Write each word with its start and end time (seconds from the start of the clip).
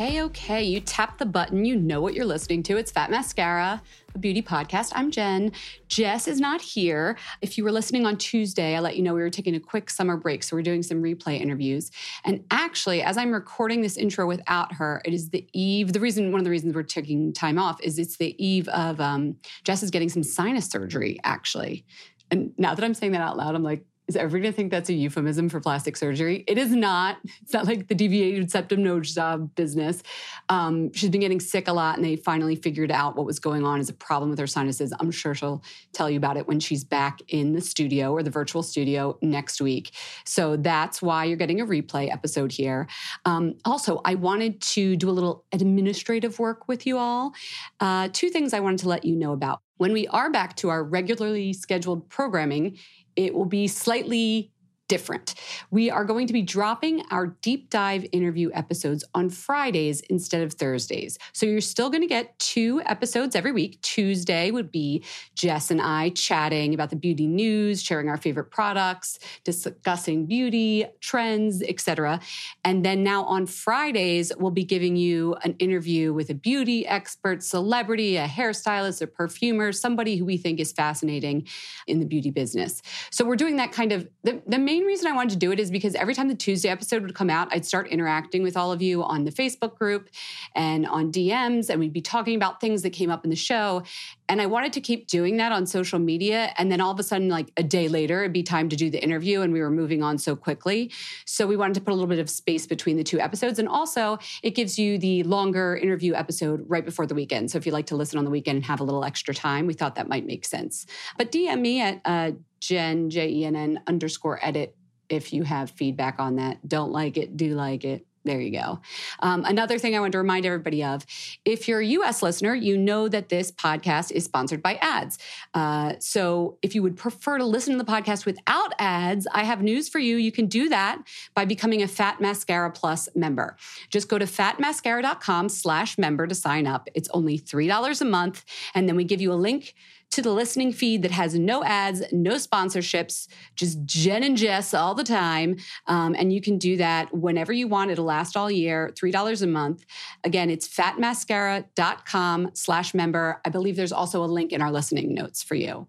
Okay, 0.00 0.22
okay. 0.22 0.62
You 0.62 0.78
tap 0.78 1.18
the 1.18 1.26
button. 1.26 1.64
You 1.64 1.74
know 1.74 2.00
what 2.00 2.14
you're 2.14 2.24
listening 2.24 2.62
to. 2.62 2.76
It's 2.76 2.92
Fat 2.92 3.10
Mascara, 3.10 3.82
a 4.14 4.18
beauty 4.20 4.40
podcast. 4.40 4.92
I'm 4.94 5.10
Jen. 5.10 5.50
Jess 5.88 6.28
is 6.28 6.38
not 6.38 6.60
here. 6.60 7.18
If 7.42 7.58
you 7.58 7.64
were 7.64 7.72
listening 7.72 8.06
on 8.06 8.16
Tuesday, 8.16 8.76
I 8.76 8.78
let 8.78 8.96
you 8.96 9.02
know 9.02 9.12
we 9.12 9.22
were 9.22 9.28
taking 9.28 9.56
a 9.56 9.60
quick 9.60 9.90
summer 9.90 10.16
break. 10.16 10.44
So 10.44 10.54
we're 10.54 10.62
doing 10.62 10.84
some 10.84 11.02
replay 11.02 11.40
interviews. 11.40 11.90
And 12.24 12.44
actually, 12.52 13.02
as 13.02 13.16
I'm 13.16 13.32
recording 13.32 13.80
this 13.80 13.96
intro 13.96 14.28
without 14.28 14.72
her, 14.74 15.02
it 15.04 15.14
is 15.14 15.30
the 15.30 15.44
eve. 15.52 15.92
The 15.92 15.98
reason, 15.98 16.30
one 16.30 16.38
of 16.38 16.44
the 16.44 16.52
reasons 16.52 16.76
we're 16.76 16.84
taking 16.84 17.32
time 17.32 17.58
off 17.58 17.80
is 17.82 17.98
it's 17.98 18.18
the 18.18 18.36
eve 18.38 18.68
of 18.68 19.00
um, 19.00 19.36
Jess 19.64 19.82
is 19.82 19.90
getting 19.90 20.10
some 20.10 20.22
sinus 20.22 20.66
surgery, 20.66 21.18
actually. 21.24 21.84
And 22.30 22.52
now 22.56 22.72
that 22.76 22.84
I'm 22.84 22.94
saying 22.94 23.10
that 23.12 23.20
out 23.20 23.36
loud, 23.36 23.56
I'm 23.56 23.64
like, 23.64 23.84
is 24.08 24.16
everybody 24.16 24.42
going 24.44 24.52
to 24.52 24.56
think 24.56 24.70
that's 24.70 24.88
a 24.88 24.94
euphemism 24.94 25.50
for 25.50 25.60
plastic 25.60 25.94
surgery? 25.94 26.42
It 26.46 26.56
is 26.56 26.72
not. 26.72 27.18
It's 27.42 27.52
not 27.52 27.66
like 27.66 27.88
the 27.88 27.94
deviated 27.94 28.50
septum 28.50 28.82
nose 28.82 29.14
job 29.14 29.54
business. 29.54 30.02
Um, 30.48 30.90
she's 30.94 31.10
been 31.10 31.20
getting 31.20 31.40
sick 31.40 31.68
a 31.68 31.72
lot, 31.74 31.96
and 31.96 32.04
they 32.04 32.16
finally 32.16 32.56
figured 32.56 32.90
out 32.90 33.16
what 33.16 33.26
was 33.26 33.38
going 33.38 33.64
on 33.64 33.80
as 33.80 33.90
a 33.90 33.92
problem 33.92 34.30
with 34.30 34.38
her 34.38 34.46
sinuses. 34.46 34.94
I'm 34.98 35.10
sure 35.10 35.34
she'll 35.34 35.62
tell 35.92 36.08
you 36.08 36.16
about 36.16 36.38
it 36.38 36.48
when 36.48 36.58
she's 36.58 36.84
back 36.84 37.20
in 37.28 37.52
the 37.52 37.60
studio 37.60 38.12
or 38.12 38.22
the 38.22 38.30
virtual 38.30 38.62
studio 38.62 39.18
next 39.20 39.60
week. 39.60 39.90
So 40.24 40.56
that's 40.56 41.02
why 41.02 41.24
you're 41.24 41.36
getting 41.36 41.60
a 41.60 41.66
replay 41.66 42.10
episode 42.10 42.50
here. 42.50 42.88
Um, 43.26 43.56
also, 43.66 44.00
I 44.06 44.14
wanted 44.14 44.62
to 44.62 44.96
do 44.96 45.10
a 45.10 45.12
little 45.12 45.44
administrative 45.52 46.38
work 46.38 46.66
with 46.66 46.86
you 46.86 46.96
all. 46.96 47.34
Uh, 47.78 48.08
two 48.10 48.30
things 48.30 48.54
I 48.54 48.60
wanted 48.60 48.80
to 48.80 48.88
let 48.88 49.04
you 49.04 49.16
know 49.16 49.32
about. 49.32 49.60
When 49.76 49.92
we 49.92 50.08
are 50.08 50.28
back 50.28 50.56
to 50.56 50.70
our 50.70 50.82
regularly 50.82 51.52
scheduled 51.52 52.08
programming, 52.08 52.78
it 53.18 53.34
will 53.34 53.44
be 53.44 53.66
slightly 53.66 54.52
different. 54.88 55.34
We 55.70 55.90
are 55.90 56.04
going 56.04 56.26
to 56.26 56.32
be 56.32 56.42
dropping 56.42 57.02
our 57.10 57.28
deep 57.42 57.70
dive 57.70 58.06
interview 58.10 58.50
episodes 58.54 59.04
on 59.14 59.30
Fridays 59.30 60.00
instead 60.02 60.42
of 60.42 60.54
Thursdays. 60.54 61.18
So 61.32 61.46
you're 61.46 61.60
still 61.60 61.90
going 61.90 62.02
to 62.02 62.08
get 62.08 62.38
two 62.38 62.82
episodes 62.86 63.36
every 63.36 63.52
week. 63.52 63.80
Tuesday 63.82 64.50
would 64.50 64.72
be 64.72 65.04
Jess 65.34 65.70
and 65.70 65.80
I 65.80 66.10
chatting 66.10 66.74
about 66.74 66.90
the 66.90 66.96
beauty 66.96 67.26
news, 67.26 67.82
sharing 67.82 68.08
our 68.08 68.16
favorite 68.16 68.50
products, 68.50 69.18
discussing 69.44 70.26
beauty 70.26 70.86
trends, 71.00 71.62
etc. 71.62 72.20
And 72.64 72.84
then 72.84 73.02
now 73.02 73.24
on 73.24 73.46
Fridays, 73.46 74.32
we'll 74.38 74.50
be 74.50 74.64
giving 74.64 74.96
you 74.96 75.36
an 75.44 75.54
interview 75.58 76.12
with 76.12 76.30
a 76.30 76.34
beauty 76.34 76.86
expert, 76.86 77.42
celebrity, 77.42 78.16
a 78.16 78.26
hairstylist, 78.26 79.02
a 79.02 79.06
perfumer, 79.06 79.72
somebody 79.72 80.16
who 80.16 80.24
we 80.24 80.36
think 80.36 80.60
is 80.60 80.72
fascinating 80.72 81.46
in 81.86 82.00
the 82.00 82.06
beauty 82.06 82.30
business. 82.30 82.82
So 83.10 83.24
we're 83.24 83.36
doing 83.36 83.56
that 83.56 83.72
kind 83.72 83.92
of 83.92 84.08
the, 84.22 84.42
the 84.46 84.58
main 84.58 84.77
main 84.78 84.86
reason 84.86 85.08
I 85.08 85.12
wanted 85.12 85.30
to 85.30 85.38
do 85.38 85.50
it 85.50 85.58
is 85.58 85.72
because 85.72 85.96
every 85.96 86.14
time 86.14 86.28
the 86.28 86.36
Tuesday 86.36 86.68
episode 86.68 87.02
would 87.02 87.14
come 87.14 87.30
out, 87.30 87.48
I'd 87.50 87.66
start 87.66 87.88
interacting 87.88 88.44
with 88.44 88.56
all 88.56 88.70
of 88.70 88.80
you 88.80 89.02
on 89.02 89.24
the 89.24 89.32
Facebook 89.32 89.76
group 89.76 90.08
and 90.54 90.86
on 90.86 91.10
DMs, 91.10 91.68
and 91.68 91.80
we'd 91.80 91.92
be 91.92 92.00
talking 92.00 92.36
about 92.36 92.60
things 92.60 92.82
that 92.82 92.90
came 92.90 93.10
up 93.10 93.24
in 93.24 93.30
the 93.30 93.36
show. 93.36 93.82
And 94.28 94.40
I 94.40 94.46
wanted 94.46 94.72
to 94.74 94.80
keep 94.80 95.08
doing 95.08 95.38
that 95.38 95.50
on 95.50 95.66
social 95.66 95.98
media. 95.98 96.52
And 96.58 96.70
then 96.70 96.80
all 96.80 96.92
of 96.92 97.00
a 97.00 97.02
sudden, 97.02 97.28
like 97.28 97.50
a 97.56 97.62
day 97.62 97.88
later, 97.88 98.20
it'd 98.20 98.32
be 98.32 98.44
time 98.44 98.68
to 98.68 98.76
do 98.76 98.88
the 98.88 99.02
interview, 99.02 99.40
and 99.40 99.52
we 99.52 99.60
were 99.60 99.70
moving 99.70 100.00
on 100.00 100.16
so 100.16 100.36
quickly. 100.36 100.92
So 101.24 101.46
we 101.46 101.56
wanted 101.56 101.74
to 101.74 101.80
put 101.80 101.90
a 101.90 101.94
little 101.94 102.08
bit 102.08 102.20
of 102.20 102.30
space 102.30 102.64
between 102.66 102.96
the 102.96 103.04
two 103.04 103.18
episodes. 103.18 103.58
And 103.58 103.68
also, 103.68 104.18
it 104.44 104.54
gives 104.54 104.78
you 104.78 104.96
the 104.96 105.24
longer 105.24 105.76
interview 105.76 106.14
episode 106.14 106.64
right 106.68 106.84
before 106.84 107.06
the 107.06 107.16
weekend. 107.16 107.50
So 107.50 107.58
if 107.58 107.66
you 107.66 107.72
like 107.72 107.86
to 107.86 107.96
listen 107.96 108.16
on 108.16 108.24
the 108.24 108.30
weekend 108.30 108.56
and 108.56 108.64
have 108.66 108.78
a 108.78 108.84
little 108.84 109.04
extra 109.04 109.34
time, 109.34 109.66
we 109.66 109.74
thought 109.74 109.96
that 109.96 110.08
might 110.08 110.24
make 110.24 110.44
sense. 110.44 110.86
But 111.16 111.32
DM 111.32 111.60
me 111.60 111.80
at 111.80 112.00
uh, 112.04 112.32
Jen, 112.60 113.10
J 113.10 113.28
E 113.28 113.44
N 113.44 113.56
N 113.56 113.80
underscore 113.86 114.38
edit 114.42 114.76
if 115.08 115.32
you 115.32 115.42
have 115.42 115.70
feedback 115.70 116.18
on 116.18 116.36
that. 116.36 116.66
Don't 116.66 116.92
like 116.92 117.16
it, 117.16 117.36
do 117.36 117.54
like 117.54 117.84
it. 117.84 118.04
There 118.24 118.40
you 118.40 118.50
go. 118.50 118.80
Um, 119.20 119.44
another 119.46 119.78
thing 119.78 119.96
I 119.96 120.00
want 120.00 120.12
to 120.12 120.18
remind 120.18 120.44
everybody 120.44 120.84
of 120.84 121.06
if 121.46 121.66
you're 121.66 121.80
a 121.80 121.86
US 121.86 122.22
listener, 122.22 122.54
you 122.54 122.76
know 122.76 123.08
that 123.08 123.30
this 123.30 123.50
podcast 123.50 124.12
is 124.12 124.24
sponsored 124.24 124.62
by 124.62 124.74
ads. 124.82 125.18
Uh, 125.54 125.94
so 125.98 126.58
if 126.60 126.74
you 126.74 126.82
would 126.82 126.96
prefer 126.96 127.38
to 127.38 127.46
listen 127.46 127.72
to 127.72 127.82
the 127.82 127.90
podcast 127.90 128.26
without 128.26 128.74
ads, 128.78 129.26
I 129.32 129.44
have 129.44 129.62
news 129.62 129.88
for 129.88 129.98
you. 129.98 130.16
You 130.16 130.30
can 130.30 130.46
do 130.46 130.68
that 130.68 130.98
by 131.34 131.46
becoming 131.46 131.82
a 131.82 131.88
Fat 131.88 132.20
Mascara 132.20 132.70
Plus 132.70 133.08
member. 133.14 133.56
Just 133.88 134.08
go 134.10 134.18
to 134.18 134.26
fatmascara.com 134.26 135.48
slash 135.48 135.96
member 135.96 136.26
to 136.26 136.34
sign 136.34 136.66
up. 136.66 136.88
It's 136.94 137.08
only 137.14 137.38
$3 137.38 138.00
a 138.00 138.04
month. 138.04 138.44
And 138.74 138.86
then 138.86 138.96
we 138.96 139.04
give 139.04 139.22
you 139.22 139.32
a 139.32 139.34
link 139.34 139.74
to 140.10 140.22
the 140.22 140.32
listening 140.32 140.72
feed 140.72 141.02
that 141.02 141.10
has 141.10 141.38
no 141.38 141.62
ads, 141.64 142.02
no 142.12 142.34
sponsorships, 142.34 143.28
just 143.56 143.84
Jen 143.84 144.22
and 144.22 144.36
Jess 144.36 144.74
all 144.74 144.94
the 144.94 145.04
time. 145.04 145.56
Um, 145.86 146.14
and 146.18 146.32
you 146.32 146.40
can 146.40 146.58
do 146.58 146.76
that 146.78 147.12
whenever 147.14 147.52
you 147.52 147.68
want. 147.68 147.90
It'll 147.90 148.04
last 148.04 148.36
all 148.36 148.50
year, 148.50 148.92
$3 148.94 149.42
a 149.42 149.46
month. 149.46 149.84
Again, 150.24 150.50
it's 150.50 150.68
fatmascara.com 150.68 152.50
slash 152.54 152.94
member. 152.94 153.40
I 153.44 153.50
believe 153.50 153.76
there's 153.76 153.92
also 153.92 154.24
a 154.24 154.26
link 154.26 154.52
in 154.52 154.62
our 154.62 154.72
listening 154.72 155.14
notes 155.14 155.42
for 155.42 155.54
you. 155.54 155.86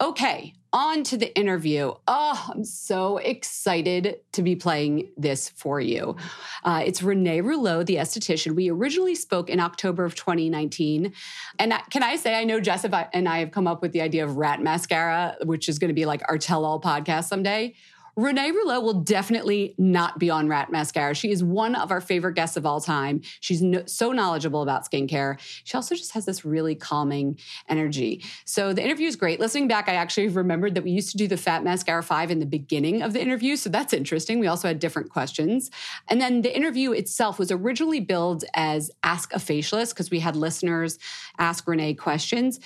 Okay, 0.00 0.54
on 0.72 1.02
to 1.04 1.16
the 1.16 1.36
interview. 1.36 1.92
Oh, 2.06 2.46
I'm 2.54 2.64
so 2.64 3.16
excited 3.16 4.20
to 4.30 4.42
be 4.42 4.54
playing 4.54 5.08
this 5.16 5.48
for 5.48 5.80
you. 5.80 6.14
Uh, 6.62 6.84
it's 6.86 7.02
Renee 7.02 7.40
Rouleau, 7.40 7.82
the 7.82 7.96
esthetician. 7.96 8.54
We 8.54 8.70
originally 8.70 9.16
spoke 9.16 9.50
in 9.50 9.58
October 9.58 10.04
of 10.04 10.14
2019. 10.14 11.12
And 11.58 11.74
can 11.90 12.04
I 12.04 12.14
say, 12.14 12.36
I 12.36 12.44
know 12.44 12.60
Jess 12.60 12.84
and 12.84 13.28
I 13.28 13.38
have 13.38 13.50
come 13.50 13.66
up 13.66 13.82
with 13.82 13.90
the 13.90 14.00
idea 14.00 14.24
of 14.24 14.36
rat 14.36 14.62
mascara, 14.62 15.36
which 15.42 15.68
is 15.68 15.80
going 15.80 15.88
to 15.88 15.94
be 15.94 16.06
like 16.06 16.22
our 16.28 16.38
tell 16.38 16.64
all 16.64 16.80
podcast 16.80 17.24
someday. 17.24 17.74
Renee 18.18 18.50
Rouleau 18.50 18.80
will 18.80 19.00
definitely 19.00 19.76
not 19.78 20.18
be 20.18 20.28
on 20.28 20.48
Rat 20.48 20.72
Mascara. 20.72 21.14
She 21.14 21.30
is 21.30 21.44
one 21.44 21.76
of 21.76 21.92
our 21.92 22.00
favorite 22.00 22.34
guests 22.34 22.56
of 22.56 22.66
all 22.66 22.80
time. 22.80 23.20
She's 23.38 23.62
no, 23.62 23.84
so 23.86 24.10
knowledgeable 24.10 24.60
about 24.60 24.90
skincare. 24.90 25.38
She 25.62 25.76
also 25.76 25.94
just 25.94 26.10
has 26.14 26.26
this 26.26 26.44
really 26.44 26.74
calming 26.74 27.38
energy. 27.68 28.24
So 28.44 28.72
the 28.72 28.82
interview 28.82 29.06
is 29.06 29.14
great. 29.14 29.38
Listening 29.38 29.68
back, 29.68 29.88
I 29.88 29.94
actually 29.94 30.26
remembered 30.26 30.74
that 30.74 30.82
we 30.82 30.90
used 30.90 31.12
to 31.12 31.16
do 31.16 31.28
the 31.28 31.36
Fat 31.36 31.62
Mascara 31.62 32.02
5 32.02 32.32
in 32.32 32.40
the 32.40 32.46
beginning 32.46 33.02
of 33.02 33.12
the 33.12 33.22
interview. 33.22 33.54
So 33.54 33.70
that's 33.70 33.92
interesting. 33.92 34.40
We 34.40 34.48
also 34.48 34.66
had 34.66 34.80
different 34.80 35.10
questions. 35.10 35.70
And 36.08 36.20
then 36.20 36.42
the 36.42 36.54
interview 36.54 36.90
itself 36.90 37.38
was 37.38 37.52
originally 37.52 38.00
billed 38.00 38.42
as 38.54 38.90
Ask 39.04 39.32
a 39.32 39.38
Facialist 39.38 39.90
because 39.90 40.10
we 40.10 40.18
had 40.18 40.34
listeners 40.34 40.98
ask 41.38 41.68
Renee 41.68 41.94
questions. 41.94 42.58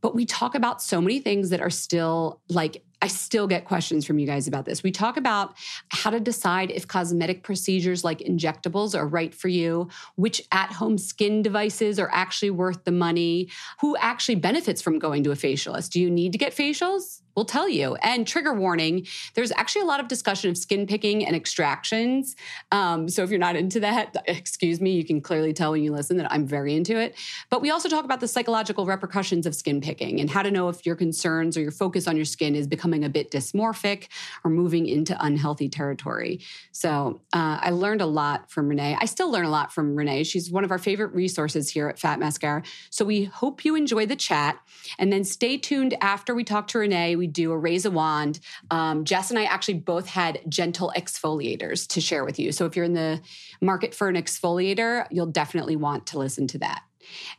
But 0.00 0.16
we 0.16 0.26
talk 0.26 0.56
about 0.56 0.82
so 0.82 1.00
many 1.00 1.20
things 1.20 1.50
that 1.50 1.60
are 1.60 1.70
still 1.70 2.40
like 2.48 2.82
I 3.00 3.06
still 3.06 3.46
get 3.46 3.64
questions 3.64 4.04
from 4.04 4.18
you 4.18 4.26
guys 4.26 4.48
about 4.48 4.64
this. 4.64 4.82
We 4.82 4.90
talk 4.90 5.16
about 5.16 5.54
how 5.90 6.10
to 6.10 6.18
decide 6.18 6.70
if 6.70 6.88
cosmetic 6.88 7.42
procedures 7.42 8.02
like 8.02 8.18
injectables 8.18 8.98
are 8.98 9.06
right 9.06 9.34
for 9.34 9.48
you, 9.48 9.88
which 10.16 10.42
at 10.50 10.72
home 10.72 10.98
skin 10.98 11.42
devices 11.42 11.98
are 11.98 12.10
actually 12.12 12.50
worth 12.50 12.84
the 12.84 12.92
money, 12.92 13.50
who 13.80 13.96
actually 13.98 14.34
benefits 14.34 14.82
from 14.82 14.98
going 14.98 15.22
to 15.24 15.30
a 15.30 15.36
facialist. 15.36 15.90
Do 15.90 16.00
you 16.00 16.10
need 16.10 16.32
to 16.32 16.38
get 16.38 16.54
facials? 16.54 17.22
We'll 17.38 17.44
tell 17.44 17.68
you. 17.68 17.94
And 18.02 18.26
trigger 18.26 18.52
warning 18.52 19.06
there's 19.34 19.52
actually 19.52 19.82
a 19.82 19.84
lot 19.84 20.00
of 20.00 20.08
discussion 20.08 20.50
of 20.50 20.58
skin 20.58 20.88
picking 20.88 21.24
and 21.24 21.36
extractions. 21.36 22.34
Um, 22.72 23.08
so 23.08 23.22
if 23.22 23.30
you're 23.30 23.38
not 23.38 23.54
into 23.54 23.78
that, 23.78 24.16
excuse 24.26 24.80
me, 24.80 24.90
you 24.90 25.04
can 25.04 25.20
clearly 25.20 25.52
tell 25.52 25.70
when 25.70 25.84
you 25.84 25.92
listen 25.92 26.16
that 26.16 26.32
I'm 26.32 26.48
very 26.48 26.74
into 26.74 26.98
it. 26.98 27.14
But 27.48 27.62
we 27.62 27.70
also 27.70 27.88
talk 27.88 28.04
about 28.04 28.18
the 28.18 28.26
psychological 28.26 28.86
repercussions 28.86 29.46
of 29.46 29.54
skin 29.54 29.80
picking 29.80 30.20
and 30.20 30.28
how 30.28 30.42
to 30.42 30.50
know 30.50 30.68
if 30.68 30.84
your 30.84 30.96
concerns 30.96 31.56
or 31.56 31.60
your 31.60 31.70
focus 31.70 32.08
on 32.08 32.16
your 32.16 32.24
skin 32.24 32.56
is 32.56 32.66
becoming 32.66 33.04
a 33.04 33.08
bit 33.08 33.30
dysmorphic 33.30 34.08
or 34.42 34.50
moving 34.50 34.88
into 34.88 35.16
unhealthy 35.24 35.68
territory. 35.68 36.40
So 36.72 37.20
uh, 37.32 37.60
I 37.60 37.70
learned 37.70 38.00
a 38.00 38.06
lot 38.06 38.50
from 38.50 38.68
Renee. 38.68 38.96
I 39.00 39.04
still 39.04 39.30
learn 39.30 39.44
a 39.44 39.50
lot 39.50 39.72
from 39.72 39.94
Renee. 39.94 40.24
She's 40.24 40.50
one 40.50 40.64
of 40.64 40.72
our 40.72 40.78
favorite 40.78 41.14
resources 41.14 41.70
here 41.70 41.88
at 41.88 42.00
Fat 42.00 42.18
Mascara. 42.18 42.64
So 42.90 43.04
we 43.04 43.26
hope 43.26 43.64
you 43.64 43.76
enjoy 43.76 44.06
the 44.06 44.16
chat. 44.16 44.58
And 44.98 45.12
then 45.12 45.22
stay 45.22 45.56
tuned 45.56 45.96
after 46.00 46.34
we 46.34 46.42
talk 46.42 46.66
to 46.68 46.80
Renee. 46.80 47.14
We 47.14 47.27
do 47.32 47.52
a 47.52 47.58
raise 47.58 47.84
a 47.84 47.90
wand. 47.90 48.40
Um, 48.70 49.04
Jess 49.04 49.30
and 49.30 49.38
I 49.38 49.44
actually 49.44 49.74
both 49.74 50.06
had 50.06 50.40
gentle 50.48 50.92
exfoliators 50.96 51.86
to 51.88 52.00
share 52.00 52.24
with 52.24 52.38
you. 52.38 52.52
So 52.52 52.66
if 52.66 52.76
you're 52.76 52.84
in 52.84 52.94
the 52.94 53.20
market 53.60 53.94
for 53.94 54.08
an 54.08 54.16
exfoliator, 54.16 55.06
you'll 55.10 55.26
definitely 55.26 55.76
want 55.76 56.06
to 56.08 56.18
listen 56.18 56.46
to 56.48 56.58
that. 56.58 56.82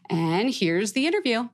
And 0.10 0.54
here's 0.54 0.94
the 0.94 1.08
interview. 1.08 1.50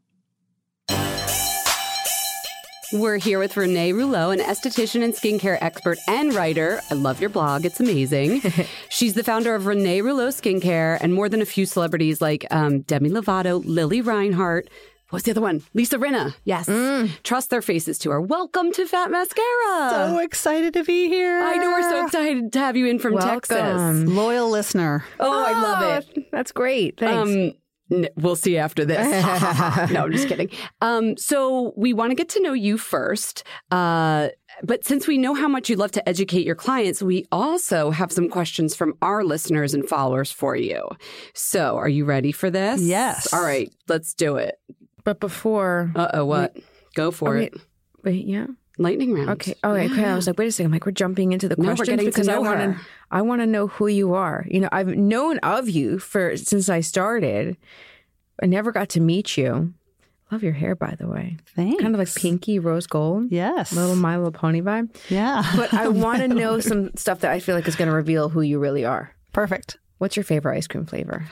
We're 2.93 3.17
here 3.17 3.39
with 3.39 3.57
Renee 3.57 3.93
Rouleau, 3.93 4.29
an 4.29 4.39
esthetician 4.39 5.03
and 5.03 5.13
skincare 5.13 5.57
expert 5.59 5.97
and 6.07 6.33
writer. 6.33 6.81
I 6.91 6.93
love 6.93 7.19
your 7.19 7.31
blog, 7.31 7.65
it's 7.65 7.79
amazing. 7.79 8.41
She's 8.89 9.15
the 9.15 9.23
founder 9.23 9.55
of 9.55 9.65
Renee 9.65 10.01
Rouleau 10.01 10.27
Skincare 10.27 10.99
and 11.01 11.11
more 11.13 11.27
than 11.27 11.41
a 11.41 11.45
few 11.45 11.65
celebrities 11.65 12.21
like 12.21 12.45
um, 12.51 12.81
Demi 12.81 13.09
Lovato, 13.09 13.61
Lili 13.65 14.01
Reinhart, 14.01 14.69
What's 15.11 15.25
the 15.25 15.31
other 15.31 15.41
one? 15.41 15.61
Lisa 15.75 15.99
Rinna. 15.99 16.33
Yes. 16.45 16.67
Mm. 16.67 17.11
Trust 17.21 17.51
their 17.51 17.61
faces 17.61 17.99
to 17.99 18.09
her. 18.09 18.19
Welcome 18.19 18.71
to 18.71 18.87
Fat 18.87 19.11
Mascara. 19.11 19.89
So 19.91 20.17
excited 20.17 20.73
to 20.73 20.83
be 20.83 21.07
here. 21.09 21.41
I 21.43 21.57
know 21.57 21.69
we're 21.69 21.89
so 21.89 22.05
excited 22.05 22.51
to 22.53 22.59
have 22.59 22.75
you 22.75 22.87
in 22.87 22.97
from 22.97 23.13
Welcome. 23.13 23.41
Texas. 23.41 24.09
Loyal 24.09 24.49
listener. 24.49 25.05
Oh, 25.19 25.31
oh, 25.31 25.45
I 25.45 25.51
love 25.61 26.03
it. 26.15 26.31
That's 26.31 26.51
great. 26.51 26.99
Thanks. 26.99 27.55
Um, 27.91 28.11
we'll 28.15 28.35
see 28.35 28.57
after 28.57 28.83
this. 28.83 29.07
no, 29.91 30.05
I'm 30.05 30.11
just 30.11 30.27
kidding. 30.27 30.49
Um, 30.81 31.15
so 31.17 31.73
we 31.77 31.93
want 31.93 32.09
to 32.09 32.15
get 32.15 32.29
to 32.29 32.41
know 32.41 32.53
you 32.53 32.79
first. 32.79 33.43
Uh, 33.69 34.29
but 34.63 34.85
since 34.85 35.07
we 35.07 35.19
know 35.19 35.35
how 35.35 35.47
much 35.47 35.69
you 35.69 35.75
love 35.75 35.91
to 35.91 36.09
educate 36.09 36.47
your 36.47 36.55
clients, 36.55 37.03
we 37.03 37.27
also 37.31 37.91
have 37.91 38.11
some 38.11 38.27
questions 38.27 38.75
from 38.75 38.95
our 39.03 39.23
listeners 39.23 39.75
and 39.75 39.87
followers 39.87 40.31
for 40.31 40.55
you. 40.55 40.89
So 41.35 41.77
are 41.77 41.89
you 41.89 42.05
ready 42.05 42.31
for 42.31 42.49
this? 42.49 42.81
Yes. 42.81 43.31
All 43.31 43.43
right, 43.43 43.71
let's 43.87 44.15
do 44.15 44.37
it. 44.37 44.55
But 45.05 45.21
before. 45.21 45.91
Uh 45.95 46.09
oh, 46.15 46.25
what? 46.25 46.57
Go 46.95 47.11
for 47.11 47.37
oh, 47.37 47.41
it. 47.41 47.53
Wait, 48.03 48.25
yeah. 48.25 48.47
Lightning 48.77 49.13
round. 49.13 49.29
Okay. 49.29 49.55
Oh, 49.63 49.71
okay. 49.71 50.03
I 50.03 50.15
was 50.15 50.27
like, 50.27 50.37
wait 50.37 50.47
a 50.47 50.51
second. 50.51 50.65
I'm 50.67 50.71
like, 50.73 50.85
we're 50.85 50.91
jumping 50.91 51.31
into 51.31 51.47
the 51.47 51.55
no, 51.55 51.75
questions 51.75 52.03
because 52.03 52.27
I 52.27 52.39
want 52.39 52.59
to. 52.59 52.77
I 53.09 53.21
want 53.21 53.41
to 53.41 53.47
know 53.47 53.67
who 53.67 53.87
you 53.87 54.13
are. 54.15 54.45
You 54.49 54.59
know, 54.59 54.69
I've 54.71 54.89
known 54.89 55.37
of 55.39 55.69
you 55.69 55.99
for 55.99 56.35
since 56.35 56.67
I 56.67 56.81
started. 56.81 57.55
I 58.43 58.47
never 58.47 58.73
got 58.73 58.89
to 58.89 58.99
meet 58.99 59.37
you. 59.37 59.73
Love 60.31 60.43
your 60.43 60.53
hair, 60.53 60.75
by 60.75 60.95
the 60.99 61.07
way. 61.07 61.37
Thanks. 61.55 61.81
Kind 61.81 61.95
of 61.95 61.99
like 61.99 62.13
pinky 62.13 62.59
rose 62.59 62.87
gold. 62.87 63.31
Yes. 63.31 63.71
Little 63.71 63.95
My 63.95 64.17
Little 64.17 64.31
Pony 64.31 64.59
vibe. 64.59 64.93
Yeah. 65.07 65.43
But 65.55 65.73
I 65.73 65.87
want 65.87 66.19
to 66.19 66.27
know 66.27 66.59
some 66.59 66.95
stuff 66.97 67.19
that 67.19 67.31
I 67.31 67.39
feel 67.39 67.55
like 67.55 67.67
is 67.67 67.75
going 67.75 67.89
to 67.89 67.95
reveal 67.95 68.27
who 68.29 68.41
you 68.41 68.59
really 68.59 68.83
are. 68.83 69.11
Perfect. 69.31 69.77
What's 69.99 70.17
your 70.17 70.23
favorite 70.23 70.57
ice 70.57 70.67
cream 70.67 70.85
flavor? 70.85 71.25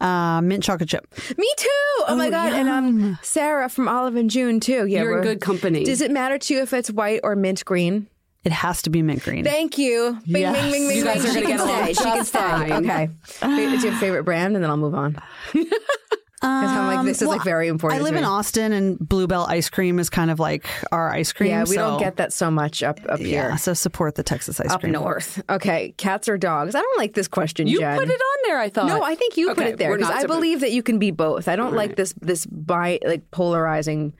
Uh, 0.00 0.40
mint 0.40 0.62
chocolate 0.62 0.88
chip. 0.88 1.06
Me 1.36 1.52
too. 1.56 1.68
Oh, 1.68 2.06
oh 2.08 2.16
my 2.16 2.30
god! 2.30 2.52
Yum. 2.52 2.66
And 2.66 2.68
um, 2.68 3.18
Sarah 3.22 3.68
from 3.68 3.88
Olive 3.88 4.16
and 4.16 4.30
June 4.30 4.60
too. 4.60 4.86
Yeah, 4.86 5.02
you're 5.02 5.18
in 5.18 5.22
good 5.22 5.40
company. 5.40 5.84
Does 5.84 6.00
it 6.00 6.10
matter 6.10 6.38
to 6.38 6.54
you 6.54 6.62
if 6.62 6.72
it's 6.72 6.90
white 6.90 7.20
or 7.22 7.36
mint 7.36 7.64
green? 7.64 8.08
It 8.42 8.52
has 8.52 8.80
to 8.82 8.90
be 8.90 9.02
mint 9.02 9.22
green. 9.22 9.44
Thank 9.44 9.76
you. 9.76 10.18
Bing, 10.26 10.42
yes. 10.42 10.56
bing, 10.56 10.72
bing, 10.72 10.88
bing, 10.88 10.96
you 10.96 11.04
guys 11.04 11.22
bing. 11.22 11.30
are 11.30 11.34
going 11.34 11.46
to 11.46 11.52
get 11.52 11.60
along. 11.60 11.86
She 11.88 11.94
can 11.94 12.24
stay. 12.24 12.72
Okay. 12.72 13.10
Is 13.42 13.84
your 13.84 13.92
favorite 13.94 14.24
brand, 14.24 14.54
and 14.54 14.64
then 14.64 14.70
I'll 14.70 14.78
move 14.78 14.94
on. 14.94 15.18
I'm 16.42 16.86
like, 16.86 17.06
this 17.06 17.20
is 17.20 17.28
well, 17.28 17.36
like 17.36 17.44
very 17.44 17.68
important. 17.68 18.00
I 18.00 18.04
live 18.04 18.16
in 18.16 18.24
Austin, 18.24 18.72
and 18.72 18.98
Bluebell 18.98 19.46
ice 19.46 19.68
cream 19.68 19.98
is 19.98 20.08
kind 20.08 20.30
of 20.30 20.38
like 20.38 20.66
our 20.90 21.10
ice 21.10 21.32
cream. 21.32 21.50
Yeah, 21.50 21.60
we 21.60 21.74
so, 21.74 21.90
don't 21.90 22.00
get 22.00 22.16
that 22.16 22.32
so 22.32 22.50
much 22.50 22.82
up 22.82 22.98
up 23.08 23.20
yeah, 23.20 23.26
here. 23.26 23.58
So 23.58 23.74
support 23.74 24.14
the 24.14 24.22
Texas 24.22 24.58
ice 24.58 24.66
cream. 24.66 24.74
up 24.74 24.80
cream. 24.80 24.92
north. 24.92 25.42
Okay, 25.50 25.94
cats 25.98 26.28
or 26.28 26.38
dogs? 26.38 26.74
I 26.74 26.80
don't 26.80 26.98
like 26.98 27.14
this 27.14 27.28
question. 27.28 27.66
You 27.66 27.80
Jen. 27.80 27.98
put 27.98 28.08
it 28.08 28.20
on 28.20 28.38
there. 28.48 28.58
I 28.58 28.70
thought. 28.70 28.86
No, 28.86 29.02
I 29.02 29.14
think 29.14 29.36
you 29.36 29.50
okay, 29.50 29.62
put 29.62 29.70
it 29.72 29.78
there 29.78 29.96
because 29.96 30.10
I 30.10 30.26
believe 30.26 30.60
that 30.60 30.72
you 30.72 30.82
can 30.82 30.98
be 30.98 31.10
both. 31.10 31.48
I 31.48 31.56
don't 31.56 31.68
All 31.68 31.76
like 31.76 31.96
this 31.96 32.14
this 32.20 32.46
bi 32.46 32.98
like 33.04 33.30
polarizing 33.30 34.14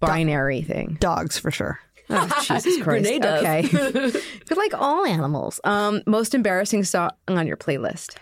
binary 0.00 0.62
thing. 0.62 0.98
Dogs 1.00 1.38
for 1.38 1.50
sure. 1.50 1.78
Oh, 2.10 2.28
Jesus 2.42 2.82
Christ. 2.82 3.06
Renee 3.06 3.18
does. 3.18 3.42
Okay. 3.42 4.20
but 4.48 4.58
like 4.58 4.74
all 4.74 5.04
animals. 5.06 5.60
Um, 5.64 6.02
most 6.06 6.34
embarrassing 6.34 6.84
song 6.84 7.10
on 7.28 7.46
your 7.46 7.56
playlist. 7.56 8.16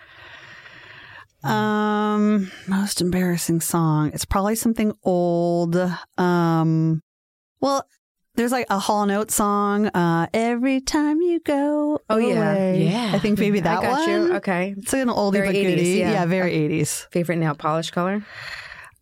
Um, 1.43 2.51
most 2.69 3.01
embarrassing 3.01 3.61
song. 3.61 4.11
It's 4.15 4.25
probably 4.25 4.55
something 4.57 4.93
old. 5.03 5.77
Um, 6.19 7.03
well, 7.61 7.85
There's 8.37 8.53
like 8.53 8.67
a 8.71 8.79
Hall 8.79 9.03
and 9.03 9.13
Oates 9.13 9.35
song. 9.35 9.87
Uh, 9.89 10.27
Every 10.33 10.81
time 10.81 11.21
you 11.21 11.41
go 11.41 12.01
Oh, 12.09 12.17
yeah. 12.17 12.53
away. 12.53 12.85
Yeah. 12.85 13.11
I 13.15 13.19
think 13.19 13.39
maybe 13.39 13.61
that 13.67 13.79
I 13.79 13.83
got 13.83 14.01
one. 14.01 14.09
you. 14.09 14.35
Okay. 14.37 14.75
It's 14.79 14.93
like 14.93 15.03
an 15.03 15.09
oldie 15.09 15.33
Very 15.33 15.47
but 15.49 15.55
80s, 15.57 15.67
goodie. 15.77 15.91
yeah. 15.99 16.25
very 16.27 16.53
80s. 16.53 17.11
Favorite 17.11 17.37
nail 17.37 17.55
polish 17.55 17.91
color? 17.91 18.25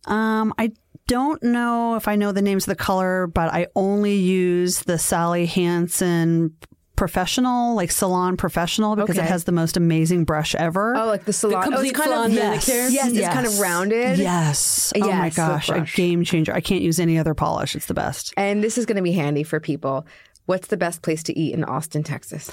Um, 0.07 0.53
I 0.57 0.71
don't 1.07 1.41
know 1.43 1.95
if 1.95 2.07
I 2.07 2.15
know 2.15 2.31
the 2.31 2.41
names 2.41 2.63
of 2.67 2.77
the 2.77 2.83
color, 2.83 3.27
but 3.27 3.53
I 3.53 3.67
only 3.75 4.15
use 4.15 4.79
the 4.83 4.97
Sally 4.97 5.45
Hansen 5.45 6.55
professional, 6.99 7.75
like 7.75 7.91
salon 7.91 8.37
professional, 8.37 8.95
because 8.95 9.17
Okay. 9.17 9.25
it 9.25 9.29
has 9.31 9.45
the 9.45 9.51
most 9.51 9.77
amazing 9.77 10.25
brush 10.25 10.53
ever. 10.53 10.95
Oh, 10.95 11.05
like 11.07 11.25
the 11.25 11.33
salon. 11.33 11.63
oh, 11.63 11.69
complete 11.71 11.89
it's 11.89 11.97
kind 11.97 12.09
salon 12.11 12.25
of 12.31 12.37
manicure? 12.37 12.87
Yes, 12.89 13.11
it's 13.13 13.27
kind 13.29 13.47
of 13.47 13.59
rounded. 13.59 14.19
Yes. 14.19 14.93
Oh 14.95 15.11
my 15.11 15.29
gosh, 15.29 15.69
a 15.69 15.81
game 15.95 16.23
changer. 16.23 16.53
I 16.53 16.61
can't 16.61 16.81
use 16.81 16.99
any 16.99 17.17
other 17.17 17.33
polish. 17.33 17.75
It's 17.75 17.85
the 17.87 17.93
best. 17.93 18.33
And 18.37 18.63
this 18.63 18.77
is 18.77 18.85
going 18.85 18.97
to 18.97 19.01
be 19.01 19.13
handy 19.13 19.43
for 19.43 19.59
people. 19.59 20.05
What's 20.45 20.67
the 20.67 20.77
best 20.77 21.01
place 21.01 21.23
to 21.23 21.39
eat 21.39 21.53
in 21.53 21.63
Austin, 21.63 22.03
Texas? 22.03 22.51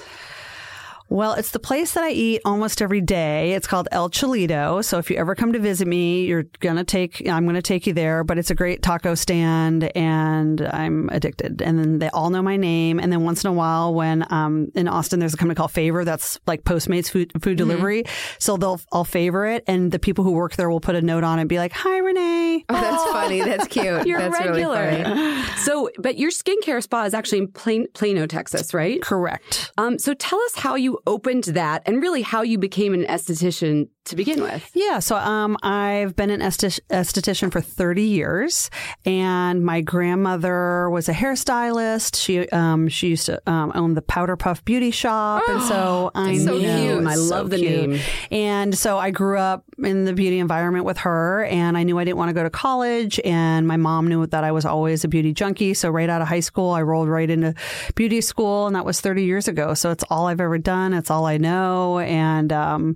Well, 1.09 1.33
it's 1.33 1.51
the 1.51 1.59
place 1.59 1.93
that 1.93 2.03
I 2.03 2.09
eat 2.11 2.41
almost 2.43 2.81
every 2.81 3.01
day. 3.01 3.53
It's 3.53 3.67
called 3.67 3.87
El 3.91 4.09
Chilito. 4.09 4.83
So 4.83 4.97
if 4.97 5.09
you 5.09 5.17
ever 5.17 5.35
come 5.35 5.53
to 5.53 5.59
visit 5.59 5.87
me, 5.87 6.25
you're 6.25 6.43
gonna 6.59 6.83
take. 6.83 7.27
I'm 7.29 7.45
gonna 7.45 7.61
take 7.61 7.87
you 7.87 7.93
there. 7.93 8.23
But 8.23 8.37
it's 8.37 8.49
a 8.51 8.55
great 8.55 8.81
taco 8.81 9.15
stand, 9.15 9.85
and 9.95 10.61
I'm 10.61 11.09
addicted. 11.09 11.61
And 11.61 11.79
then 11.79 11.99
they 11.99 12.09
all 12.09 12.29
know 12.29 12.41
my 12.41 12.57
name. 12.57 12.99
And 12.99 13.11
then 13.11 13.23
once 13.23 13.43
in 13.43 13.49
a 13.49 13.53
while, 13.53 13.93
when 13.93 14.25
um 14.31 14.69
in 14.75 14.87
Austin, 14.87 15.19
there's 15.19 15.33
a 15.33 15.37
company 15.37 15.55
called 15.55 15.71
Favor 15.71 16.03
that's 16.03 16.39
like 16.45 16.63
Postmates 16.63 17.09
food 17.09 17.31
food 17.41 17.57
delivery. 17.57 18.03
So 18.39 18.57
they'll 18.57 18.81
I'll 18.91 19.05
favor 19.05 19.45
it, 19.47 19.63
and 19.67 19.91
the 19.91 19.99
people 19.99 20.23
who 20.23 20.31
work 20.31 20.55
there 20.55 20.69
will 20.69 20.81
put 20.81 20.95
a 20.95 21.01
note 21.01 21.23
on 21.23 21.39
it, 21.39 21.41
and 21.43 21.49
be 21.49 21.57
like, 21.57 21.71
"Hi, 21.73 21.97
Renee." 21.99 22.65
Oh, 22.69 22.73
that's 22.73 23.03
funny. 23.11 23.41
That's 23.41 23.67
cute. 23.69 24.05
You're 24.07 24.19
that's 24.19 24.39
regular. 24.39 24.81
really. 24.81 25.43
So, 25.57 25.89
but 25.97 26.17
your 26.17 26.31
skincare 26.31 26.81
spa 26.81 27.03
is 27.05 27.13
actually 27.13 27.39
in 27.39 27.47
Plain, 27.49 27.87
Plano, 27.93 28.25
Texas, 28.25 28.73
right? 28.73 29.01
Correct. 29.01 29.71
Um, 29.77 29.97
so 29.99 30.13
tell 30.13 30.39
us 30.41 30.55
how 30.55 30.75
you 30.75 30.96
opened 31.05 31.45
that 31.45 31.83
and 31.85 32.01
really 32.01 32.21
how 32.21 32.41
you 32.41 32.57
became 32.57 32.93
an 32.93 33.03
esthetician 33.05 33.89
to 34.07 34.15
begin 34.15 34.41
with. 34.41 34.69
Yeah, 34.73 34.99
so 34.99 35.15
um, 35.17 35.57
I've 35.63 36.15
been 36.15 36.29
an 36.29 36.39
esthetician 36.39 37.51
for 37.51 37.61
30 37.61 38.03
years, 38.03 38.69
and 39.05 39.63
my 39.63 39.81
grandmother 39.81 40.89
was 40.89 41.09
a 41.09 41.13
hairstylist. 41.13 42.15
She 42.15 42.47
um, 42.49 42.87
she 42.87 43.09
used 43.09 43.25
to 43.27 43.41
um, 43.49 43.71
own 43.75 43.93
the 43.93 44.01
Powder 44.01 44.35
Puff 44.35 44.63
Beauty 44.65 44.91
Shop, 44.91 45.43
and 45.47 45.61
so 45.63 46.11
I 46.15 46.37
so 46.37 46.57
know, 46.57 46.59
cute. 46.59 47.07
I 47.07 47.15
so 47.15 47.21
love 47.23 47.49
the 47.49 47.57
cute. 47.57 47.89
name. 47.89 47.99
And 48.31 48.77
so 48.77 48.97
I 48.97 49.11
grew 49.11 49.37
up 49.37 49.65
in 49.83 50.05
the 50.05 50.13
beauty 50.13 50.39
environment 50.39 50.85
with 50.85 50.99
her, 50.99 51.43
and 51.45 51.77
I 51.77 51.83
knew 51.83 51.99
I 51.99 52.05
didn't 52.05 52.17
want 52.17 52.29
to 52.29 52.33
go 52.33 52.43
to 52.43 52.49
college, 52.49 53.19
and 53.25 53.67
my 53.67 53.77
mom 53.77 54.07
knew 54.07 54.25
that 54.27 54.43
I 54.43 54.51
was 54.51 54.65
always 54.65 55.03
a 55.03 55.07
beauty 55.07 55.33
junkie. 55.33 55.73
So 55.73 55.89
right 55.89 56.09
out 56.09 56.21
of 56.21 56.27
high 56.27 56.39
school, 56.39 56.71
I 56.71 56.81
rolled 56.81 57.09
right 57.09 57.29
into 57.29 57.53
beauty 57.95 58.21
school, 58.21 58.67
and 58.67 58.75
that 58.75 58.85
was 58.85 59.01
30 59.01 59.23
years 59.23 59.47
ago. 59.47 59.73
So 59.73 59.91
it's 59.91 60.03
all 60.09 60.27
I've 60.27 60.41
ever 60.41 60.57
done. 60.57 60.86
It's 60.93 61.11
all 61.11 61.25
I 61.25 61.37
know, 61.37 61.99
and 61.99 62.51
um, 62.51 62.95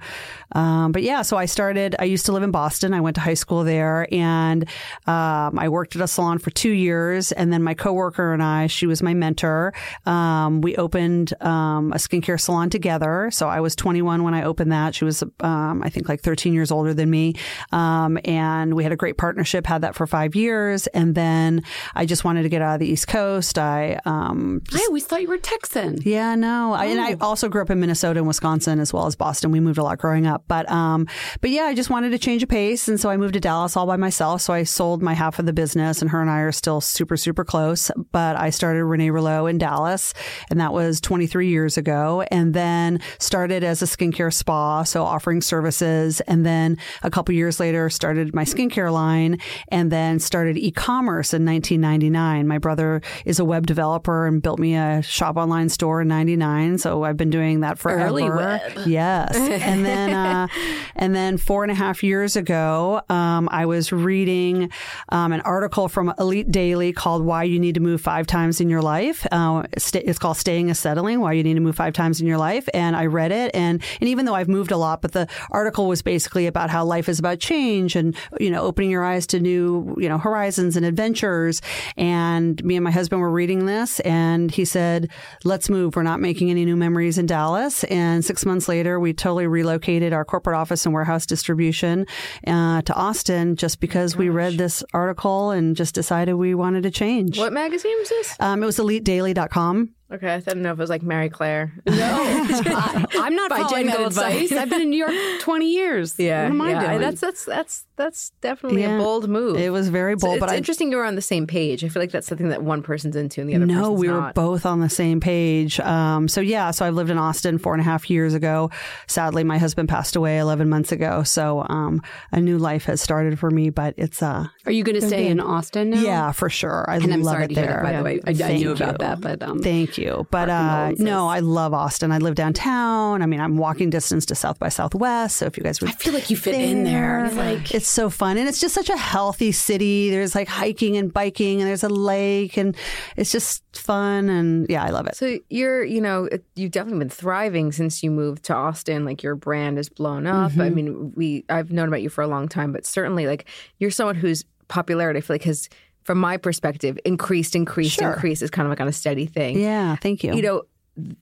um, 0.53 0.91
but 0.91 1.03
yeah, 1.03 1.21
so 1.21 1.37
I 1.37 1.45
started. 1.45 1.95
I 1.99 2.05
used 2.05 2.25
to 2.25 2.31
live 2.31 2.43
in 2.43 2.51
Boston. 2.51 2.93
I 2.93 3.01
went 3.01 3.15
to 3.15 3.21
high 3.21 3.35
school 3.35 3.63
there, 3.63 4.07
and 4.11 4.63
um, 5.07 5.57
I 5.59 5.69
worked 5.69 5.95
at 5.95 6.01
a 6.01 6.07
salon 6.07 6.39
for 6.39 6.49
two 6.51 6.71
years. 6.71 7.31
And 7.31 7.51
then 7.51 7.63
my 7.63 7.73
coworker 7.73 8.33
and 8.33 8.43
I, 8.43 8.67
she 8.67 8.87
was 8.87 9.01
my 9.01 9.13
mentor. 9.13 9.73
Um, 10.05 10.61
we 10.61 10.75
opened 10.75 11.33
um, 11.41 11.91
a 11.93 11.97
skincare 11.97 12.39
salon 12.39 12.69
together. 12.69 13.29
So 13.31 13.47
I 13.47 13.59
was 13.61 13.75
21 13.75 14.23
when 14.23 14.33
I 14.33 14.43
opened 14.43 14.71
that. 14.71 14.95
She 14.95 15.05
was, 15.05 15.23
um, 15.39 15.81
I 15.83 15.89
think, 15.89 16.09
like 16.09 16.21
13 16.21 16.53
years 16.53 16.71
older 16.71 16.93
than 16.93 17.09
me, 17.09 17.35
um, 17.71 18.17
and 18.25 18.73
we 18.73 18.83
had 18.83 18.91
a 18.91 18.97
great 18.97 19.17
partnership. 19.17 19.65
Had 19.65 19.81
that 19.81 19.95
for 19.95 20.07
five 20.07 20.35
years, 20.35 20.87
and 20.87 21.15
then 21.15 21.63
I 21.95 22.05
just 22.05 22.23
wanted 22.23 22.43
to 22.43 22.49
get 22.49 22.61
out 22.61 22.75
of 22.75 22.79
the 22.79 22.87
East 22.87 23.07
Coast. 23.07 23.57
I 23.57 23.99
um, 24.05 24.61
I 24.73 24.83
always 24.87 25.05
thought 25.05 25.21
you 25.21 25.27
were 25.27 25.37
Texan. 25.37 26.01
yeah, 26.03 26.35
no. 26.35 26.73
I, 26.73 26.85
and 26.85 26.99
I 26.99 27.15
also 27.21 27.49
grew 27.49 27.61
up 27.61 27.69
in 27.69 27.79
Minnesota 27.81 28.19
and 28.19 28.27
Wisconsin 28.27 28.79
as 28.79 28.93
well 28.93 29.07
as 29.07 29.15
Boston. 29.15 29.51
We 29.51 29.59
moved 29.59 29.77
a 29.77 29.83
lot 29.83 29.97
growing 29.97 30.25
up, 30.25 30.45
but 30.47 30.69
um, 30.71 31.07
but 31.41 31.49
yeah, 31.49 31.63
I 31.63 31.73
just 31.73 31.89
wanted 31.89 32.11
to 32.11 32.19
change 32.19 32.43
a 32.43 32.47
pace, 32.47 32.87
and 32.87 32.99
so 32.99 33.09
I 33.09 33.17
moved 33.17 33.33
to 33.33 33.39
Dallas 33.39 33.75
all 33.75 33.85
by 33.85 33.97
myself. 33.97 34.41
So 34.41 34.53
I 34.53 34.63
sold 34.63 35.01
my 35.01 35.13
half 35.13 35.39
of 35.39 35.45
the 35.45 35.53
business, 35.53 36.01
and 36.01 36.09
her 36.11 36.21
and 36.21 36.29
I 36.29 36.39
are 36.39 36.51
still 36.51 36.79
super 36.79 37.17
super 37.17 37.43
close. 37.43 37.91
But 38.11 38.37
I 38.37 38.49
started 38.51 38.85
Renee 38.85 39.09
Rouleau 39.09 39.47
in 39.47 39.57
Dallas, 39.57 40.13
and 40.49 40.61
that 40.61 40.71
was 40.71 41.01
23 41.01 41.49
years 41.49 41.77
ago, 41.77 42.23
and 42.31 42.53
then 42.53 42.99
started 43.19 43.63
as 43.63 43.81
a 43.81 43.85
skincare 43.85 44.33
spa, 44.33 44.83
so 44.83 45.03
offering 45.03 45.41
services, 45.41 46.21
and 46.21 46.45
then 46.45 46.77
a 47.03 47.09
couple 47.09 47.35
years 47.35 47.59
later 47.59 47.89
started 47.89 48.33
my 48.33 48.45
skincare 48.45 48.93
line, 48.93 49.39
and 49.69 49.91
then 49.91 50.19
started 50.19 50.57
e-commerce 50.57 51.33
in 51.33 51.45
1999. 51.45 52.47
My 52.47 52.57
brother 52.57 53.01
is 53.25 53.39
a 53.39 53.45
web 53.45 53.67
developer 53.67 54.27
and 54.27 54.41
built 54.41 54.59
me 54.59 54.75
a 54.75 55.01
shop 55.01 55.37
online 55.37 55.69
store 55.69 56.01
in 56.01 56.07
99. 56.07 56.77
So 56.77 57.03
I've 57.03 57.17
been 57.17 57.29
doing 57.29 57.61
that 57.61 57.70
forever. 57.79 58.05
Early 58.05 58.29
web. 58.29 58.61
Yes. 58.85 59.35
and 59.35 59.85
then, 59.85 60.13
uh, 60.13 60.47
and 60.95 61.15
then 61.15 61.37
four 61.37 61.63
and 61.63 61.71
a 61.71 61.75
half 61.75 62.03
years 62.03 62.35
ago, 62.35 63.01
um, 63.09 63.49
I 63.51 63.65
was 63.65 63.91
reading 63.91 64.71
um, 65.09 65.31
an 65.31 65.41
article 65.41 65.87
from 65.87 66.13
Elite 66.19 66.51
Daily 66.51 66.93
called 66.93 67.23
Why 67.23 67.43
You 67.43 67.59
Need 67.59 67.75
to 67.75 67.81
Move 67.81 68.01
Five 68.01 68.27
Times 68.27 68.61
in 68.61 68.69
Your 68.69 68.81
Life. 68.81 69.25
Uh, 69.31 69.63
it's 69.73 70.19
called 70.19 70.37
Staying 70.37 70.69
is 70.69 70.79
Settling, 70.79 71.19
Why 71.19 71.33
You 71.33 71.43
Need 71.43 71.55
to 71.55 71.59
Move 71.59 71.75
Five 71.75 71.93
Times 71.93 72.21
in 72.21 72.27
Your 72.27 72.37
Life. 72.37 72.67
And 72.73 72.95
I 72.95 73.05
read 73.05 73.31
it. 73.31 73.51
And, 73.53 73.81
and 73.99 74.09
even 74.09 74.25
though 74.25 74.35
I've 74.35 74.49
moved 74.49 74.71
a 74.71 74.77
lot, 74.77 75.01
but 75.01 75.11
the 75.11 75.27
article 75.49 75.87
was 75.87 76.01
basically 76.01 76.47
about 76.47 76.69
how 76.69 76.85
life 76.85 77.09
is 77.09 77.19
about 77.19 77.39
change 77.39 77.95
and, 77.95 78.15
you 78.39 78.49
know, 78.49 78.61
opening 78.61 78.89
your 78.89 79.03
eyes 79.03 79.27
to 79.27 79.39
new, 79.39 79.95
you 79.97 80.09
know, 80.09 80.17
horizons 80.17 80.75
and 80.75 80.85
adventures. 80.85 81.61
And 81.97 82.63
me 82.63 82.75
and 82.75 82.83
my 82.83 82.91
husband 82.91 83.21
were 83.21 83.31
reading 83.31 83.65
this 83.65 83.99
and 84.01 84.51
he 84.51 84.65
said, 84.65 85.09
let's 85.43 85.69
move. 85.69 85.95
We're 85.95 86.03
not 86.03 86.19
making 86.19 86.49
any 86.49 86.65
new 86.65 86.75
memories 86.75 87.17
in 87.17 87.25
Dallas. 87.25 87.60
And 87.89 88.23
six 88.25 88.45
months 88.45 88.67
later, 88.67 88.99
we 88.99 89.13
totally 89.13 89.47
relocated 89.47 90.13
our 90.13 90.25
corporate 90.25 90.55
office 90.55 90.85
and 90.85 90.93
warehouse 90.93 91.25
distribution 91.25 92.05
uh, 92.47 92.81
to 92.81 92.93
Austin 92.93 93.55
just 93.55 93.79
because 93.79 94.15
we 94.17 94.29
read 94.29 94.57
this 94.57 94.83
article 94.93 95.51
and 95.51 95.75
just 95.75 95.93
decided 95.95 96.33
we 96.33 96.55
wanted 96.55 96.83
to 96.83 96.91
change. 96.91 97.37
What 97.37 97.53
magazine 97.53 97.95
was 97.99 98.09
this? 98.09 98.35
Um, 98.39 98.63
it 98.63 98.65
was 98.65 98.77
elitedaily.com. 98.77 99.93
Okay, 100.13 100.29
I 100.33 100.39
didn't 100.41 100.61
know 100.63 100.71
if 100.73 100.77
it 100.77 100.81
was 100.81 100.89
like 100.89 101.03
Marie 101.03 101.29
Claire. 101.29 101.71
No, 101.85 101.95
I, 101.95 103.05
am 103.27 103.35
not 103.35 103.49
By 103.49 103.59
following 103.61 103.83
Jen 103.83 103.87
that 103.87 103.97
Goldstein. 103.97 104.31
advice. 104.43 104.51
I've 104.51 104.69
been 104.69 104.81
in 104.81 104.89
New 104.89 104.97
York 104.97 105.13
20 105.39 105.71
years. 105.71 106.19
Yeah, 106.19 106.43
What 106.43 106.49
am 106.51 106.61
I 106.61 106.71
yeah. 106.71 106.87
doing? 106.87 106.99
That's 107.01 107.21
that's 107.21 107.45
that's 107.45 107.85
that's 108.01 108.31
definitely 108.41 108.81
Yeah. 108.81 108.95
a 108.95 108.97
bold 108.99 109.29
move. 109.29 109.57
It 109.57 109.71
was 109.71 109.89
very 109.89 110.13
So 110.17 110.27
bold, 110.27 110.35
it's 110.37 110.39
but 110.41 110.49
I 110.49 110.55
interesting 110.57 110.91
you 110.91 110.97
were 110.97 111.05
on 111.05 111.15
the 111.15 111.21
same 111.21 111.47
page. 111.47 111.83
I 111.83 111.89
feel 111.89 112.01
like 112.01 112.11
that's 112.11 112.27
something 112.27 112.49
that 112.49 112.63
one 112.63 112.81
person's 112.83 113.15
into 113.15 113.41
and 113.41 113.49
the 113.49 113.55
other 113.55 113.65
no, 113.65 113.91
we 113.91 114.09
were 114.09 114.31
both 114.33 114.65
on 114.65 114.79
the 114.79 114.89
same 114.89 115.19
page. 115.19 115.79
Um, 115.79 116.27
so 116.27 116.41
yeah, 116.41 116.71
so 116.71 116.85
I've 116.85 116.93
lived 116.95 117.09
in 117.09 117.17
Austin 117.17 117.57
four 117.57 117.73
and 117.73 117.81
a 117.81 117.83
half 117.85 118.09
years 118.09 118.33
ago. 118.33 118.69
Sadly, 119.07 119.43
my 119.43 119.57
husband 119.57 119.89
passed 119.89 120.15
away 120.15 120.37
11 120.39 120.69
months 120.69 120.91
ago. 120.91 121.23
So, 121.23 121.65
um, 121.69 122.01
a 122.31 122.39
new 122.41 122.57
life 122.57 122.85
has 122.85 123.01
started 123.01 123.37
for 123.39 123.49
me, 123.51 123.69
but 123.69 123.93
it's, 123.97 124.21
uh, 124.23 124.45
Are 124.65 124.71
you 124.71 124.83
going 124.83 124.99
to 124.99 125.05
stay 125.05 125.27
in 125.27 125.39
Austin 125.39 125.91
now? 125.91 126.01
yeah, 126.01 126.31
for 126.31 126.49
sure. 126.49 126.85
I 126.89 126.95
And 126.97 127.13
I'm 127.13 127.21
love 127.23 127.39
it 127.41 127.53
there. 127.55 127.67
that, 127.67 127.83
by 127.83 127.93
the 127.93 128.03
way. 128.03 128.19
I, 128.25 128.31
I 128.53 128.57
knew 128.57 128.71
about 128.71 128.93
you. 128.93 128.97
that, 128.99 129.21
but 129.21 129.41
um, 129.43 129.59
Thank 129.61 129.97
you. 129.97 130.27
But 130.31 130.49
uh, 130.49 130.91
no, 130.97 131.27
I 131.27 131.39
love 131.39 131.73
Austin. 131.73 132.11
I 132.11 132.17
live 132.17 132.35
downtown. 132.35 133.21
I 133.21 133.25
mean, 133.25 133.39
I'm 133.39 133.57
walking 133.57 133.89
distance 133.89 134.25
to 134.27 134.35
South 134.35 134.59
by 134.59 134.69
Southwest. 134.69 135.37
So 135.37 135.45
if 135.45 135.57
you 135.57 135.63
guys 135.63 135.81
would 135.81 135.89
I 135.89 135.93
feel 135.93 136.13
like 136.13 136.29
you 136.29 136.37
fit 136.37 136.55
in 136.55 136.83
there. 136.83 137.25
It's 137.25 137.35
like 137.35 137.73
it's 137.73 137.87
so 137.91 138.09
fun. 138.09 138.37
And 138.37 138.47
it's 138.47 138.59
just 138.59 138.73
such 138.73 138.89
a 138.89 138.97
healthy 138.97 139.51
city. 139.51 140.09
There's 140.09 140.33
like 140.35 140.47
hiking 140.47 140.97
and 140.97 141.11
biking 141.11 141.61
and 141.61 141.69
there's 141.69 141.83
a 141.83 141.89
lake 141.89 142.57
and 142.57 142.75
it's 143.17 143.31
just 143.31 143.63
fun. 143.75 144.29
And 144.29 144.67
yeah, 144.69 144.83
I 144.83 144.89
love 144.89 145.07
it. 145.07 145.15
So 145.15 145.37
you're, 145.49 145.83
you 145.83 146.01
know, 146.01 146.29
you've 146.55 146.71
definitely 146.71 146.99
been 146.99 147.09
thriving 147.09 147.71
since 147.71 148.01
you 148.03 148.11
moved 148.11 148.43
to 148.45 148.55
Austin. 148.55 149.05
Like 149.05 149.23
your 149.23 149.35
brand 149.35 149.77
has 149.77 149.89
blown 149.89 150.25
up. 150.27 150.51
Mm-hmm. 150.51 150.61
I 150.61 150.69
mean, 150.69 151.13
we 151.15 151.45
I've 151.49 151.71
known 151.71 151.87
about 151.87 152.01
you 152.01 152.09
for 152.09 152.21
a 152.21 152.27
long 152.27 152.47
time, 152.47 152.71
but 152.71 152.85
certainly 152.85 153.27
like 153.27 153.45
you're 153.79 153.91
someone 153.91 154.15
whose 154.15 154.45
popularity 154.67 155.17
I 155.17 155.21
feel 155.21 155.33
like 155.35 155.43
has, 155.43 155.67
from 156.03 156.17
my 156.17 156.37
perspective, 156.37 156.97
increased, 157.05 157.55
increased, 157.55 157.97
Sure. 157.99 158.13
increased 158.13 158.41
is 158.41 158.49
kind 158.49 158.65
of 158.65 158.69
like 158.71 158.81
on 158.81 158.87
a 158.87 158.91
steady 158.93 159.25
thing. 159.25 159.59
Yeah, 159.59 159.95
thank 159.97 160.23
you. 160.23 160.33
You 160.33 160.41
know, 160.41 160.63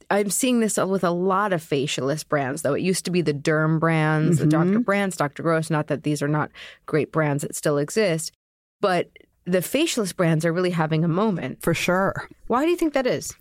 I'm 0.09 0.29
seeing 0.29 0.59
this 0.59 0.77
with 0.77 1.03
a 1.03 1.11
lot 1.11 1.53
of 1.53 1.61
facialist 1.63 2.27
brands, 2.27 2.61
though. 2.61 2.73
It 2.73 2.81
used 2.81 3.05
to 3.05 3.11
be 3.11 3.21
the 3.21 3.33
derm 3.33 3.79
brands, 3.79 4.37
the 4.39 4.45
Mm-hmm. 4.45 4.71
Dr. 4.73 4.79
Brands, 4.79 5.17
Dr. 5.17 5.43
Gross. 5.43 5.69
Not 5.69 5.87
that 5.87 6.03
these 6.03 6.21
are 6.21 6.27
not 6.27 6.51
great 6.85 7.11
brands 7.11 7.43
that 7.43 7.55
still 7.55 7.77
exist, 7.77 8.31
but 8.81 9.09
the 9.45 9.59
facialist 9.59 10.15
brands 10.15 10.45
are 10.45 10.53
really 10.53 10.69
having 10.71 11.03
a 11.03 11.07
moment. 11.07 11.61
for 11.61 11.73
sure. 11.73 12.27
Why 12.47 12.63
do 12.65 12.69
you 12.71 12.77
think 12.77 12.93
that 12.93 13.07
is? 13.07 13.33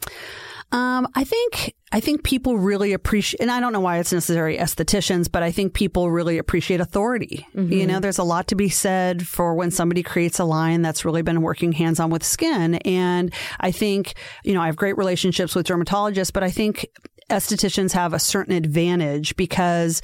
Um, 0.71 1.09
I 1.15 1.25
think 1.25 1.75
I 1.93 2.01
think 2.01 2.23
people 2.23 2.59
really 2.59 2.93
appreciate, 2.93 3.41
and 3.41 3.51
I 3.51 3.59
don't 3.61 3.73
know 3.73 3.81
why 3.81 3.99
it's 3.99 4.13
necessary 4.13 4.59
estheticians, 4.59 5.31
but 5.33 5.43
I 5.43 5.51
think 5.51 5.73
people 5.73 6.11
really 6.11 6.37
appreciate 6.37 6.81
authority. 6.81 7.47
You 7.73 7.87
know, 7.87 8.01
there's 8.01 8.19
a 8.19 8.25
lot 8.25 8.49
to 8.49 8.55
be 8.55 8.69
said 8.69 9.27
for 9.27 9.55
when 9.55 9.71
somebody 9.71 10.03
creates 10.03 10.39
a 10.39 10.45
line 10.45 10.83
that's 10.83 11.07
really 11.07 11.23
been 11.23 11.41
working 11.41 11.73
hands 11.73 11.99
on 11.99 12.11
with 12.11 12.23
skin, 12.23 12.75
and 12.77 13.33
I 13.61 13.71
think 13.71 14.15
you 14.45 14.53
know 14.53 14.61
I 14.61 14.67
have 14.67 14.77
great 14.77 14.99
relationships 14.99 15.55
with 15.55 15.67
dermatologists, 15.67 16.33
but 16.33 16.43
I 16.43 16.51
think 16.51 16.87
estheticians 17.31 17.93
have 17.93 18.13
a 18.13 18.19
certain 18.19 18.55
advantage 18.55 19.37
because 19.37 20.03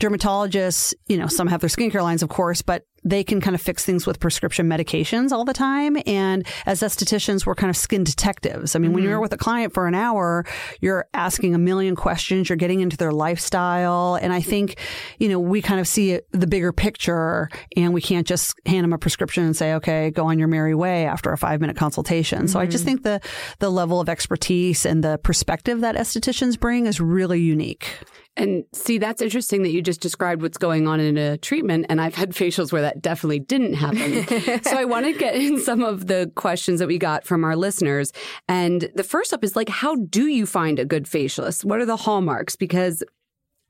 dermatologists, 0.00 0.94
you 1.06 1.16
know, 1.16 1.26
some 1.26 1.46
have 1.46 1.60
their 1.60 1.70
skincare 1.70 2.02
lines, 2.02 2.22
of 2.22 2.28
course, 2.28 2.62
but 2.62 2.84
they 3.04 3.24
can 3.24 3.40
kind 3.40 3.54
of 3.54 3.60
fix 3.60 3.84
things 3.84 4.06
with 4.06 4.20
prescription 4.20 4.68
medications 4.68 5.32
all 5.32 5.44
the 5.44 5.52
time. 5.52 5.96
And 6.06 6.46
as 6.66 6.82
estheticians, 6.82 7.44
we're 7.44 7.54
kind 7.54 7.70
of 7.70 7.76
skin 7.76 8.04
detectives. 8.04 8.74
I 8.74 8.78
mean, 8.78 8.88
mm-hmm. 8.88 8.94
when 8.94 9.04
you're 9.04 9.20
with 9.20 9.32
a 9.32 9.36
client 9.38 9.74
for 9.74 9.88
an 9.88 9.94
hour, 9.94 10.44
you're 10.80 11.06
asking 11.12 11.54
a 11.54 11.58
million 11.58 11.96
questions, 11.96 12.48
you're 12.48 12.56
getting 12.56 12.80
into 12.80 12.96
their 12.96 13.12
lifestyle. 13.12 14.14
And 14.14 14.32
I 14.32 14.40
think, 14.40 14.78
you 15.18 15.28
know, 15.28 15.40
we 15.40 15.62
kind 15.62 15.80
of 15.80 15.88
see 15.88 16.20
the 16.30 16.46
bigger 16.46 16.72
picture 16.72 17.48
and 17.76 17.92
we 17.92 18.00
can't 18.00 18.26
just 18.26 18.54
hand 18.66 18.84
them 18.84 18.92
a 18.92 18.98
prescription 18.98 19.44
and 19.44 19.56
say, 19.56 19.74
okay, 19.74 20.10
go 20.10 20.26
on 20.26 20.38
your 20.38 20.48
merry 20.48 20.74
way 20.74 21.06
after 21.06 21.32
a 21.32 21.38
five 21.38 21.60
minute 21.60 21.76
consultation. 21.76 22.38
Mm-hmm. 22.38 22.48
So 22.48 22.60
I 22.60 22.66
just 22.66 22.84
mm-hmm. 22.84 23.02
think 23.02 23.02
the, 23.02 23.20
the 23.58 23.70
level 23.70 24.00
of 24.00 24.08
expertise 24.08 24.86
and 24.86 25.02
the 25.02 25.18
perspective 25.18 25.80
that 25.80 25.96
estheticians 25.96 26.58
bring 26.58 26.86
is 26.86 27.00
really 27.00 27.40
unique. 27.40 27.88
And 28.36 28.64
see, 28.72 28.98
that's 28.98 29.20
interesting 29.20 29.62
that 29.62 29.70
you 29.70 29.82
just 29.82 30.00
described 30.00 30.42
what's 30.42 30.58
going 30.58 30.88
on 30.88 31.00
in 31.00 31.18
a 31.18 31.36
treatment. 31.36 31.86
And 31.88 32.00
I've 32.00 32.14
had 32.14 32.30
facials 32.34 32.72
where 32.72 32.82
that 32.82 33.02
definitely 33.02 33.40
didn't 33.40 33.74
happen. 33.74 34.62
so 34.64 34.76
I 34.76 34.84
want 34.84 35.06
to 35.06 35.12
get 35.12 35.34
in 35.34 35.60
some 35.60 35.82
of 35.82 36.06
the 36.06 36.30
questions 36.34 36.80
that 36.80 36.88
we 36.88 36.98
got 36.98 37.24
from 37.24 37.44
our 37.44 37.56
listeners. 37.56 38.12
And 38.48 38.90
the 38.94 39.04
first 39.04 39.32
up 39.32 39.44
is 39.44 39.56
like, 39.56 39.68
how 39.68 39.96
do 39.96 40.26
you 40.26 40.46
find 40.46 40.78
a 40.78 40.84
good 40.84 41.04
facialist? 41.04 41.64
What 41.64 41.80
are 41.80 41.86
the 41.86 41.96
hallmarks? 41.96 42.56
Because 42.56 43.02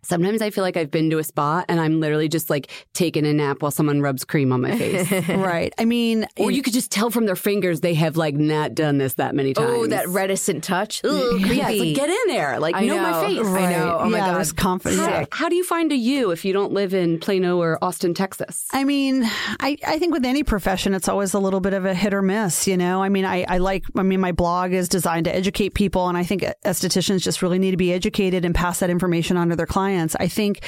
Sometimes 0.05 0.43
I 0.43 0.51
feel 0.51 0.65
like 0.65 0.77
I've 0.77 0.91
been 0.91 1.11
to 1.11 1.19
a 1.19 1.25
spa 1.25 1.65
and 1.69 1.81
I'm 1.81 2.01
literally 2.01 2.29
just 2.29 2.51
like 2.51 2.73
taking 2.93 3.25
a 3.25 3.33
nap 3.33 3.63
while 3.63 3.71
someone 3.71 4.01
rubs 4.01 4.25
cream 4.25 4.53
on 4.53 4.61
my 4.61 4.77
face. 4.77 5.29
right. 5.29 5.73
I 5.79 5.85
mean, 5.85 6.27
or 6.37 6.51
you 6.51 6.61
could 6.61 6.73
just 6.73 6.91
tell 6.91 7.09
from 7.11 7.27
their 7.27 7.37
fingers 7.37 7.83
they 7.83 7.95
have 7.95 8.17
like 8.17 8.35
not 8.35 8.75
done 8.75 8.99
this 8.99 9.15
that 9.15 9.33
many 9.37 9.55
times. 9.55 9.71
Oh, 9.71 9.87
that 9.87 10.09
reticent 10.09 10.65
touch. 10.65 11.05
Ooh, 11.05 11.09
mm-hmm. 11.09 11.53
yeah, 11.53 11.71
it's 11.71 11.81
like 11.81 11.95
get 11.95 12.11
in 12.11 12.35
there, 12.35 12.59
like 12.59 12.75
I 12.75 12.85
know, 12.85 12.97
know 12.97 13.03
my 13.03 13.27
face. 13.27 13.47
Right. 13.47 13.65
I 13.65 13.73
know. 13.73 13.99
Oh 14.01 14.11
my 14.11 14.19
yeah, 14.19 14.33
god, 14.33 14.57
confident. 14.57 15.01
How, 15.01 15.27
how, 15.31 15.49
do 15.49 15.55
you 15.55 15.63
find 15.63 15.93
a 15.93 15.97
you 15.97 16.33
if 16.33 16.45
you 16.45 16.53
don't 16.53 16.73
live 16.73 16.95
in 16.95 17.21
Plano 17.21 17.61
or 17.61 17.79
Austin, 17.81 18.13
Texas? 18.13 18.67
I 18.73 18.83
mean, 18.83 19.23
I, 19.61 19.77
I 19.87 20.01
think 20.01 20.13
with 20.13 20.25
any 20.25 20.43
profession, 20.43 20.95
it's 20.95 21.09
always 21.09 21.33
a 21.33 21.39
little 21.39 21.61
bit 21.61 21.75
of 21.75 21.85
a 21.85 21.95
hit 21.95 22.13
or 22.13 22.23
miss. 22.23 22.67
You 22.67 22.77
know, 22.77 23.05
I 23.05 23.09
mean, 23.09 23.25
I, 23.25 23.45
I 23.49 23.59
like. 23.59 23.85
I 23.97 24.03
mean, 24.03 24.21
my 24.21 24.33
blog 24.33 24.73
is 24.73 24.89
designed 24.89 25.27
to 25.27 25.35
educate 25.35 25.75
people, 25.75 26.09
and 26.09 26.19
I 26.19 26.25
think 26.25 26.43
estheticians 26.65 27.23
just 27.23 27.41
really 27.41 27.61
need 27.61 27.71
to 27.71 27.77
be 27.77 27.93
educated 27.93 28.45
and 28.45 28.53
pass 28.53 28.81
that 28.81 28.91
information 28.91 29.37
on 29.37 29.51
to 29.51 29.57
their 29.57 29.67
clients. 29.67 29.92
I 30.19 30.29
think 30.29 30.61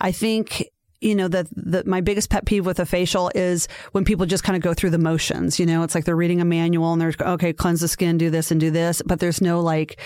I 0.00 0.12
think 0.12 0.68
you 1.06 1.14
know 1.14 1.28
that 1.28 1.46
the, 1.54 1.84
my 1.86 2.00
biggest 2.00 2.30
pet 2.30 2.44
peeve 2.44 2.66
with 2.66 2.80
a 2.80 2.86
facial 2.86 3.30
is 3.34 3.68
when 3.92 4.04
people 4.04 4.26
just 4.26 4.42
kind 4.42 4.56
of 4.56 4.62
go 4.62 4.74
through 4.74 4.90
the 4.90 4.98
motions 4.98 5.60
you 5.60 5.64
know 5.64 5.84
it's 5.84 5.94
like 5.94 6.04
they're 6.04 6.16
reading 6.16 6.40
a 6.40 6.44
manual 6.44 6.92
and 6.92 7.00
they're 7.00 7.14
okay 7.20 7.52
cleanse 7.52 7.80
the 7.80 7.88
skin 7.88 8.18
do 8.18 8.28
this 8.28 8.50
and 8.50 8.60
do 8.60 8.70
this 8.70 9.00
but 9.06 9.20
there's 9.20 9.40
no 9.40 9.60
like 9.60 10.00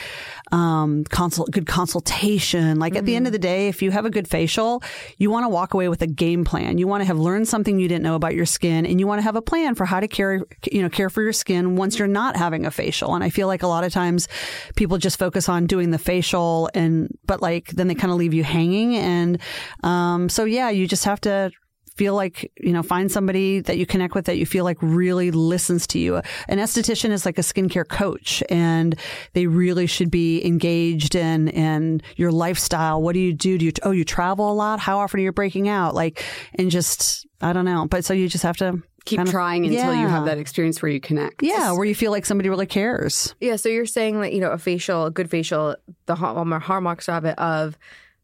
um 0.53 1.05
consult 1.05 1.51
good 1.51 1.67
consultation 1.67 2.79
like 2.79 2.93
mm-hmm. 2.93 2.99
at 2.99 3.07
the 3.07 3.17
end 3.17 3.27
of 3.27 3.31
mm-hmm. 3.31 3.35
the 3.35 3.39
day 3.39 3.69
if 3.69 3.81
you 3.81 3.91
have 3.91 4.05
a 4.05 4.11
good 4.11 4.29
facial 4.29 4.83
you 5.17 5.31
want 5.31 5.45
to 5.45 5.49
walk 5.49 5.73
away 5.73 5.89
with 5.89 6.03
a 6.03 6.07
game 6.07 6.45
plan 6.45 6.77
you 6.77 6.87
want 6.87 7.01
to 7.01 7.07
have 7.07 7.19
learned 7.19 7.49
something 7.49 7.79
you 7.79 7.89
didn't 7.89 8.03
know 8.03 8.15
about 8.15 8.35
your 8.35 8.47
skin 8.47 8.85
and 8.85 9.01
you 9.01 9.07
want 9.07 9.19
to 9.19 9.23
have 9.23 9.37
a 9.37 9.43
plan 9.43 9.75
for 9.75 9.87
how 9.87 10.01
to 10.01 10.09
care 10.09 10.45
you 10.71 10.83
know 10.83 10.91
care 10.91 11.09
for 11.09 11.23
your 11.23 11.33
skin 11.33 11.77
once 11.77 11.99
you're 11.99 12.09
not 12.09 12.37
having 12.37 12.67
a 12.67 12.71
facial 12.71 13.15
and 13.15 13.25
i 13.25 13.31
feel 13.31 13.47
like 13.47 13.63
a 13.63 13.67
lot 13.67 13.85
of 13.85 13.93
times 13.93 14.29
people 14.77 14.99
just 14.99 15.19
focus 15.19 15.49
on 15.49 15.67
doing 15.67 15.91
the 15.93 15.99
facial 15.99 16.69
and 16.75 17.09
but 17.25 17.41
like 17.41 17.69
then 17.69 17.87
they 17.87 17.95
kind 17.95 18.13
of 18.13 18.19
leave 18.19 18.35
you 18.35 18.45
hanging 18.45 18.97
and 18.97 19.41
um 19.83 20.29
so 20.29 20.45
yeah 20.45 20.69
you 20.69 20.90
just 20.91 21.05
have 21.05 21.21
to 21.23 21.51
feel 21.97 22.15
like, 22.15 22.51
you 22.57 22.73
know, 22.73 22.83
find 22.83 23.13
somebody 23.13 23.61
that 23.61 23.77
you 23.77 23.85
connect 23.85 24.15
with 24.15 24.25
that 24.25 24.39
you 24.39 24.47
feel 24.47 24.65
like 24.65 24.79
really 24.81 25.31
listens 25.31 25.87
to 25.87 25.99
you. 25.99 26.17
An 26.49 26.59
esthetician 26.59 27.11
is 27.11 27.27
like 27.27 27.37
a 27.37 27.43
skincare 27.43 27.87
coach 27.87 28.43
and 28.49 28.95
they 29.35 29.47
really 29.47 29.87
should 29.87 30.11
be 30.11 30.43
engaged 30.47 31.15
in, 31.15 31.49
in 31.49 32.01
your 32.17 32.33
lifestyle. 32.33 33.03
What 33.03 33.13
do 33.13 33.19
you 33.19 33.35
do? 33.35 33.59
Do 33.59 33.67
you, 33.67 33.73
oh, 33.83 33.91
you 33.91 34.05
travel 34.05 34.51
a 34.51 34.55
lot? 34.55 34.81
How 34.81 34.99
often 34.99 35.21
are 35.21 35.23
you 35.25 35.33
breaking 35.33 35.69
out? 35.69 35.95
Like, 35.95 36.25
and 36.55 36.71
just, 36.71 37.27
I 37.43 37.53
don't 37.53 37.67
know. 37.67 37.87
But 37.87 38.05
so 38.05 38.15
you 38.15 38.29
just 38.29 38.45
have 38.45 38.57
to 38.59 38.83
keep 39.05 39.19
kind 39.19 39.29
of, 39.29 39.33
trying 39.33 39.67
until 39.67 39.93
yeah. 39.93 40.01
you 40.01 40.09
have 40.09 40.25
that 40.25 40.39
experience 40.39 40.81
where 40.81 40.91
you 40.91 41.01
connect. 41.01 41.43
Yeah, 41.43 41.73
where 41.73 41.85
you 41.85 41.95
feel 41.95 42.13
like 42.13 42.25
somebody 42.25 42.49
really 42.49 42.67
cares. 42.67 43.35
Yeah. 43.41 43.57
So 43.57 43.69
you're 43.69 43.85
saying 43.85 44.21
that, 44.23 44.33
you 44.33 44.41
know, 44.41 44.53
a 44.53 44.59
facial, 44.59 45.07
a 45.07 45.11
good 45.11 45.29
facial, 45.29 45.77
the 46.07 46.15
hallmarks 46.15 47.11
of 47.11 47.27
it 47.27 47.39
of, 47.39 47.77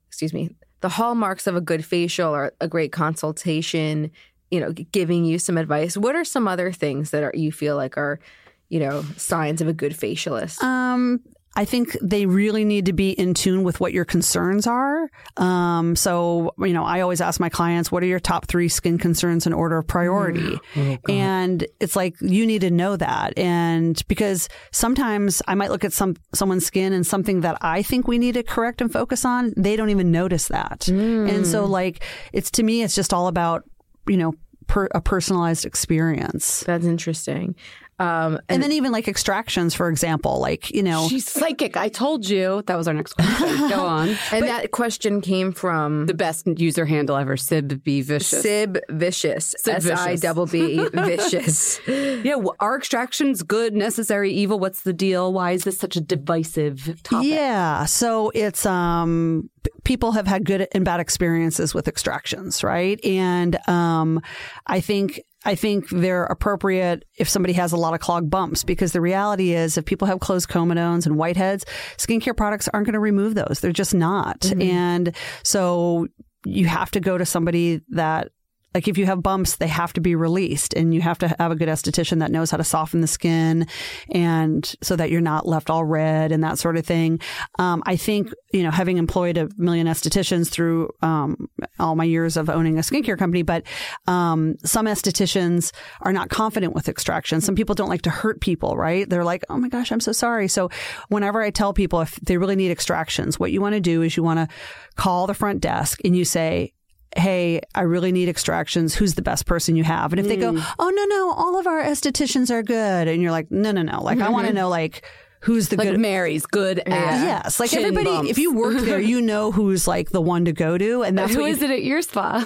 excuse 0.08 0.32
me, 0.32 0.50
the 0.80 0.88
hallmarks 0.88 1.47
of 1.47 1.56
a 1.56 1.61
good 1.61 1.85
facial 1.85 2.35
or 2.35 2.52
a 2.61 2.68
great 2.68 2.92
consultation, 2.92 4.11
you 4.50 4.61
know, 4.61 4.73
giving 4.73 5.25
you 5.25 5.38
some 5.38 5.56
advice. 5.56 5.97
What 5.97 6.14
are 6.14 6.25
some 6.25 6.47
other 6.47 6.73
things 6.73 7.11
that 7.11 7.23
are 7.23 7.33
you 7.35 7.50
feel 7.52 7.76
like 7.76 7.97
are, 7.97 8.21
you 8.68 8.80
know, 8.80 9.02
signs 9.16 9.61
of 9.61 9.68
a 9.68 9.73
good 9.73 9.92
facialist? 9.92 10.62
Um, 10.62 11.21
I 11.56 11.64
think 11.64 11.96
they 12.02 12.26
really 12.26 12.64
need 12.64 12.86
to 12.86 12.92
be 12.92 13.10
in 13.10 13.34
tune 13.34 13.64
with 13.64 13.80
what 13.80 13.92
your 13.92 14.04
concerns 14.04 14.66
are. 14.66 15.08
Um, 15.38 15.96
so, 15.96 16.54
you 16.58 16.75
know, 16.75 16.84
I 16.84 17.00
always 17.00 17.20
ask 17.20 17.40
my 17.40 17.48
clients, 17.48 17.90
what 17.90 18.02
are 18.02 18.06
your 18.06 18.20
top 18.20 18.46
three 18.46 18.68
skin 18.68 18.98
concerns 18.98 19.46
in 19.46 19.54
order 19.54 19.78
of 19.78 19.86
priority? 19.86 20.60
Oh, 20.76 20.98
and 21.08 21.66
it's 21.80 21.96
like, 21.96 22.14
you 22.20 22.46
need 22.46 22.60
to 22.60 22.70
know 22.70 22.96
that. 22.96 23.36
And 23.38 24.00
because 24.06 24.48
sometimes 24.70 25.40
I 25.48 25.54
might 25.54 25.71
look 25.71 25.82
at 25.82 25.95
some, 25.95 26.14
someone's 26.34 26.66
skin 26.66 26.92
and 26.92 27.06
something 27.06 27.40
that 27.40 27.56
I 27.62 27.82
think 27.82 28.06
we 28.06 28.19
need 28.19 28.34
to 28.34 28.42
correct 28.42 28.80
and 28.82 28.92
focus 28.92 29.25
on, 29.25 29.54
they 29.56 29.76
don't 29.76 29.90
even 29.90 30.12
notice 30.12 30.49
that. 30.49 30.80
Mm. 30.80 31.28
And 31.28 31.47
so 31.47 31.64
like, 31.64 32.04
it's 32.32 32.50
to 32.52 32.62
me, 32.62 32.82
it's 32.82 32.95
just 32.95 33.12
all 33.14 33.28
about, 33.28 33.64
you 34.06 34.19
know, 34.19 34.34
Per, 34.69 34.88
a 34.90 35.00
personalized 35.00 35.64
experience. 35.64 36.64
That's 36.66 36.86
interesting. 36.86 37.54
Um, 37.99 38.35
and, 38.35 38.43
and, 38.49 38.63
then 38.63 38.73
even 38.73 38.93
like 38.93 39.09
extractions, 39.09 39.75
for 39.75 39.89
example, 39.89 40.39
like, 40.39 40.71
you 40.71 40.82
know. 40.82 41.09
She's 41.09 41.26
psychic. 41.26 41.78
I 41.78 41.89
told 41.89 42.28
you. 42.28 42.63
That 42.67 42.76
was 42.76 42.87
our 42.87 42.93
next 42.93 43.15
question. 43.15 43.69
Go 43.71 43.87
on. 43.87 44.09
and 44.09 44.19
but 44.30 44.43
that 44.43 44.71
question 44.71 45.23
came 45.23 45.52
from 45.52 46.04
the 46.04 46.15
best 46.15 46.47
user 46.59 46.85
handle 46.85 47.17
ever, 47.17 47.39
Sib 47.39 47.82
B 47.82 48.02
Vicious. 48.02 48.43
Sib 48.43 48.78
Vicious. 48.91 49.54
S 49.67 49.89
I 49.89 50.17
double 50.17 50.47
B 50.47 50.87
Vicious. 50.93 51.80
yeah. 51.87 52.35
Well, 52.35 52.54
are 52.61 52.76
extractions 52.76 53.43
good, 53.43 53.75
necessary, 53.75 54.30
evil? 54.30 54.59
What's 54.59 54.82
the 54.82 54.93
deal? 54.93 55.32
Why 55.32 55.52
is 55.52 55.65
this 55.65 55.78
such 55.78 55.97
a 55.97 56.00
divisive 56.00 57.02
topic? 57.02 57.30
Yeah. 57.30 57.87
So 57.87 58.30
it's, 58.35 58.67
um, 58.67 59.49
people 59.85 60.13
have 60.13 60.26
had 60.26 60.45
good 60.45 60.69
and 60.73 60.85
bad 60.85 61.00
experiences 61.00 61.73
with 61.73 61.89
extractions, 61.89 62.63
right? 62.63 63.02
And, 63.04 63.56
um, 63.69 64.21
I 64.67 64.80
think 64.80 65.23
I 65.47 65.54
think 65.54 65.89
they're 65.91 66.25
appropriate 66.25 67.04
if 67.19 67.28
somebody 67.28 67.52
has 67.54 67.73
a 67.73 67.76
lot 67.76 67.95
of 67.95 68.00
clogged 68.00 68.30
bumps 68.30 68.65
because 68.65 68.93
the 68.93 69.00
reality 69.00 69.52
is 69.52 69.78
if 69.78 69.85
people 69.85 70.06
have 70.09 70.21
closed 70.21 70.49
comedones 70.49 71.06
and 71.06 71.17
whiteheads, 71.17 71.65
skincare 71.97 72.37
products 72.37 72.69
aren't 72.69 72.87
going 72.87 72.95
to 72.95 73.00
remove 73.00 73.35
those. 73.35 73.61
They're 73.61 73.73
just 73.73 73.95
not. 73.95 74.41
Mm-hmm. 74.41 74.63
And 74.63 75.17
so 75.45 76.09
you 76.45 76.67
have 76.67 76.91
to 76.93 77.00
go 77.00 77.17
to 77.17 77.25
somebody 77.25 77.80
that 77.91 78.32
like 78.76 78.89
if 78.89 78.99
you 78.99 79.06
have 79.06 79.23
bumps, 79.23 79.56
they 79.56 79.69
have 79.69 79.95
to 79.95 80.02
be 80.02 80.15
released 80.15 80.75
and 80.75 80.93
you 80.93 81.00
have 81.00 81.17
to 81.17 81.34
have 81.39 81.50
a 81.50 81.56
good 81.56 81.67
esthetician 81.67 82.19
that 82.19 82.30
knows 82.30 82.50
how 82.50 82.58
to 82.58 82.62
soften 82.62 83.00
the 83.00 83.06
skin 83.06 83.67
and 84.12 84.76
so 84.82 84.95
that 84.95 85.10
you're 85.10 85.23
not 85.23 85.49
left 85.49 85.71
all 85.71 85.82
red 85.82 86.30
and 86.30 86.45
that 86.45 86.58
sort 86.58 86.76
of 86.76 86.84
thing. 86.84 87.19
Um, 87.58 87.82
I 87.86 87.97
think, 87.97 88.30
you 88.52 88.62
know, 88.62 88.71
having 88.71 88.99
employed 88.99 89.39
a 89.39 89.49
million 89.56 89.86
estheticians 89.86 90.50
through, 90.50 90.91
um, 91.00 91.49
all 91.78 91.97
my 91.97 92.04
years 92.04 92.36
of 92.36 92.50
owning 92.50 92.76
a 92.76 92.82
skincare 92.82 93.19
company, 93.19 93.43
but, 93.43 93.62
um, 94.08 94.56
some 94.62 94.84
estheticians 94.84 95.73
are 96.02 96.12
not 96.12 96.28
confident 96.28 96.75
with 96.75 96.86
extraction. 96.86 97.41
Some 97.41 97.54
people 97.54 97.75
don't 97.75 97.89
like 97.89 98.02
to 98.02 98.10
hurt 98.10 98.43
people, 98.43 98.76
right? 98.76 99.08
They're 99.08 99.25
like, 99.25 99.43
Oh 99.49 99.56
my 99.56 99.71
gosh, 99.71 99.91
I'm 99.91 100.00
so 100.00 100.12
sorry. 100.12 100.49
So 100.49 100.69
whenever 101.08 101.41
I 101.41 101.49
tell 101.49 101.73
people 101.73 102.02
if 102.02 102.17
they 102.17 102.36
really 102.36 102.56
need 102.56 102.71
extractions, 102.71 103.41
what 103.41 103.52
you 103.52 103.62
want 103.62 103.73
to 103.73 103.80
do 103.80 104.02
is 104.02 104.19
you 104.19 104.23
want 104.23 104.39
to 104.41 104.54
call 104.97 105.26
the 105.26 105.32
front 105.32 105.62
desk 105.62 105.99
and 106.04 106.15
you 106.15 106.26
say, 106.26 106.75
hey, 107.16 107.60
I 107.74 107.82
really 107.82 108.12
need 108.12 108.28
extractions. 108.28 108.94
Who's 108.94 109.14
the 109.14 109.22
best 109.22 109.46
person 109.46 109.76
you 109.76 109.84
have? 109.84 110.12
And 110.12 110.20
if 110.20 110.26
mm. 110.26 110.28
they 110.28 110.36
go, 110.36 110.52
mm. 110.52 110.74
oh, 110.78 110.90
no, 110.90 111.04
no, 111.04 111.32
all 111.32 111.58
of 111.58 111.66
our 111.66 111.82
estheticians 111.82 112.50
are 112.50 112.62
good. 112.62 113.08
And 113.08 113.22
you're 113.22 113.32
like, 113.32 113.50
no, 113.50 113.72
no, 113.72 113.82
no. 113.82 114.02
Like, 114.02 114.18
mm-hmm. 114.18 114.26
I 114.26 114.30
want 114.30 114.46
to 114.46 114.52
know, 114.52 114.68
like, 114.68 115.04
who's 115.40 115.68
the 115.68 115.76
like 115.76 115.90
good 115.90 116.00
Mary's 116.00 116.44
good 116.46 116.78
at 116.80 116.86
yes 116.86 117.60
like 117.60 117.72
everybody 117.72 118.06
bumps. 118.06 118.30
if 118.30 118.38
you 118.38 118.54
work 118.54 118.78
there 118.78 118.98
you 118.98 119.20
know 119.20 119.52
who's 119.52 119.86
like 119.86 120.10
the 120.10 120.20
one 120.20 120.44
to 120.46 120.52
go 120.52 120.76
to 120.76 121.02
and 121.02 121.16
that's 121.18 121.34
who 121.34 121.44
is 121.44 121.62
it 121.62 121.70
at 121.70 121.84
your 121.84 122.02
spa 122.02 122.44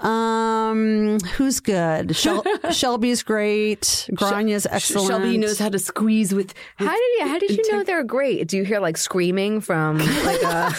um, 0.00 1.18
who's 1.34 1.60
good? 1.60 2.14
Shel- 2.14 2.44
Shelby's 2.70 3.22
great. 3.22 4.08
Granya's 4.14 4.66
excellent. 4.66 5.08
Shelby 5.08 5.38
knows 5.38 5.58
how 5.58 5.68
to 5.68 5.78
squeeze 5.78 6.32
with. 6.32 6.54
with 6.78 6.88
how 6.88 6.94
did 6.94 7.18
you? 7.18 7.26
How 7.28 7.38
did 7.38 7.50
you 7.56 7.72
know 7.72 7.82
they're 7.82 8.04
great? 8.04 8.46
Do 8.48 8.56
you 8.56 8.64
hear 8.64 8.80
like 8.80 8.96
screaming 8.96 9.60
from 9.60 9.98
like 9.98 10.42
a, 10.42 10.72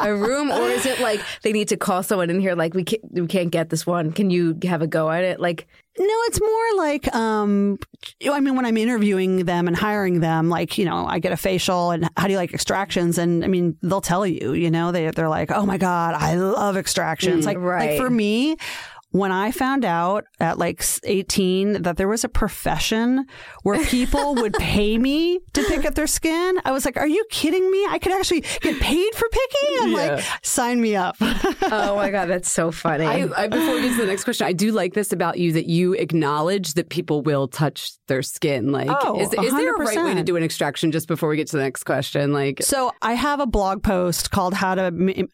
a 0.00 0.16
room, 0.16 0.50
or 0.50 0.68
is 0.68 0.86
it 0.86 1.00
like 1.00 1.20
they 1.42 1.52
need 1.52 1.68
to 1.68 1.76
call 1.76 2.02
someone 2.02 2.30
in 2.30 2.40
here? 2.40 2.54
Like 2.54 2.74
we 2.74 2.84
can't, 2.84 3.02
we 3.12 3.26
can't 3.26 3.50
get 3.50 3.70
this 3.70 3.86
one. 3.86 4.12
Can 4.12 4.30
you 4.30 4.58
have 4.64 4.82
a 4.82 4.86
go 4.86 5.10
at 5.10 5.24
it? 5.24 5.40
Like 5.40 5.66
no, 5.98 6.14
it's 6.26 6.40
more 6.40 6.76
like, 6.76 7.14
um, 7.14 7.78
I 8.26 8.40
mean, 8.40 8.56
when 8.56 8.64
I'm 8.64 8.78
interviewing 8.78 9.44
them 9.44 9.68
and 9.68 9.76
hiring 9.76 10.20
them, 10.20 10.48
like, 10.48 10.78
you 10.78 10.86
know, 10.86 11.06
I 11.06 11.18
get 11.18 11.32
a 11.32 11.36
facial 11.36 11.90
and 11.90 12.08
how 12.16 12.26
do 12.26 12.32
you 12.32 12.38
like 12.38 12.54
extractions? 12.54 13.18
And 13.18 13.44
I 13.44 13.48
mean, 13.48 13.76
they'll 13.82 14.00
tell 14.00 14.26
you, 14.26 14.54
you 14.54 14.70
know, 14.70 14.90
they, 14.90 15.10
they're 15.10 15.28
like, 15.28 15.50
oh 15.50 15.66
my 15.66 15.76
God, 15.76 16.14
I 16.14 16.36
love 16.36 16.78
extractions. 16.78 17.44
Mm, 17.44 17.46
like, 17.46 17.58
right. 17.58 17.90
like 17.90 18.00
for 18.00 18.08
me, 18.08 18.56
when 19.12 19.30
I 19.32 19.50
found 19.52 19.84
out 19.84 20.24
at 20.40 20.58
like 20.58 20.82
18 21.04 21.82
that 21.82 21.96
there 21.96 22.08
was 22.08 22.24
a 22.24 22.28
profession 22.28 23.26
where 23.62 23.82
people 23.84 24.34
would 24.42 24.54
pay 24.54 24.98
me 24.98 25.38
to 25.52 25.62
pick 25.64 25.84
at 25.84 25.94
their 25.94 26.06
skin, 26.06 26.58
I 26.64 26.72
was 26.72 26.84
like, 26.84 26.96
are 26.96 27.06
you 27.06 27.24
kidding 27.30 27.70
me? 27.70 27.86
I 27.88 27.98
could 27.98 28.12
actually 28.12 28.40
get 28.40 28.80
paid 28.80 29.14
for 29.14 29.28
picking? 29.30 29.76
I'm 29.82 29.90
Yeah. 29.90 30.14
like, 30.16 30.24
sign 30.42 30.80
me 30.80 30.96
up. 30.96 31.16
oh 31.20 31.94
my 31.96 32.10
god, 32.10 32.26
that's 32.28 32.50
so 32.50 32.70
funny. 32.72 33.04
I, 33.04 33.28
I, 33.36 33.46
before 33.48 33.74
we 33.74 33.82
get 33.82 33.90
to 33.96 34.00
the 34.02 34.06
next 34.06 34.24
question, 34.24 34.46
I 34.46 34.52
do 34.52 34.72
like 34.72 34.94
this 34.94 35.12
about 35.12 35.38
you 35.38 35.52
that 35.52 35.66
you 35.66 35.92
acknowledge 35.94 36.74
that 36.74 36.88
people 36.88 37.22
will 37.22 37.48
touch 37.48 37.92
their 38.08 38.22
skin. 38.22 38.72
Like, 38.72 38.88
Oh, 38.90 39.20
is, 39.20 39.32
is 39.32 39.52
there 39.52 39.74
a 39.74 39.78
right 39.78 40.04
way 40.04 40.14
to 40.14 40.22
do 40.22 40.36
an 40.36 40.42
extraction? 40.42 40.90
Just 40.92 41.06
before 41.08 41.28
we 41.28 41.36
get 41.36 41.48
to 41.48 41.56
the 41.56 41.62
next 41.62 41.84
question, 41.84 42.32
like, 42.32 42.62
So 42.62 42.92
I 43.02 43.12
have 43.14 43.40
a 43.40 43.46
blog 43.46 43.82
post 43.82 44.30
called 44.30 44.54
"How 44.54 44.74
to 44.74 44.86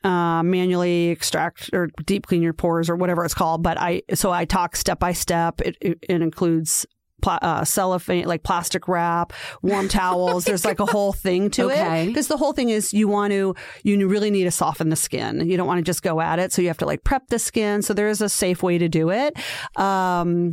uh, 0.05 0.43
Manually 0.43 1.09
Extract 1.09 1.71
or 1.73 1.89
Deep 2.05 2.27
Clean 2.27 2.43
Your 2.43 2.53
Pores" 2.53 2.91
or 2.91 2.97
whatever 2.97 3.25
it's 3.25 3.35
called. 3.35 3.63
But 3.69 3.77
I 3.79 4.01
so 4.15 4.31
I 4.33 4.47
talk 4.47 4.77
step 4.77 4.99
by 4.99 5.13
step. 5.13 5.61
It, 5.61 5.77
it, 5.83 5.99
it 6.09 6.23
includes. 6.23 6.87
Uh, 7.27 7.65
cellophane, 7.65 8.27
like 8.27 8.45
plastic 8.45 8.87
wrap, 8.87 9.33
warm 9.61 9.89
towels. 10.01 10.45
There's 10.45 10.65
like 10.65 10.79
a 10.79 10.87
whole 10.87 11.13
thing 11.13 11.51
to 11.51 11.65
Okay. 11.65 12.05
it 12.05 12.07
because 12.07 12.29
the 12.29 12.37
whole 12.37 12.53
thing 12.53 12.71
is 12.71 12.95
you 12.95 13.09
want 13.09 13.33
to, 13.33 13.57
you 13.83 14.07
really 14.07 14.31
need 14.31 14.45
to 14.45 14.53
soften 14.53 14.89
the 14.89 14.95
skin. 14.97 15.51
You 15.51 15.57
don't 15.57 15.67
want 15.67 15.79
to 15.79 15.83
just 15.83 16.05
go 16.05 16.21
at 16.21 16.39
it, 16.39 16.53
so 16.53 16.63
you 16.63 16.69
have 16.69 16.79
to 16.79 16.87
like 16.87 17.03
prep 17.03 17.27
the 17.27 17.41
skin. 17.41 17.83
So 17.83 17.93
there 17.93 18.09
is 18.09 18.23
a 18.23 18.29
safe 18.29 18.63
way 18.63 18.79
to 18.79 18.89
do 18.89 19.11
it. 19.11 19.37
Um, 19.77 20.53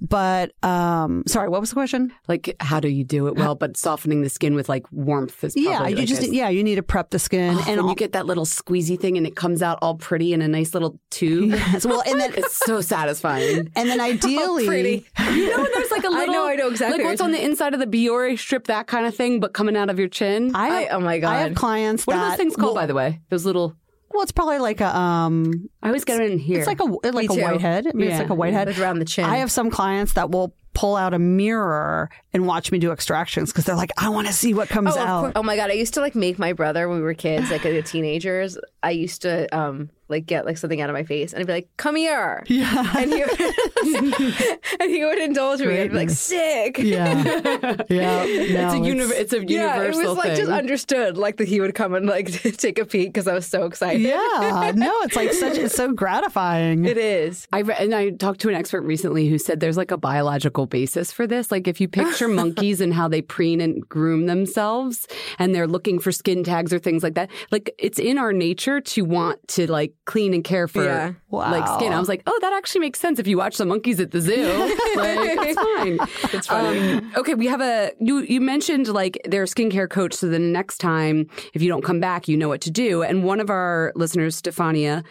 but 0.00 0.52
um, 0.64 1.22
sorry, 1.26 1.48
what 1.48 1.60
was 1.60 1.70
the 1.70 1.74
question? 1.74 2.12
like, 2.28 2.54
how 2.60 2.80
do 2.80 2.88
you 2.88 3.04
do 3.04 3.26
it 3.26 3.36
well? 3.36 3.54
But 3.54 3.76
softening 3.76 4.22
the 4.22 4.30
skin 4.30 4.54
with 4.54 4.68
like 4.68 4.84
warmth 4.92 5.42
is 5.44 5.56
Yeah, 5.56 5.86
you 5.88 5.96
like, 5.96 6.06
just 6.06 6.22
a- 6.22 6.34
yeah, 6.34 6.48
you 6.48 6.62
need 6.64 6.76
to 6.76 6.82
prep 6.82 7.10
the 7.10 7.18
skin, 7.18 7.54
Oh, 7.56 7.58
and 7.60 7.66
when 7.68 7.78
all- 7.80 7.88
you 7.90 7.94
get 7.96 8.12
that 8.12 8.26
little 8.26 8.44
squeezy 8.46 8.98
thing 8.98 9.16
and 9.16 9.26
it 9.26 9.36
comes 9.36 9.62
out 9.62 9.78
all 9.82 9.94
pretty 9.96 10.32
in 10.32 10.42
a 10.42 10.48
nice 10.48 10.74
little 10.74 10.98
tube. 11.10 11.50
Yes, 11.70 11.84
well, 11.86 12.02
and 12.06 12.18
then 12.20 12.32
it's 12.36 12.54
so 12.64 12.80
satisfying. 12.80 13.70
and 13.76 13.88
then 13.88 14.00
ideally, 14.12 14.66
pretty. 14.66 15.06
You 15.32 15.50
know, 15.50 15.62
when 15.62 15.70
there's 15.74 15.90
like 15.90 16.04
a 16.04 16.08
little. 16.08 16.22
I 16.22 16.26
know, 16.26 16.46
I 16.46 16.54
know 16.56 16.68
exactly 16.68 16.98
Like 16.98 17.06
what's 17.06 17.20
on 17.20 17.32
the 17.32 17.42
inside 17.44 17.74
of 17.74 17.80
the 17.80 17.86
Biore 17.86 18.38
strip, 18.38 18.66
that 18.68 18.86
kind 18.86 19.06
of 19.06 19.14
thing, 19.14 19.40
but 19.40 19.52
coming 19.52 19.76
out 19.76 19.90
of 19.90 19.98
your 19.98 20.08
chin. 20.08 20.52
I, 20.54 20.84
I- 20.84 20.88
oh 20.88 21.00
my 21.00 21.18
god, 21.18 21.30
I 21.32 21.38
have 21.42 21.54
clients 21.54 22.06
what 22.06 22.14
that 22.14 22.22
are 22.22 22.28
those 22.30 22.36
things 22.38 22.56
called, 22.56 22.74
well, 22.74 22.82
by 22.82 22.86
the 22.86 22.94
way? 22.94 23.20
Those 23.30 23.44
little. 23.44 23.76
Well, 24.12 24.22
it's 24.22 24.32
probably 24.32 24.58
like 24.58 24.80
a 24.80 24.96
um, 24.96 25.68
I 25.82 25.88
always 25.88 26.04
get 26.04 26.20
it 26.20 26.30
in 26.30 26.38
here. 26.38 26.58
it's 26.58 26.66
like 26.66 26.80
a 26.80 26.84
like 26.84 27.14
Me 27.14 27.24
a 27.26 27.28
too. 27.28 27.42
whitehead. 27.42 27.86
I 27.86 27.92
mean, 27.92 28.08
it's 28.08 28.14
Yeah. 28.14 28.18
like 28.22 28.30
a 28.30 28.34
whitehead. 28.34 28.68
Like 28.68 28.78
around 28.78 28.98
the 28.98 29.04
chin. 29.04 29.24
I 29.24 29.36
have 29.36 29.50
some 29.52 29.70
clients 29.70 30.14
that 30.14 30.30
will 30.30 30.54
pull 30.72 30.96
out 30.96 31.12
a 31.14 31.18
mirror 31.18 32.08
and 32.32 32.46
watch 32.46 32.70
me 32.72 32.78
do 32.78 32.92
extractions 32.92 33.50
because 33.52 33.64
they're 33.64 33.74
like, 33.76 33.90
I 33.98 34.08
want 34.08 34.26
to 34.28 34.32
see 34.32 34.54
what 34.54 34.68
comes 34.68 34.96
Oh, 34.96 35.00
of 35.00 35.06
out. 35.08 35.20
course. 35.22 35.32
oh 35.36 35.42
my 35.42 35.56
god! 35.56 35.70
I 35.70 35.74
used 35.74 35.94
to 35.94 36.00
like 36.00 36.14
make 36.14 36.38
my 36.38 36.52
brother 36.52 36.88
when 36.88 36.98
we 36.98 37.02
were 37.04 37.14
kids, 37.14 37.50
like 37.50 37.62
the 37.62 37.82
teenagers. 37.82 38.58
I 38.82 38.90
used 38.92 39.22
to 39.22 39.46
um 39.56 39.90
like 40.10 40.26
get 40.26 40.44
like 40.44 40.58
something 40.58 40.80
out 40.80 40.90
of 40.90 40.94
my 40.94 41.02
face, 41.04 41.32
and 41.32 41.40
I'd 41.40 41.46
be 41.46 41.52
like, 41.52 41.68
"Come 41.76 41.96
here," 41.96 42.42
Yeah, 42.48 42.92
and 42.96 43.12
he 43.12 43.22
and 44.80 44.90
he 44.90 45.04
would 45.04 45.18
indulge 45.18 45.60
me. 45.60 45.80
I'd 45.80 45.90
be 45.90 45.96
like, 45.96 46.10
"Sick." 46.10 46.78
yeah, 46.78 47.22
yeah. 47.88 48.24
it's 48.24 48.74
a 48.74 48.78
univ- 48.78 49.10
It's 49.12 49.32
a 49.32 49.38
universal 49.38 49.50
Yeah, 49.50 49.74
it 49.74 49.84
universal 49.84 50.02
was 50.10 50.16
like 50.18 50.26
thing. 50.28 50.36
just 50.36 50.50
understood, 50.50 51.16
like 51.16 51.36
that 51.38 51.48
he 51.48 51.60
would 51.60 51.74
come 51.74 51.94
and 51.94 52.06
like 52.06 52.30
take 52.56 52.78
a 52.78 52.84
peek 52.84 53.08
because 53.08 53.26
I 53.26 53.34
was 53.34 53.46
so 53.46 53.64
excited. 53.64 54.00
yeah, 54.02 54.72
no, 54.74 54.92
it's 55.02 55.16
like 55.16 55.32
such. 55.32 55.56
It's 55.58 55.74
so 55.74 55.92
gratifying. 55.92 56.84
It 56.84 56.98
is. 56.98 57.46
I 57.52 57.60
re- 57.60 57.76
and 57.78 57.94
I 57.94 58.10
talked 58.10 58.40
to 58.40 58.48
an 58.48 58.54
expert 58.54 58.82
recently 58.82 59.28
who 59.28 59.38
said 59.38 59.60
there's 59.60 59.76
like 59.76 59.90
a 59.90 59.96
biological 59.98 60.66
basis 60.66 61.12
for 61.12 61.26
this. 61.26 61.50
Like 61.50 61.68
if 61.68 61.80
you 61.80 61.88
picture 61.88 62.28
monkeys 62.28 62.80
and 62.80 62.92
how 62.94 63.08
they 63.08 63.22
preen 63.22 63.60
and 63.60 63.86
groom 63.88 64.26
themselves, 64.26 65.06
and 65.38 65.54
they're 65.54 65.68
looking 65.68 65.98
for 65.98 66.12
skin 66.12 66.44
tags 66.44 66.72
or 66.72 66.78
things 66.78 67.02
like 67.02 67.14
that, 67.14 67.30
like 67.50 67.74
it's 67.78 67.98
in 67.98 68.18
our 68.18 68.32
nature 68.32 68.80
to 68.80 69.02
want 69.02 69.46
to 69.48 69.70
like 69.70 69.92
clean 70.10 70.34
and 70.34 70.42
care 70.42 70.66
for 70.66 70.84
Yeah. 70.84 71.12
like 71.30 71.66
skin. 71.76 71.92
I 71.92 71.98
was 72.00 72.08
like, 72.08 72.22
oh, 72.26 72.38
that 72.42 72.52
actually 72.52 72.80
makes 72.80 72.98
sense 72.98 73.18
if 73.18 73.26
you 73.28 73.36
watch 73.38 73.56
the 73.58 73.64
monkeys 73.64 74.00
at 74.00 74.10
the 74.10 74.20
zoo. 74.20 74.44
like 74.96 75.38
it's 75.48 75.60
fine. 75.60 75.98
It's 76.36 76.46
funny. 76.48 76.92
Um, 76.94 77.12
okay, 77.16 77.34
we 77.34 77.46
have 77.46 77.60
a 77.60 77.92
you. 78.00 78.18
You 78.20 78.40
mentioned 78.40 78.88
like 78.88 79.20
their 79.24 79.44
skincare 79.44 79.88
coach, 79.88 80.14
so 80.14 80.28
the 80.28 80.38
next 80.38 80.78
time 80.78 81.28
if 81.54 81.62
you 81.62 81.68
don't 81.68 81.84
come 81.84 82.00
back, 82.00 82.26
you 82.28 82.36
know 82.36 82.48
what 82.48 82.60
to 82.62 82.70
do. 82.70 83.02
And 83.02 83.24
one 83.24 83.40
of 83.40 83.50
our 83.50 83.92
listeners, 83.94 84.40
Stefania. 84.40 85.04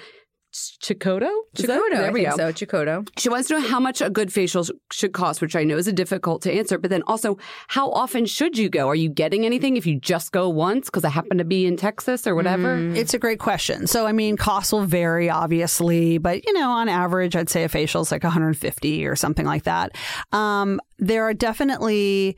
Chikoto? 0.54 1.30
Is 1.56 1.66
Chikoto, 1.66 1.90
There 1.92 2.06
I 2.08 2.10
we 2.12 2.24
think 2.26 2.38
go. 2.38 2.52
so. 2.52 2.54
Chikoto. 2.66 3.08
She 3.18 3.30
wants 3.30 3.48
to 3.50 3.56
know 3.60 3.68
how 3.68 3.80
much 3.80 4.02
a 4.02 4.10
good 4.10 4.34
facial 4.34 4.64
sh- 4.64 4.72
should 4.92 5.14
cost, 5.14 5.42
which 5.42 5.56
I 5.56 5.64
know 5.64 5.78
is 5.78 5.88
a 5.88 5.94
difficult 5.94 6.42
to 6.44 6.52
answer. 6.52 6.78
But 6.78 6.90
then 6.90 7.04
also, 7.08 7.38
how 7.68 7.92
often 7.92 8.26
should 8.26 8.58
you 8.58 8.70
go? 8.70 8.88
Are 8.88 8.96
you 8.96 9.10
getting 9.10 9.46
anything 9.46 9.78
if 9.78 9.86
you 9.86 10.00
just 10.00 10.32
go 10.32 10.50
once 10.50 10.86
because 10.88 11.04
I 11.06 11.10
happen 11.10 11.38
to 11.38 11.44
be 11.46 11.66
in 11.66 11.78
Texas 11.78 12.26
or 12.26 12.36
whatever? 12.36 12.76
It's 12.96 13.14
a 13.14 13.20
great 13.20 13.40
question. 13.40 13.86
So, 13.88 14.08
I 14.08 14.12
mean, 14.12 14.38
costs 14.38 14.72
will 14.74 14.86
vary, 14.86 15.30
obviously, 15.30 16.18
but 16.18 16.46
you 16.46 16.54
know, 16.54 16.70
on 16.72 16.90
average, 16.90 17.36
I'd 17.36 17.50
say 17.50 17.64
a 17.64 17.70
facial 17.70 18.02
is 18.02 18.12
like 18.12 18.24
150 18.24 19.06
or 19.06 19.16
something 19.16 19.46
like 19.46 19.64
that. 19.64 19.96
Um, 20.32 20.82
there 20.98 21.24
are 21.24 21.34
definitely 21.34 22.36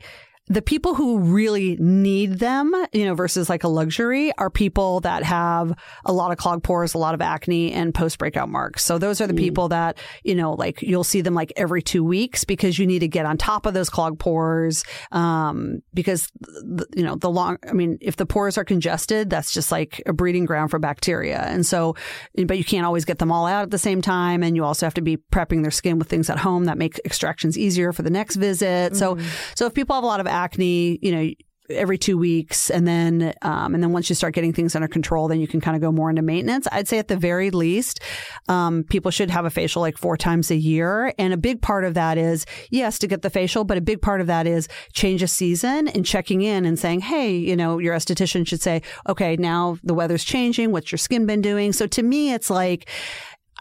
the 0.48 0.62
people 0.62 0.94
who 0.94 1.20
really 1.20 1.76
need 1.76 2.40
them, 2.40 2.74
you 2.92 3.04
know, 3.04 3.14
versus 3.14 3.48
like 3.48 3.62
a 3.62 3.68
luxury 3.68 4.32
are 4.38 4.50
people 4.50 4.98
that 5.00 5.22
have 5.22 5.72
a 6.04 6.12
lot 6.12 6.32
of 6.32 6.36
clogged 6.36 6.64
pores, 6.64 6.94
a 6.94 6.98
lot 6.98 7.14
of 7.14 7.20
acne 7.20 7.72
and 7.72 7.94
post 7.94 8.18
breakout 8.18 8.48
marks. 8.48 8.84
So 8.84 8.98
those 8.98 9.20
are 9.20 9.28
the 9.28 9.34
people 9.34 9.68
that, 9.68 9.98
you 10.24 10.34
know, 10.34 10.54
like 10.54 10.82
you'll 10.82 11.04
see 11.04 11.20
them 11.20 11.34
like 11.34 11.52
every 11.54 11.80
two 11.80 12.02
weeks 12.02 12.44
because 12.44 12.76
you 12.76 12.88
need 12.88 12.98
to 13.00 13.08
get 13.08 13.24
on 13.24 13.38
top 13.38 13.66
of 13.66 13.74
those 13.74 13.88
clogged 13.88 14.18
pores. 14.18 14.82
Um, 15.12 15.80
because, 15.94 16.28
the, 16.40 16.86
you 16.96 17.04
know, 17.04 17.14
the 17.14 17.30
long, 17.30 17.58
I 17.68 17.72
mean, 17.72 17.98
if 18.00 18.16
the 18.16 18.26
pores 18.26 18.58
are 18.58 18.64
congested, 18.64 19.30
that's 19.30 19.52
just 19.52 19.70
like 19.70 20.02
a 20.06 20.12
breeding 20.12 20.44
ground 20.44 20.72
for 20.72 20.80
bacteria. 20.80 21.40
And 21.40 21.64
so, 21.64 21.94
but 22.34 22.58
you 22.58 22.64
can't 22.64 22.84
always 22.84 23.04
get 23.04 23.18
them 23.18 23.30
all 23.30 23.46
out 23.46 23.62
at 23.62 23.70
the 23.70 23.78
same 23.78 24.02
time. 24.02 24.42
And 24.42 24.56
you 24.56 24.64
also 24.64 24.86
have 24.86 24.94
to 24.94 25.02
be 25.02 25.18
prepping 25.18 25.62
their 25.62 25.70
skin 25.70 26.00
with 26.00 26.08
things 26.08 26.28
at 26.28 26.38
home 26.38 26.64
that 26.64 26.78
make 26.78 27.00
extractions 27.04 27.56
easier 27.56 27.92
for 27.92 28.02
the 28.02 28.10
next 28.10 28.36
visit. 28.36 28.96
So, 28.96 29.18
so 29.54 29.66
if 29.66 29.74
people 29.74 29.94
have 29.94 30.02
a 30.02 30.06
lot 30.06 30.18
of 30.18 30.31
acne, 30.32 30.98
you 31.02 31.12
know, 31.12 31.30
every 31.70 31.98
two 31.98 32.18
weeks. 32.18 32.70
And 32.70 32.86
then 32.86 33.34
um, 33.42 33.74
and 33.74 33.82
then 33.82 33.92
once 33.92 34.08
you 34.08 34.14
start 34.14 34.34
getting 34.34 34.52
things 34.52 34.74
under 34.74 34.88
control 34.88 35.28
then 35.28 35.40
you 35.40 35.46
can 35.46 35.60
kind 35.60 35.76
of 35.76 35.82
go 35.82 35.92
more 35.92 36.10
into 36.10 36.22
maintenance. 36.22 36.66
I'd 36.72 36.88
say 36.88 36.98
at 36.98 37.08
the 37.08 37.16
very 37.16 37.50
least 37.50 38.00
um, 38.48 38.84
people 38.84 39.10
should 39.10 39.30
have 39.30 39.44
a 39.44 39.50
facial 39.50 39.82
like 39.82 39.96
four 39.96 40.16
times 40.16 40.50
a 40.50 40.56
year. 40.56 41.14
And 41.18 41.32
a 41.32 41.36
big 41.36 41.62
part 41.62 41.84
of 41.84 41.94
that 41.94 42.18
is 42.18 42.46
yes 42.70 42.98
to 43.00 43.06
get 43.06 43.22
the 43.22 43.30
facial 43.30 43.64
but 43.64 43.78
a 43.78 43.80
big 43.80 44.02
part 44.02 44.20
of 44.20 44.26
that 44.26 44.46
is 44.46 44.68
change 44.92 45.22
of 45.22 45.30
season 45.30 45.88
and 45.88 46.04
checking 46.04 46.42
in 46.42 46.64
and 46.64 46.78
saying 46.78 47.00
hey 47.00 47.34
you 47.36 47.56
know 47.56 47.78
your 47.78 47.94
esthetician 47.94 48.46
should 48.46 48.60
say 48.60 48.82
okay 49.08 49.36
now 49.36 49.76
the 49.82 49.94
weather's 49.94 50.24
changing. 50.24 50.72
What's 50.72 50.92
your 50.92 50.98
skin 50.98 51.26
been 51.26 51.40
doing? 51.40 51.72
So 51.72 51.86
to 51.88 52.02
me 52.02 52.32
it's 52.32 52.50
like 52.50 52.88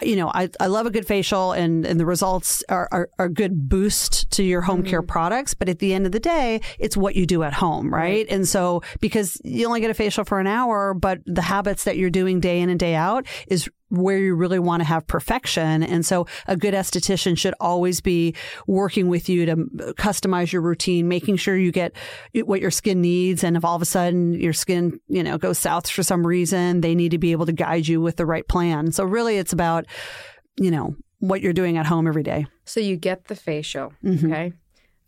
you 0.02 0.16
know, 0.16 0.32
I, 0.34 0.50
I 0.60 0.68
love 0.68 0.86
a 0.86 0.92
good 0.92 1.06
facial 1.06 1.52
and, 1.52 1.86
and 1.86 2.00
the 2.00 2.06
results 2.06 2.64
are, 2.70 2.88
are, 2.92 3.10
are 3.20 3.26
a 3.26 3.30
good 3.30 3.70
boost 3.70 4.30
to 4.32 4.44
your 4.44 4.62
home 4.62 4.84
care 4.84 5.02
mm-hmm. 5.02 5.08
products. 5.08 5.54
But 5.54 5.70
at 5.70 5.80
the 5.80 5.94
end 5.94 6.06
of 6.06 6.12
the 6.12 6.20
day, 6.20 6.62
it's 6.80 6.98
what 6.98 7.16
you 7.16 7.26
do 7.26 7.44
at 7.44 7.54
home, 7.54 7.94
right? 7.94 8.26
And 8.30 8.48
so 8.48 8.82
because 9.00 9.40
you 9.44 9.66
only 9.68 9.82
get 9.82 9.92
a 9.92 9.94
facial 9.94 10.24
for 10.24 10.40
an 10.40 10.48
hour, 10.48 10.94
but 10.94 11.20
the 11.26 11.42
habits 11.42 11.84
that 11.86 11.98
you're 11.98 12.10
doing 12.10 12.40
day 12.40 12.60
in 12.60 12.70
and 12.70 12.80
day 12.80 12.96
out 12.96 13.26
is 13.48 13.70
where 13.92 14.18
you 14.18 14.34
really 14.34 14.58
want 14.58 14.80
to 14.80 14.86
have 14.86 15.06
perfection. 15.06 15.84
And 15.84 16.06
so 16.06 16.26
a 16.48 16.56
good 16.56 16.74
esthetician 16.74 17.38
should 17.38 17.54
always 17.60 18.00
be 18.00 18.34
working 18.66 19.10
with 19.10 19.28
you 19.28 19.46
to 19.46 19.56
customize 19.98 20.52
your 20.52 20.62
routine, 20.62 21.08
making 21.08 21.36
sure 21.36 21.58
you 21.58 21.72
get 21.72 21.94
what 22.34 22.62
your 22.62 22.72
skin 22.72 23.02
needs. 23.02 23.44
And 23.44 23.58
if 23.58 23.66
all 23.66 23.76
of 23.76 23.82
a 23.82 23.86
sudden 23.86 24.34
your 24.34 24.54
skin, 24.54 25.00
you 25.08 25.22
know, 25.22 25.38
goes 25.38 25.60
south 25.60 25.90
for 25.90 26.04
some 26.04 26.26
reason, 26.26 26.82
they 26.82 26.96
need 26.96 27.12
to 27.12 27.18
be 27.18 27.34
able 27.34 27.46
to 27.46 27.52
guide 27.52 27.88
you 27.88 28.00
with 28.00 28.16
the 28.16 28.26
right 28.26 28.48
plan. 28.48 28.94
So 28.94 29.04
really 29.04 29.38
it's 29.38 29.52
about, 29.52 29.86
you 30.56 30.72
know, 30.72 30.96
what 31.20 31.42
you're 31.42 31.54
doing 31.54 31.78
at 31.78 31.86
home 31.86 32.08
every 32.08 32.24
day. 32.24 32.48
So 32.64 32.80
you 32.80 32.96
get 32.96 33.26
the 33.26 33.36
facial. 33.36 33.94
Mm-hmm. 34.04 34.32
Okay. 34.32 34.54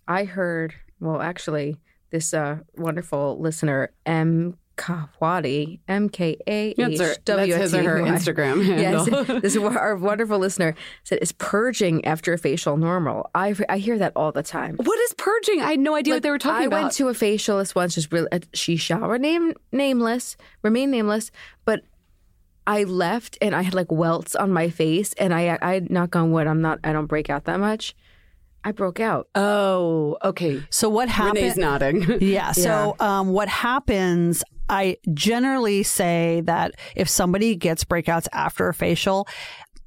I 0.08 0.26
heard, 0.26 0.76
well, 1.00 1.22
actually, 1.22 1.78
this 2.12 2.34
uh, 2.34 2.58
wonderful 2.76 3.40
listener, 3.40 3.94
M. 4.06 4.58
Kawadi, 4.78 5.80
M 5.88 6.10
K 6.10 6.38
A 6.48 6.74
That's, 6.74 7.00
her, 7.00 7.38
his 7.40 7.74
or 7.74 7.84
her 7.84 8.00
Instagram 8.02 8.66
handle. 8.66 9.08
Yes, 9.08 9.28
this 9.42 9.56
is 9.56 9.60
what 9.60 9.78
our 9.78 9.96
wonderful 9.96 10.40
listener 10.40 10.76
said 11.04 11.20
is 11.22 11.32
purging 11.34 12.04
after 12.06 12.34
a 12.34 12.38
facial 12.38 12.78
normal. 12.78 13.30
I 13.36 13.56
I 13.70 13.78
hear 13.78 13.98
that 14.00 14.14
all 14.16 14.32
the 14.32 14.44
time. 14.44 14.76
what 14.78 15.00
is 15.00 15.14
purging? 15.14 15.62
I 15.62 15.72
had 15.72 15.80
no 15.80 15.96
idea 15.96 16.16
what 16.16 16.24
they 16.24 16.32
were 16.32 16.40
talking 16.40 16.64
I 16.64 16.66
about. 16.66 16.78
I 16.78 16.82
went 16.84 16.94
to 16.96 17.08
a 17.10 17.14
facialist 17.14 17.76
once, 17.76 17.96
just 17.96 18.12
really, 18.12 18.28
uh, 18.32 18.40
she 18.54 18.76
shall 18.76 19.02
remain 19.02 19.54
nameless, 19.72 20.38
remain 20.64 20.90
nameless, 20.92 21.32
but 21.66 21.82
I 22.66 22.84
left 22.86 23.38
and 23.42 23.56
I 23.56 23.62
had 23.62 23.74
like 23.74 23.92
welts 23.92 24.36
on 24.36 24.52
my 24.52 24.70
face, 24.70 25.14
and 25.14 25.34
I 25.34 25.58
I 25.62 25.82
knock 25.90 26.16
on 26.16 26.32
wood, 26.32 26.48
I'm 26.48 26.62
not, 26.62 26.80
I 26.84 26.94
don't 26.94 27.08
break 27.08 27.30
out 27.30 27.46
that 27.46 27.60
much. 27.60 27.96
I 28.66 28.72
broke 28.72 29.00
out. 29.02 29.28
oh, 29.36 30.18
okay. 30.24 30.64
So 30.70 30.88
what 30.88 31.10
happened? 31.10 31.36
Renee's 31.36 31.58
nodding. 31.58 32.18
Yeah. 32.22 32.54
So 32.54 32.96
um, 33.00 33.34
what 33.34 33.50
happens? 33.50 34.42
I 34.74 34.98
generally 35.14 35.84
say 35.84 36.42
that 36.46 36.74
if 36.96 37.08
somebody 37.08 37.56
gets 37.56 37.84
breakouts 37.84 38.28
after 38.34 38.68
a 38.68 38.74
facial, 38.74 39.28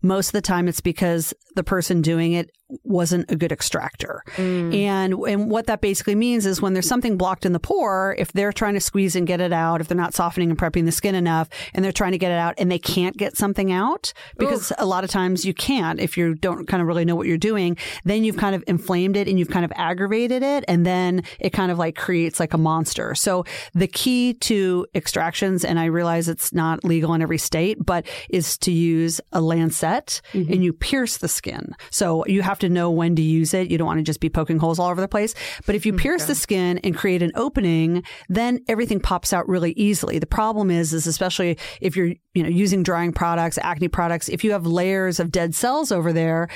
most 0.01 0.29
of 0.29 0.33
the 0.33 0.43
time 0.43 0.69
it's 0.69 0.81
because 0.81 1.35
the 1.57 1.65
person 1.65 2.03
doing 2.03 2.35
it 2.35 2.53
wasn't 2.83 3.31
a 3.31 3.37
good 3.37 3.53
extractor. 3.53 4.23
Mm. 4.37 4.75
And 4.75 5.15
and 5.15 5.51
what 5.51 5.67
that 5.67 5.81
basically 5.81 6.15
means 6.15 6.47
is 6.47 6.61
when 6.61 6.73
there's 6.73 6.89
something 6.89 7.17
blocked 7.17 7.47
in 7.47 7.53
the 7.53 7.61
pore, 7.61 8.17
if 8.19 8.33
they're 8.33 8.53
trying 8.53 8.75
to 8.75 8.81
squeeze 8.81 9.15
and 9.15 9.27
get 9.27 9.41
it 9.41 9.53
out, 9.53 9.81
if 9.81 9.89
they're 9.89 9.97
not 9.97 10.15
softening 10.15 10.51
and 10.51 10.59
prepping 10.59 10.85
the 10.85 10.93
skin 10.93 11.15
enough 11.15 11.49
and 11.75 11.85
they're 11.85 11.93
trying 11.93 12.13
to 12.13 12.19
get 12.19 12.33
it 12.33 12.39
out 12.39 12.55
and 12.59 12.71
they 12.71 12.79
can't 12.79 13.17
get 13.17 13.37
something 13.37 13.71
out 13.71 14.13
because 14.37 14.73
a 14.79 14.87
lot 14.87 15.05
of 15.05 15.11
times 15.11 15.45
you 15.45 15.55
can't 15.55 16.01
if 16.01 16.17
you 16.17 16.35
don't 16.35 16.67
kind 16.67 16.81
of 16.81 16.87
really 16.89 17.05
know 17.05 17.15
what 17.15 17.27
you're 17.27 17.39
doing, 17.39 17.77
then 18.05 18.25
you've 18.25 18.37
kind 18.37 18.55
of 18.55 18.65
inflamed 18.67 19.17
it 19.17 19.29
and 19.29 19.39
you've 19.39 19.51
kind 19.51 19.65
of 19.65 19.73
aggravated 19.77 20.43
it 20.43 20.65
and 20.67 20.85
then 20.85 21.23
it 21.39 21.51
kind 21.51 21.71
of 21.71 21.79
like 21.79 21.97
creates 21.97 22.41
like 22.41 22.53
a 22.53 22.59
monster. 22.59 23.15
So 23.15 23.45
the 23.75 23.87
key 23.87 24.35
to 24.35 24.87
extractions 24.95 25.65
and 25.65 25.79
I 25.79 25.87
realize 25.87 26.29
it's 26.29 26.53
not 26.53 26.85
legal 26.85 27.15
in 27.15 27.23
every 27.23 27.39
state, 27.39 27.79
but 27.85 28.07
is 28.29 28.59
to 28.59 28.73
use 28.73 29.21
a 29.33 29.41
lancet 29.41 30.21
and 30.33 30.65
you 30.65 30.73
pierce 30.73 31.19
the 31.19 31.29
skin. 31.29 31.75
So 31.91 32.27
you 32.27 32.43
have 32.43 32.56
to 32.61 32.69
know 32.69 32.91
when 32.91 33.17
to 33.17 33.23
use 33.23 33.55
it. 33.55 33.71
You 33.71 33.79
don't 33.79 33.87
want 33.87 33.99
to 33.99 34.05
just 34.05 34.21
be 34.21 34.29
poking 34.29 34.59
holes 34.59 34.79
all 34.79 34.91
over 34.91 35.01
the 35.01 35.09
place. 35.09 35.35
But 35.67 35.75
if 35.75 35.87
you 35.87 35.93
mm, 35.93 35.99
pierce 35.99 36.25
the 36.27 36.35
skin 36.35 36.79
and 36.79 36.97
create 36.97 37.23
an 37.23 37.33
opening, 37.35 38.03
then 38.29 38.61
everything 38.69 39.01
pops 39.01 39.33
out 39.33 39.49
really 39.49 39.73
easily. 39.73 40.19
The 40.19 40.27
problem 40.27 40.71
is, 40.71 40.93
is 40.93 41.07
especially 41.07 41.59
if 41.81 41.97
you're, 41.97 42.13
you 42.35 42.43
know, 42.43 42.49
using 42.49 42.83
drying 42.83 43.13
products, 43.13 43.59
acne 43.63 43.89
products, 43.89 44.29
if 44.29 44.45
you 44.45 44.53
have 44.53 44.67
layers 44.67 45.21
of 45.21 45.31
dead 45.31 45.55
cells 45.55 45.93
over 45.93 46.13
there, 46.13 46.49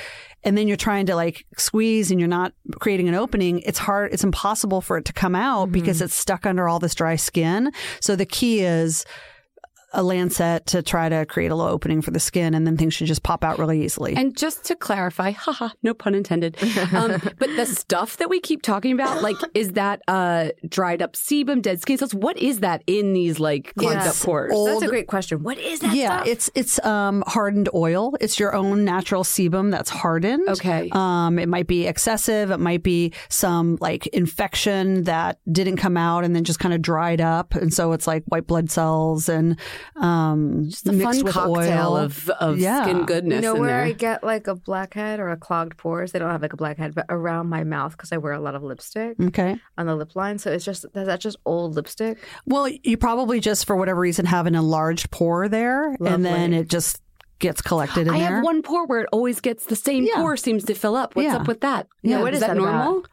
and 0.43 0.57
then 0.57 0.67
you're 0.67 0.77
trying 0.77 1.05
to 1.05 1.15
like 1.15 1.45
squeeze 1.57 2.09
and 2.11 2.19
you're 2.19 2.29
not 2.29 2.53
creating 2.79 3.07
an 3.07 3.15
opening, 3.15 3.59
it's 3.59 3.77
hard, 3.77 4.13
it's 4.13 4.23
impossible 4.23 4.81
for 4.81 4.97
it 4.97 5.05
to 5.05 5.13
come 5.13 5.35
out 5.35 5.71
because 5.71 5.97
mm-hmm. 5.97 6.05
it's 6.05 6.15
stuck 6.15 6.45
under 6.45 6.67
all 6.67 6.79
this 6.79 6.95
dry 6.95 7.15
skin. 7.15 7.71
So 7.99 8.15
the 8.15 8.25
key 8.25 8.61
is 8.61 9.05
a 9.93 10.01
lancet 10.03 10.65
to 10.67 10.81
try 10.81 11.09
to 11.09 11.25
create 11.25 11.51
a 11.51 11.55
little 11.55 11.71
opening 11.71 12.01
for 12.01 12.11
the 12.11 12.19
skin 12.19 12.53
and 12.53 12.65
then 12.65 12.77
things 12.77 12.93
should 12.93 13.07
just 13.07 13.23
pop 13.23 13.43
out 13.43 13.59
really 13.59 13.83
easily. 13.83 14.15
And 14.15 14.35
just 14.37 14.63
to 14.65 14.75
clarify, 14.75 15.31
haha, 15.31 15.69
no 15.83 15.93
pun 15.93 16.15
intended. 16.15 16.57
Um, 16.93 17.21
but 17.39 17.55
the 17.55 17.65
stuff 17.65 18.17
that 18.17 18.29
we 18.29 18.39
keep 18.39 18.61
talking 18.61 18.93
about, 18.93 19.21
like, 19.21 19.35
is 19.53 19.73
that 19.73 20.01
uh, 20.07 20.49
dried 20.67 21.01
up 21.01 21.13
sebum, 21.13 21.61
dead 21.61 21.81
skin 21.81 21.97
cells? 21.97 22.13
What 22.13 22.37
is 22.37 22.59
that 22.59 22.83
in 22.87 23.13
these 23.13 23.39
like 23.39 23.73
clogged 23.75 23.97
up 23.97 24.15
pores? 24.15 24.53
old- 24.53 24.69
That's 24.69 24.83
a 24.83 24.87
great 24.87 25.07
question. 25.07 25.43
What 25.43 25.57
is 25.57 25.79
that 25.81 25.93
yeah, 25.93 26.17
stuff? 26.17 26.27
it's 26.27 26.49
it's 26.55 26.85
um, 26.85 27.23
hardened 27.27 27.69
oil. 27.73 28.15
It's 28.21 28.39
your 28.39 28.55
own 28.55 28.85
natural 28.85 29.23
sebum 29.23 29.71
that's 29.71 29.89
hardened. 29.89 30.47
Okay. 30.47 30.89
Um, 30.91 31.37
it 31.39 31.49
might 31.49 31.67
be 31.67 31.87
excessive. 31.87 32.51
It 32.51 32.59
might 32.59 32.83
be 32.83 33.13
some 33.29 33.77
like 33.81 34.07
infection 34.07 35.03
that 35.03 35.39
didn't 35.51 35.77
come 35.77 35.97
out 35.97 36.23
and 36.23 36.35
then 36.35 36.43
just 36.43 36.59
kind 36.59 36.73
of 36.73 36.81
dried 36.81 37.21
up, 37.21 37.55
and 37.55 37.73
so 37.73 37.91
it's 37.91 38.07
like 38.07 38.23
white 38.27 38.47
blood 38.47 38.71
cells 38.71 39.27
and 39.29 39.59
um, 39.95 40.67
Just 40.69 40.87
a 40.87 40.91
mixed 40.93 41.15
fun 41.19 41.23
with 41.25 41.33
cocktail 41.33 41.87
oil. 41.93 41.97
of, 41.97 42.29
of 42.29 42.57
Yeah. 42.59 42.83
skin 42.83 43.05
goodness 43.05 43.35
You 43.35 43.41
know 43.41 43.55
in 43.55 43.61
where 43.61 43.69
there. 43.69 43.83
I 43.83 43.91
get 43.91 44.23
like 44.23 44.47
a 44.47 44.55
blackhead 44.55 45.19
or 45.19 45.29
a 45.29 45.37
clogged 45.37 45.77
pores? 45.77 46.11
They 46.11 46.19
don't 46.19 46.29
have 46.31 46.41
like 46.41 46.53
a 46.53 46.57
blackhead, 46.57 46.95
but 46.95 47.05
around 47.09 47.47
my 47.49 47.63
mouth 47.63 47.91
because 47.93 48.11
I 48.11 48.17
wear 48.17 48.33
a 48.33 48.39
lot 48.39 48.55
of 48.55 48.63
lipstick 48.63 49.15
Okay. 49.19 49.57
on 49.77 49.85
the 49.85 49.95
lip 49.95 50.15
line. 50.15 50.37
So 50.39 50.51
it's 50.51 50.65
just, 50.65 50.85
is 50.85 51.07
that 51.07 51.19
just 51.19 51.37
old 51.45 51.75
lipstick? 51.75 52.17
Well, 52.45 52.67
you 52.67 52.97
probably 52.97 53.39
just 53.39 53.65
for 53.65 53.75
whatever 53.75 53.99
reason 53.99 54.25
have 54.25 54.47
an 54.47 54.55
enlarged 54.55 55.11
pore 55.11 55.47
there, 55.49 55.95
and 55.99 56.23
then 56.25 56.53
it 56.53 56.67
just 56.69 57.01
gets 57.39 57.61
collected 57.61 58.07
in 58.07 58.09
I 58.13 58.19
there. 58.19 58.35
have 58.35 58.43
one 58.43 58.61
pore 58.61 58.85
where 58.85 59.01
it 59.01 59.09
always 59.11 59.39
gets 59.39 59.65
the 59.65 59.75
same 59.75 60.03
Yeah. 60.05 60.17
pore 60.17 60.37
seems 60.37 60.63
to 60.65 60.75
fill 60.75 60.95
up. 60.95 61.15
What's 61.15 61.25
Yeah. 61.25 61.37
up 61.37 61.47
with 61.47 61.61
that? 61.61 61.87
Yeah, 62.03 62.21
what 62.21 62.33
is 62.33 62.37
is 62.37 62.41
that 62.41 62.55
that 62.55 62.61
about? 62.61 62.83
normal? 62.83 63.05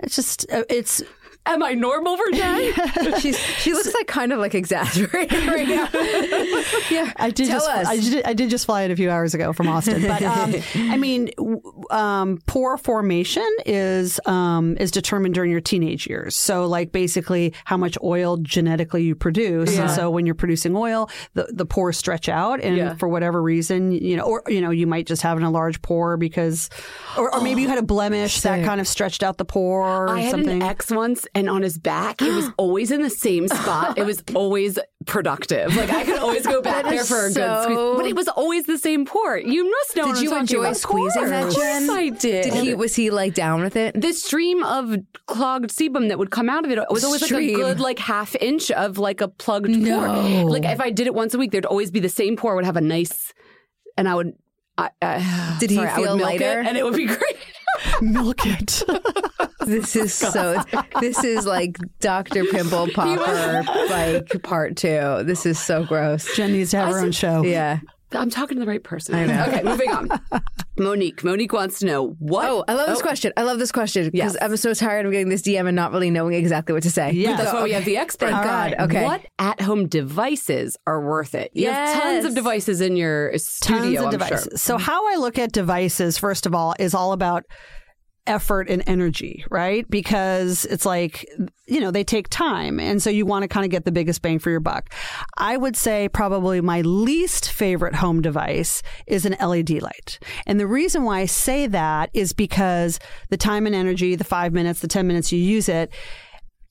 It's 0.00 0.14
just 0.16 0.46
uh, 0.52 0.62
it's 0.70 1.02
Am 1.46 1.62
I 1.62 1.72
normal 1.72 2.16
for 2.18 2.30
Jen? 2.32 2.74
She's, 3.20 3.38
she 3.38 3.72
looks 3.72 3.94
like 3.94 4.06
kind 4.06 4.34
of 4.34 4.38
like 4.38 4.54
exaggerated 4.54 5.46
right 5.46 5.66
now. 5.66 5.88
yeah. 6.90 7.10
I 7.16 7.30
did 7.30 7.46
Tell 7.48 7.56
just 7.60 7.70
us. 7.70 7.86
I 7.86 7.96
did, 7.96 8.24
I 8.26 8.34
did 8.34 8.50
just 8.50 8.66
fly 8.66 8.82
it 8.82 8.90
a 8.90 8.96
few 8.96 9.10
hours 9.10 9.32
ago 9.32 9.54
from 9.54 9.66
Austin, 9.66 10.02
but 10.02 10.20
um, 10.22 10.54
I 10.74 10.98
mean, 10.98 11.30
w- 11.38 11.62
um, 11.90 12.38
pore 12.46 12.76
formation 12.76 13.48
is 13.64 14.20
um, 14.26 14.76
is 14.78 14.90
determined 14.90 15.34
during 15.34 15.50
your 15.50 15.62
teenage 15.62 16.06
years. 16.06 16.36
So, 16.36 16.66
like 16.66 16.92
basically, 16.92 17.54
how 17.64 17.78
much 17.78 17.96
oil 18.02 18.36
genetically 18.36 19.04
you 19.04 19.14
produce, 19.14 19.78
and 19.78 19.90
so 19.90 20.10
when 20.10 20.26
you're 20.26 20.34
producing 20.34 20.76
oil, 20.76 21.08
the 21.32 21.44
the 21.50 21.64
pores 21.64 21.96
stretch 21.96 22.28
out, 22.28 22.60
and 22.60 22.76
Yeah. 22.76 22.94
for 22.96 23.08
whatever 23.08 23.42
reason, 23.42 23.92
you 23.92 24.16
know, 24.18 24.24
or 24.24 24.42
you 24.48 24.60
know, 24.60 24.70
you 24.70 24.86
might 24.86 25.06
just 25.06 25.22
have 25.22 25.38
an 25.38 25.44
enlarged 25.44 25.80
pore 25.80 26.18
because, 26.18 26.68
or, 27.16 27.34
or 27.34 27.40
maybe 27.40 27.62
you 27.62 27.68
had 27.68 27.78
a 27.78 27.82
blemish 27.82 28.42
that 28.42 28.66
kind 28.66 28.82
of 28.82 28.86
stretched 28.88 29.22
out 29.22 29.38
the 29.38 29.46
pore 29.46 30.10
or 30.10 30.10
I 30.10 30.20
had 30.20 30.30
something. 30.32 30.62
an 30.62 30.68
ex 30.68 30.90
once, 30.90 31.26
and 31.38 31.48
on 31.48 31.62
his 31.62 31.78
back, 31.78 32.20
it 32.20 32.32
was 32.32 32.50
always 32.56 32.90
in 32.90 33.02
the 33.02 33.10
same 33.10 33.46
spot. 33.46 33.96
It 33.96 34.04
was 34.04 34.22
always 34.34 34.78
productive. 35.06 35.74
Like 35.76 35.90
I 35.90 36.04
could 36.04 36.18
always 36.18 36.44
go 36.46 36.60
back 36.70 36.84
there 36.84 37.04
for 37.04 37.26
a 37.26 37.28
good 37.28 37.34
so- 37.34 37.62
squeeze, 37.62 37.96
but 37.96 38.06
it 38.06 38.16
was 38.16 38.28
always 38.28 38.66
the 38.66 38.76
same 38.76 39.06
port. 39.06 39.44
You 39.44 39.70
must 39.70 39.96
know. 39.96 40.12
Did 40.12 40.22
you 40.22 40.36
enjoy 40.36 40.72
squeezing 40.72 41.26
that, 41.26 41.52
Jen? 41.52 41.88
I 41.90 42.08
did. 42.08 42.44
Did 42.44 42.54
he, 42.54 42.74
was 42.74 42.96
he 42.96 43.10
like 43.10 43.34
down 43.34 43.62
with 43.62 43.76
it? 43.76 43.98
the 44.00 44.12
stream 44.12 44.62
of 44.64 44.96
clogged 45.26 45.70
sebum 45.70 46.08
that 46.08 46.18
would 46.18 46.30
come 46.30 46.48
out 46.48 46.64
of 46.64 46.70
it 46.70 46.78
was 46.90 47.04
always 47.04 47.22
like 47.22 47.32
a 47.32 47.54
good 47.54 47.80
like 47.80 47.98
half 47.98 48.34
inch 48.36 48.70
of 48.72 48.98
like 48.98 49.20
a 49.20 49.28
plugged 49.28 49.72
pore. 49.84 50.08
Like 50.08 50.64
if 50.64 50.80
I 50.80 50.90
did 50.90 51.06
it 51.06 51.14
once 51.14 51.34
a 51.34 51.38
week, 51.38 51.52
there'd 51.52 51.66
always 51.66 51.90
be 51.90 52.00
the 52.00 52.08
same 52.08 52.36
pore 52.36 52.56
would 52.56 52.64
have 52.64 52.76
a 52.76 52.80
nice, 52.80 53.32
and 53.96 54.08
I 54.08 54.14
would. 54.14 54.32
I, 54.76 54.90
I, 55.02 55.56
Did 55.58 55.70
he 55.70 55.76
sorry, 55.76 55.88
would 55.88 55.96
feel 55.96 56.16
lighter? 56.16 56.60
It, 56.60 56.66
and 56.68 56.76
it 56.76 56.84
would 56.84 56.94
be 56.94 57.06
great. 57.18 57.36
Milk 58.00 58.46
it. 58.46 58.82
This 59.66 59.96
is 59.96 60.14
so. 60.32 60.62
This 61.00 61.22
is 61.24 61.46
like 61.46 61.76
Dr. 62.00 62.44
Pimple 62.44 62.88
Popper, 62.94 63.62
like 63.90 64.42
part 64.42 64.76
two. 64.76 65.22
This 65.24 65.46
is 65.46 65.58
so 65.58 65.84
gross. 65.84 66.34
Jen 66.36 66.52
needs 66.52 66.70
to 66.72 66.78
have 66.78 66.90
her 66.90 67.00
own 67.00 67.12
show. 67.12 67.42
Yeah. 67.42 67.80
I'm 68.12 68.30
talking 68.30 68.56
to 68.56 68.60
the 68.60 68.66
right 68.70 68.82
person. 68.82 69.14
I 69.14 69.26
know. 69.26 69.44
Okay, 69.48 69.62
moving 69.62 69.90
on. 69.90 70.08
Monique. 70.78 71.22
Monique 71.24 71.52
wants 71.52 71.80
to 71.80 71.86
know 71.86 72.08
what. 72.18 72.48
Oh, 72.48 72.64
I 72.66 72.74
love 72.74 72.88
this 72.88 73.00
oh. 73.00 73.02
question. 73.02 73.32
I 73.36 73.42
love 73.42 73.58
this 73.58 73.72
question 73.72 74.08
because 74.10 74.34
Yes. 74.34 74.36
I'm 74.42 74.56
so 74.56 74.72
tired 74.74 75.04
of 75.04 75.12
getting 75.12 75.28
this 75.28 75.42
DM 75.42 75.66
and 75.66 75.76
not 75.76 75.92
really 75.92 76.10
knowing 76.10 76.34
exactly 76.34 76.72
what 76.72 76.82
to 76.84 76.90
say. 76.90 77.12
Yeah. 77.12 77.36
That's 77.36 77.50
So, 77.50 77.56
why 77.56 77.62
we 77.64 77.72
have 77.72 77.84
the 77.84 77.96
expert. 77.96 78.30
Thank 78.30 78.44
God. 78.44 78.74
Okay. 78.80 79.04
What 79.04 79.26
at-home 79.38 79.88
devices 79.88 80.76
are 80.86 81.00
worth 81.04 81.34
it? 81.34 81.50
You 81.54 81.70
have 81.70 82.00
tons 82.00 82.24
of 82.24 82.30
Yes. 82.30 82.34
devices 82.34 82.80
in 82.80 82.96
your 82.96 83.36
studio. 83.36 83.80
tons 83.82 83.98
of 83.98 84.04
I'm 84.04 84.10
devices. 84.10 84.44
Sure. 84.44 84.56
So 84.58 84.78
how 84.78 85.06
I 85.12 85.16
look 85.16 85.38
at 85.38 85.52
devices, 85.52 86.16
first 86.16 86.46
of 86.46 86.54
all, 86.54 86.74
is 86.78 86.94
all 86.94 87.12
about 87.12 87.44
effort 88.28 88.68
and 88.68 88.82
energy, 88.86 89.44
right? 89.50 89.88
Because 89.90 90.64
it's 90.66 90.86
like, 90.86 91.26
you 91.66 91.80
know, 91.80 91.90
they 91.90 92.04
take 92.04 92.28
time. 92.28 92.78
And 92.78 93.02
so 93.02 93.10
you 93.10 93.26
want 93.26 93.42
to 93.42 93.48
kind 93.48 93.64
of 93.64 93.70
get 93.70 93.84
the 93.84 93.92
biggest 93.92 94.22
bang 94.22 94.38
for 94.38 94.50
your 94.50 94.60
buck. 94.60 94.92
I 95.36 95.56
would 95.56 95.76
say 95.76 96.08
probably 96.08 96.60
my 96.60 96.82
least 96.82 97.50
favorite 97.50 97.94
home 97.94 98.22
device 98.22 98.82
is 99.06 99.24
an 99.26 99.36
LED 99.40 99.82
light. 99.82 100.18
And 100.46 100.60
the 100.60 100.66
reason 100.66 101.04
why 101.04 101.20
I 101.20 101.26
say 101.26 101.66
that 101.66 102.10
is 102.12 102.32
because 102.32 103.00
the 103.30 103.36
time 103.36 103.66
and 103.66 103.74
energy, 103.74 104.14
the 104.14 104.24
five 104.24 104.52
minutes, 104.52 104.80
the 104.80 104.88
10 104.88 105.06
minutes 105.06 105.32
you 105.32 105.38
use 105.38 105.68
it, 105.68 105.92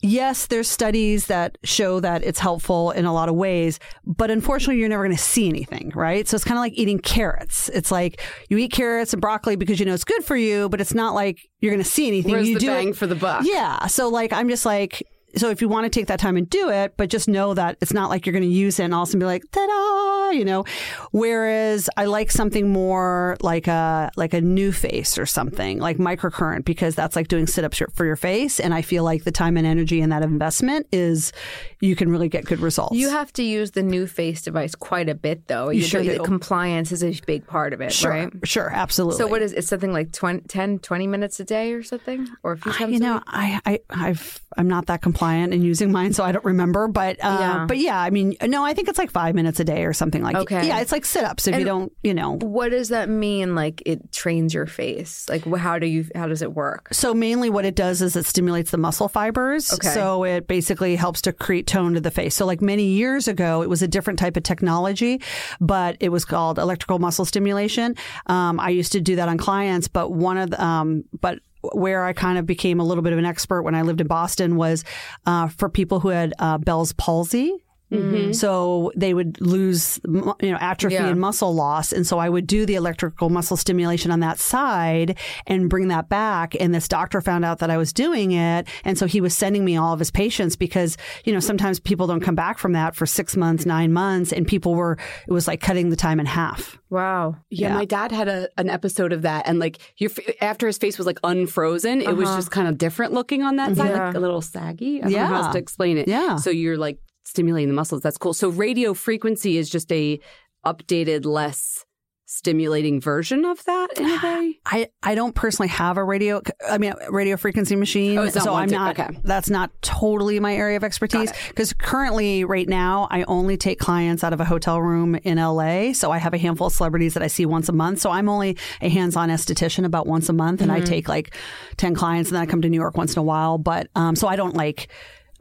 yes, 0.02 0.48
there's 0.48 0.68
studies 0.70 1.28
that 1.28 1.58
show 1.64 2.00
that 2.00 2.24
it's 2.24 2.40
helpful 2.40 2.92
in 2.92 3.06
a 3.06 3.14
lot 3.14 3.30
of 3.30 3.36
ways, 3.36 3.80
but 4.06 4.30
unfortunately, 4.30 4.80
you're 4.80 4.90
never 4.90 5.04
going 5.04 5.16
to 5.16 5.22
see 5.22 5.50
anything, 5.50 5.92
right? 5.96 6.28
So 6.28 6.36
it's 6.36 6.44
kind 6.44 6.58
of 6.58 6.62
like 6.62 6.74
eating 6.74 7.00
carrots. 7.00 7.70
It's 7.70 7.92
like 7.92 8.22
you 8.50 8.58
eat 8.58 8.72
carrots 8.72 9.14
and 9.14 9.22
broccoli 9.22 9.56
because 9.56 9.80
you 9.80 9.86
know 9.86 9.94
it's 9.94 10.04
good 10.04 10.24
for 10.24 10.36
you, 10.36 10.70
but 10.70 10.82
it's 10.82 10.94
not 10.94 11.14
like 11.14 11.40
you're 11.60 11.74
going 11.74 11.84
to 11.84 11.90
see 11.90 12.08
anything. 12.08 12.32
Where's 12.32 12.48
you 12.48 12.56
the 12.56 12.60
do 12.60 12.68
bang 12.68 12.90
it, 12.90 12.96
for 12.96 13.08
the 13.08 13.16
buck? 13.16 13.44
yeah. 13.46 13.88
So 13.88 14.10
like 14.10 14.34
I'm 14.34 14.50
just 14.50 14.66
like. 14.66 15.04
So 15.38 15.50
if 15.50 15.62
you 15.62 15.70
want 15.70 15.86
to 15.86 15.90
take 15.90 16.08
that 16.08 16.20
time 16.20 16.38
and 16.38 16.50
do 16.50 16.70
it, 16.70 16.94
but 16.98 17.10
just 17.10 17.28
know 17.28 17.54
that 17.54 17.78
it's 17.82 17.94
not 17.94 18.10
like 18.10 18.26
you're 18.26 18.34
going 18.34 18.44
to 18.44 18.50
use 18.50 18.80
it 18.80 18.84
and 18.84 18.94
all 18.94 19.04
of 19.04 19.14
a 19.14 19.18
be 19.18 19.26
like, 19.26 19.44
ta-da, 19.52 20.32
you 20.32 20.46
know. 20.46 20.66
Whereas 21.12 21.90
I 21.98 22.06
like 22.06 22.32
something 22.32 22.70
more 22.70 23.38
like 23.42 23.68
a 23.68 24.12
like 24.16 24.34
a 24.34 24.42
NuFACE 24.42 25.18
or 25.18 25.26
something 25.26 25.80
like 25.80 25.98
microcurrent 25.98 26.66
because 26.66 26.96
that's 26.96 27.16
like 27.16 27.28
doing 27.28 27.48
sit-ups 27.48 27.82
for 27.94 28.06
your 28.06 28.16
face, 28.16 28.60
and 28.60 28.74
I 28.74 28.82
feel 28.82 29.04
like 29.04 29.24
the 29.24 29.32
time 29.32 29.58
and 29.58 29.68
energy 29.68 30.02
in 30.02 30.10
that 30.10 30.24
investment 30.24 30.88
is 30.92 31.32
you 31.80 31.96
can 31.96 32.10
really 32.10 32.30
get 32.30 32.46
good 32.46 32.60
results. 32.60 32.96
You 32.96 33.10
have 33.10 33.32
to 33.34 33.44
use 33.44 33.72
the 33.72 33.82
NuFACE 33.82 34.44
device 34.44 34.76
quite 34.76 35.10
a 35.10 35.16
bit, 35.16 35.48
though. 35.48 35.70
You 35.70 35.82
sure 35.82 36.04
the 36.04 36.18
do. 36.18 36.24
Compliance 36.24 36.92
is 36.92 37.04
a 37.04 37.12
big 37.26 37.46
part 37.46 37.74
of 37.74 37.82
it, 37.82 37.94
sure, 37.94 38.12
right? 38.12 38.32
sure, 38.44 38.70
absolutely. 38.72 39.18
So 39.18 39.28
what 39.28 39.42
is 39.42 39.54
it? 39.54 39.64
something 39.66 39.92
like 39.94 40.12
20, 40.14 40.42
10, 40.48 40.80
20 40.80 41.08
minutes 41.08 41.40
a 41.40 41.44
day 41.44 41.74
or 41.74 41.84
something, 41.84 42.28
or 42.44 42.54
a 42.54 42.58
few 42.58 42.72
I- 42.72 42.76
times? 42.78 42.92
you 42.94 42.98
a 42.98 43.00
know? 43.02 43.22
I, 43.28 43.60
I, 43.66 43.80
I've, 43.90 44.40
I'm 44.58 44.68
not 44.68 44.88
that 44.88 45.02
compliant 45.02 45.54
in 45.54 45.62
using 45.62 45.92
mine, 45.92 46.14
so 46.14 46.24
I 46.24 46.32
don't 46.32 46.46
remember. 46.46 46.88
But, 46.88 47.18
uh, 47.24 47.38
Yeah. 47.40 47.66
but 47.68 47.78
yeah, 47.78 48.00
I 48.00 48.10
mean, 48.10 48.36
no, 48.44 48.64
I 48.66 48.74
think 48.74 48.88
it's 48.90 48.98
like 48.98 49.12
five 49.12 49.36
minutes 49.36 49.60
a 49.60 49.64
day 49.64 49.86
or 49.86 49.94
something 49.94 50.24
like. 50.24 50.36
Okay. 50.36 50.66
Yeah, 50.68 50.80
it's 50.80 50.92
like 50.92 51.06
sit-ups 51.06 51.48
if 51.48 51.60
you 51.60 51.66
don't, 51.66 51.92
you 52.02 52.14
know. 52.14 52.38
What 52.38 52.70
does 52.70 52.90
that 52.90 53.10
mean? 53.10 53.54
Like 53.56 53.84
it 53.86 54.12
trains 54.12 54.54
your 54.54 54.66
face? 54.66 55.28
Like 55.30 55.46
how 55.46 55.78
do 55.80 55.86
you? 55.86 56.06
How 56.16 56.28
does 56.28 56.42
it 56.42 56.54
work? 56.54 56.88
So 56.92 57.14
mainly, 57.14 57.50
what 57.50 57.66
it 57.66 57.76
does 57.76 58.02
is 58.02 58.16
it 58.16 58.26
stimulates 58.26 58.72
the 58.72 58.78
muscle 58.78 59.08
fibers. 59.10 59.72
Okay. 59.74 59.90
So 59.90 60.24
it 60.24 60.48
basically 60.48 60.96
helps 60.96 61.22
to 61.24 61.34
create 61.34 61.67
tone 61.68 61.94
to 61.94 62.02
the 62.02 62.12
face. 62.12 62.36
So 62.36 62.46
like 62.46 62.62
many 62.62 62.86
years 62.86 63.28
ago, 63.28 63.62
it 63.62 63.70
was 63.70 63.82
a 63.82 63.88
different 63.88 64.20
type 64.20 64.38
of 64.38 64.44
technology, 64.44 65.22
but 65.60 65.98
it 66.00 66.10
was 66.10 66.26
called 66.26 66.58
electrical 66.58 67.00
muscle 67.00 67.26
stimulation. 67.26 67.96
Um, 68.26 68.60
I 68.60 68.70
used 68.70 68.92
to 68.94 69.02
do 69.02 69.16
that 69.18 69.30
on 69.30 69.38
clients, 69.38 69.88
but 69.88 70.12
one 70.12 70.38
of 70.38 70.52
the, 70.52 70.64
um, 70.64 71.04
but 71.22 71.40
where 71.62 72.06
I 72.06 72.14
kind 72.14 72.38
of 72.38 72.46
became 72.46 72.80
a 72.80 72.84
little 72.84 73.04
bit 73.04 73.14
of 73.14 73.20
an 73.20 73.26
expert 73.26 73.64
when 73.64 73.76
I 73.76 73.82
lived 73.82 74.02
in 74.02 74.08
Boston 74.08 74.56
was 74.56 74.84
uh, 75.26 75.48
for 75.48 75.70
people 75.70 76.00
who 76.00 76.10
had 76.10 76.34
uh, 76.40 76.58
Bell's 76.58 76.94
palsy. 76.94 77.54
Mhm. 77.92 78.36
So 78.36 78.92
they 78.98 79.14
would 79.14 79.40
lose, 79.40 80.00
you 80.06 80.52
know, 80.52 80.58
atrophy 80.60 80.96
Yeah. 80.96 81.08
and 81.08 81.20
muscle 81.20 81.54
loss. 81.56 81.94
And 81.94 82.06
so 82.06 82.20
I 82.20 82.28
would 82.28 82.46
do 82.46 82.66
the 82.66 82.76
electrical 82.76 83.30
muscle 83.30 83.56
stimulation 83.56 84.12
on 84.12 84.20
that 84.20 84.40
side 84.40 85.18
and 85.46 85.70
bring 85.70 85.88
that 85.88 86.10
back. 86.10 86.56
And 86.60 86.76
this 86.76 86.88
doctor 86.88 87.22
found 87.22 87.46
out 87.46 87.60
that 87.60 87.70
I 87.70 87.78
was 87.78 87.94
doing 87.94 88.32
it. 88.32 88.68
And 88.84 88.98
so 88.98 89.06
he 89.06 89.22
was 89.22 89.34
sending 89.36 89.64
me 89.64 89.78
all 89.78 89.94
of 89.94 90.00
his 90.00 90.12
patients 90.12 90.56
because, 90.58 90.98
you 91.24 91.32
know, 91.34 91.40
sometimes 91.40 91.80
people 91.80 92.08
don't 92.08 92.20
come 92.20 92.36
back 92.36 92.58
from 92.58 92.74
that 92.74 92.94
for 92.96 93.06
six 93.06 93.38
months, 93.38 93.66
nine 93.66 93.94
months. 93.94 94.34
And 94.34 94.46
people 94.46 94.76
were, 94.76 94.98
it 95.28 95.32
was 95.32 95.48
like 95.48 95.62
cutting 95.62 95.90
the 95.90 95.96
time 95.96 96.20
in 96.20 96.26
half. 96.26 96.78
Wow. 96.90 97.36
Yeah, 97.50 97.70
Yeah. 97.70 97.74
my 97.76 97.86
dad 97.86 98.12
had 98.12 98.28
a, 98.28 98.50
an 98.58 98.70
episode 98.70 99.12
of 99.14 99.22
that, 99.24 99.46
and 99.48 99.60
like 99.60 99.78
your 99.98 100.10
after 100.42 100.68
his 100.68 100.78
face 100.78 100.98
was 100.98 101.06
like 101.06 101.20
unfrozen, 101.24 102.02
it 102.02 102.16
was 102.16 102.28
Uh-huh. 102.30 102.38
just 102.38 102.52
kind 102.52 102.68
of 102.68 102.78
different 102.78 103.12
looking 103.14 103.44
on 103.44 103.58
that 103.58 103.76
side, 103.76 103.90
Yeah. 103.92 104.06
like 104.08 104.16
a 104.16 104.20
little 104.20 104.42
saggy. 104.42 105.00
I 105.00 105.04
don't 105.04 105.12
know 105.12 105.26
how 105.26 105.32
Yeah. 105.34 105.38
else 105.46 105.54
to 105.54 105.60
explain 105.60 105.98
it. 105.98 106.08
Yeah. 106.08 106.38
So 106.38 106.50
you're 106.50 106.78
like 106.78 106.98
stimulating 107.28 107.68
the 107.68 107.76
muscles. 107.76 108.02
That's 108.02 108.18
cool. 108.18 108.34
So 108.34 108.50
radio 108.50 108.94
frequency 108.94 109.58
is 109.58 109.70
just 109.70 109.92
a 109.92 110.20
updated, 110.66 111.26
less 111.26 111.86
stimulating 112.30 113.00
version 113.00 113.46
of 113.46 113.64
that 113.64 113.88
in 113.98 114.06
a 114.06 114.20
way. 114.24 114.60
I, 114.66 114.90
I 115.02 115.16
don't 115.16 115.34
personally 115.34 115.70
have 115.70 115.98
a 115.98 116.04
radio, 116.04 116.42
I 116.70 116.78
mean, 116.78 116.94
radio 117.10 117.38
frequency 117.38 117.76
machine. 117.76 118.18
Oh, 118.18 118.28
so 118.28 118.54
I'm 118.54 118.68
to- 118.68 118.76
not, 118.76 119.00
okay. 119.00 119.18
that's 119.24 119.50
not 119.50 119.72
totally 119.82 120.40
my 120.40 120.54
area 120.54 120.76
of 120.76 120.84
expertise. 120.84 121.32
Because 121.48 121.72
currently, 121.74 122.44
right 122.44 122.68
now, 122.68 123.08
I 123.10 123.24
only 123.24 123.56
take 123.56 123.80
clients 123.80 124.24
out 124.26 124.34
of 124.34 124.42
a 124.42 124.46
hotel 124.46 124.82
room 124.82 125.16
in 125.16 125.38
LA. 125.38 125.94
So 125.94 126.12
I 126.12 126.18
have 126.18 126.34
a 126.34 126.38
handful 126.38 126.68
of 126.68 126.74
celebrities 126.74 127.14
that 127.14 127.24
I 127.24 127.28
see 127.28 127.46
once 127.46 127.70
a 127.70 127.74
month. 127.74 128.00
So 128.00 128.12
I'm 128.12 128.28
only 128.28 128.58
a 128.82 128.90
hands 128.90 129.16
on 129.16 129.30
esthetician 129.30 129.86
about 129.86 130.06
once 130.06 130.28
a 130.28 130.34
month. 130.34 130.62
And 130.62 130.72
I 130.72 130.82
take 130.82 131.08
like 131.08 131.34
10 131.78 131.96
clients 131.96 132.30
and 132.30 132.36
then 132.36 132.44
I 132.44 132.46
come 132.46 132.62
to 132.62 132.70
New 132.70 132.80
York 132.80 132.98
once 132.98 133.16
in 133.16 133.20
a 133.20 133.24
while. 133.24 133.58
But, 133.58 133.88
um, 133.96 134.18
so 134.18 134.28
I 134.28 134.36
don't 134.36 134.56
like, 134.56 134.90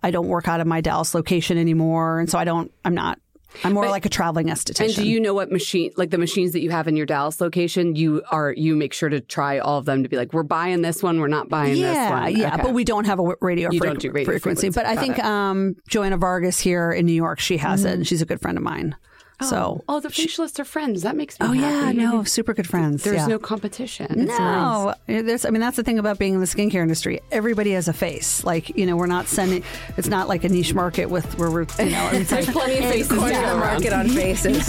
I 0.07 0.11
don't 0.11 0.29
work 0.29 0.47
out 0.49 0.61
of 0.61 0.67
my 0.67 0.81
Dallas 0.81 1.15
location 1.15 1.59
anymore. 1.59 2.21
And 2.21 2.31
so 2.31 2.39
I 2.39 2.45
don't, 2.45 2.71
I'm 2.85 2.95
not, 2.95 3.19
I'm 3.65 3.73
more 3.73 3.89
like 3.89 4.05
a 4.05 4.09
traveling 4.11 4.49
esthetician. 4.49 4.85
And 4.87 4.95
do 4.95 5.09
you 5.09 5.19
know 5.19 5.33
what 5.33 5.51
machine, 5.51 5.91
like 5.97 6.11
the 6.11 6.19
machines 6.19 6.53
that 6.53 6.61
you 6.61 6.71
have 6.71 6.89
in 6.89 6.97
your 6.97 7.07
Dallas 7.07 7.41
location, 7.41 7.97
you 7.97 8.23
are 8.31 8.53
you 8.53 8.77
make 8.77 8.93
sure 8.93 9.09
to 9.09 9.21
try 9.21 9.59
all 9.59 9.79
of 9.79 9.85
them 9.87 10.03
to 10.03 10.09
be 10.09 10.17
like, 10.17 10.33
we're 10.35 10.43
buying 10.43 10.83
this 10.83 11.03
one, 11.03 11.21
we're 11.21 11.29
not 11.29 11.49
buying 11.49 11.77
yeah, 11.77 11.93
this 11.93 12.11
one. 12.11 12.37
Yeah, 12.37 12.55
Okay. 12.55 12.63
but 12.65 12.73
we 12.75 12.85
don't 12.85 13.07
have 13.07 13.19
a 13.19 13.35
radio, 13.41 13.71
You 13.73 13.79
fre- 13.79 13.87
don't 13.87 13.99
do 14.01 14.11
radio 14.11 14.27
frequency. 14.33 14.69
frequency. 14.71 14.79
But 14.79 14.87
I 14.87 14.97
think 15.01 15.19
um, 15.25 15.77
Joanna 15.89 16.19
Vargas 16.19 16.61
here 16.61 16.93
in 16.93 17.07
New 17.07 17.15
York, 17.15 17.41
she 17.41 17.57
has 17.57 17.85
it. 17.87 17.95
and 17.95 18.07
She's 18.07 18.21
a 18.23 18.27
good 18.27 18.41
friend 18.43 18.59
of 18.59 18.65
mine. 18.65 18.95
So, 19.43 19.85
oh, 19.87 19.97
oh 19.97 20.01
the 20.01 20.09
facialists 20.09 20.59
are 20.59 20.65
friends. 20.65 21.03
That 21.03 21.15
makes 21.15 21.39
me 21.39 21.47
oh 21.47 21.53
yeah, 21.53 21.93
no, 21.93 22.25
super 22.25 22.55
good 22.55 22.67
friends. 22.67 23.05
There's 23.05 23.17
yeah. 23.19 23.27
no 23.27 23.39
competition. 23.39 24.25
no, 24.25 24.95
eh, 25.09 25.21
there's. 25.21 25.45
I 25.45 25.51
mean, 25.51 25.61
that's 25.61 25.77
the 25.77 25.83
thing 25.83 25.99
about 25.99 26.19
being 26.19 26.35
in 26.35 26.41
the 26.41 26.47
skincare 26.47 26.81
industry. 26.81 27.21
Everybody 27.31 27.73
has 27.73 27.87
a 27.87 27.93
face. 27.93 28.45
Like 28.45 28.75
you 28.79 28.87
know, 28.87 28.97
we're 28.97 29.07
not 29.07 29.27
sending. 29.27 29.63
It's 29.99 30.09
not 30.09 30.29
like 30.29 30.45
a 30.45 30.49
niche 30.49 30.73
market 30.73 31.11
with 31.11 31.39
where 31.39 31.51
we're. 31.51 31.67
You 31.79 31.91
know, 31.91 32.11
it's 32.15 32.31
There's 32.31 32.47
like, 32.47 32.57
plenty 32.57 32.79
of 32.79 32.85
faces 32.91 33.09
to 33.09 33.17
Corner 33.17 33.35
go 33.35 33.41
the 33.41 33.47
around. 33.47 33.61
market 33.61 33.93
on 33.93 34.09
faces. 34.09 34.67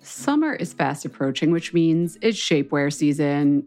Summer 0.00 0.54
is 0.54 0.72
fast 0.72 1.04
approaching, 1.04 1.50
which 1.50 1.74
means 1.74 2.16
it's 2.22 2.38
shapewear 2.38 2.92
season. 2.92 3.66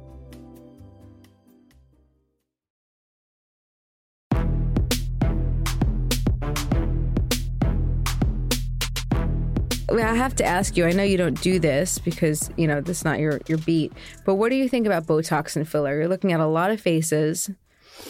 I 9.99 10.15
have 10.15 10.35
to 10.37 10.45
ask 10.45 10.77
you. 10.77 10.85
I 10.85 10.91
know 10.91 11.03
you 11.03 11.17
don't 11.17 11.39
do 11.41 11.59
this 11.59 11.99
because 11.99 12.49
you 12.57 12.67
know 12.67 12.81
that's 12.81 13.03
not 13.03 13.19
your 13.19 13.41
your 13.47 13.57
beat. 13.59 13.93
But 14.25 14.35
what 14.35 14.49
do 14.49 14.55
you 14.55 14.69
think 14.69 14.85
about 14.85 15.05
Botox 15.05 15.55
and 15.55 15.67
filler? 15.67 15.97
You're 15.97 16.07
looking 16.07 16.31
at 16.31 16.39
a 16.39 16.47
lot 16.47 16.71
of 16.71 16.79
faces. 16.81 17.49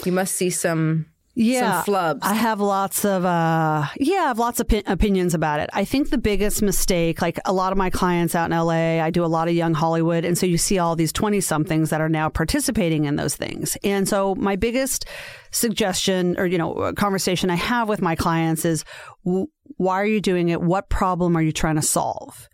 You 0.06 0.12
must 0.12 0.36
see 0.36 0.50
some 0.50 1.08
yeah, 1.34 1.82
some 1.82 1.94
flubs. 1.94 2.20
I 2.24 2.34
have 2.34 2.60
lots 2.60 3.06
of 3.06 3.24
uh, 3.26 3.86
yeah, 3.98 4.16
I 4.16 4.28
have 4.28 4.40
lots 4.40 4.60
of 4.60 4.68
pi- 4.68 4.84
opinions 4.86 5.34
about 5.34 5.60
it. 5.60 5.70
I 5.74 5.86
think 5.86 6.10
the 6.10 6.18
biggest 6.18 6.62
mistake, 6.62 7.22
like 7.22 7.40
a 7.46 7.54
lot 7.54 7.72
of 7.72 7.78
my 7.78 7.90
clients 7.90 8.36
out 8.36 8.52
in 8.52 8.58
LA, 8.58 9.02
I 9.04 9.10
do 9.12 9.24
a 9.24 9.28
lot 9.28 9.48
of 9.48 9.54
young 9.54 9.74
Hollywood, 9.74 10.26
and 10.26 10.38
so 10.38 10.46
you 10.46 10.58
see 10.58 10.78
all 10.78 10.96
these 10.96 11.14
twenty 11.14 11.40
somethings 11.40 11.90
that 11.90 12.02
are 12.02 12.10
now 12.10 12.30
participating 12.30 13.06
in 13.06 13.16
those 13.16 13.36
things. 13.36 13.78
And 13.84 14.08
so 14.08 14.36
my 14.36 14.56
biggest 14.56 15.06
suggestion 15.52 16.38
or 16.38 16.46
you 16.46 16.58
know 16.58 16.94
conversation 16.98 17.50
I 17.50 17.56
have 17.56 17.88
with 17.88 18.02
my 18.02 18.16
clients 18.16 18.66
is, 18.66 18.84
w- 19.26 19.48
why 19.78 20.02
are 20.02 20.06
you 20.06 20.22
doing 20.22 20.50
it? 20.50 20.62
What 20.62 20.90
problem 20.90 21.36
are 21.38 21.42
you 21.42 21.52
trying 21.52 21.76
to 21.76 21.82
solve? 21.82 22.50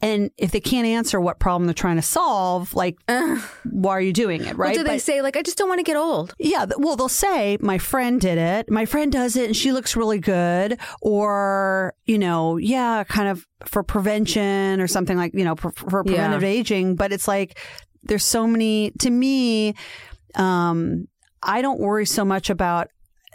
And 0.00 0.30
if 0.36 0.52
they 0.52 0.60
can't 0.60 0.86
answer 0.86 1.20
what 1.20 1.40
problem 1.40 1.66
they're 1.66 1.74
trying 1.74 1.96
to 1.96 2.02
solve, 2.02 2.72
like, 2.74 2.96
why 3.08 3.90
are 3.96 4.00
you 4.00 4.12
doing 4.12 4.44
it? 4.44 4.56
Right? 4.56 4.68
What 4.68 4.74
do 4.76 4.84
they 4.84 4.94
But- 4.96 5.02
say? 5.02 5.22
Like, 5.22 5.36
I 5.36 5.42
just 5.42 5.58
don't 5.58 5.68
want 5.68 5.80
to 5.80 5.82
get 5.84 5.96
old. 5.96 6.34
yeah, 6.38 6.66
well, 6.78 6.94
they'll 6.94 7.08
say, 7.08 7.58
my 7.60 7.78
friend 7.78 8.20
did 8.20 8.38
it. 8.38 8.70
My 8.70 8.84
friend 8.84 9.10
does 9.10 9.34
it 9.34 9.46
and 9.46 9.56
she 9.56 9.72
looks 9.72 9.96
really 9.96 10.20
good. 10.20 10.78
Or, 11.02 11.94
you 12.06 12.16
know, 12.18 12.58
yeah, 12.58 13.02
kind 13.04 13.28
of 13.28 13.44
for 13.66 13.82
prevention 13.82 14.80
or 14.80 14.86
something 14.86 15.16
like, 15.16 15.34
you 15.34 15.42
know, 15.44 15.56
for, 15.56 15.72
for 15.72 16.04
preventive 16.04 16.44
aging. 16.44 16.94
But 16.94 17.12
it's 17.12 17.26
like, 17.26 17.58
there's 18.04 18.24
so 18.24 18.46
many, 18.46 18.92
to 19.00 19.10
me, 19.10 19.74
um, 20.36 21.08
I 21.42 21.60
don't 21.60 21.80
worry 21.80 22.06
so 22.06 22.24
much 22.24 22.50
about 22.50 22.88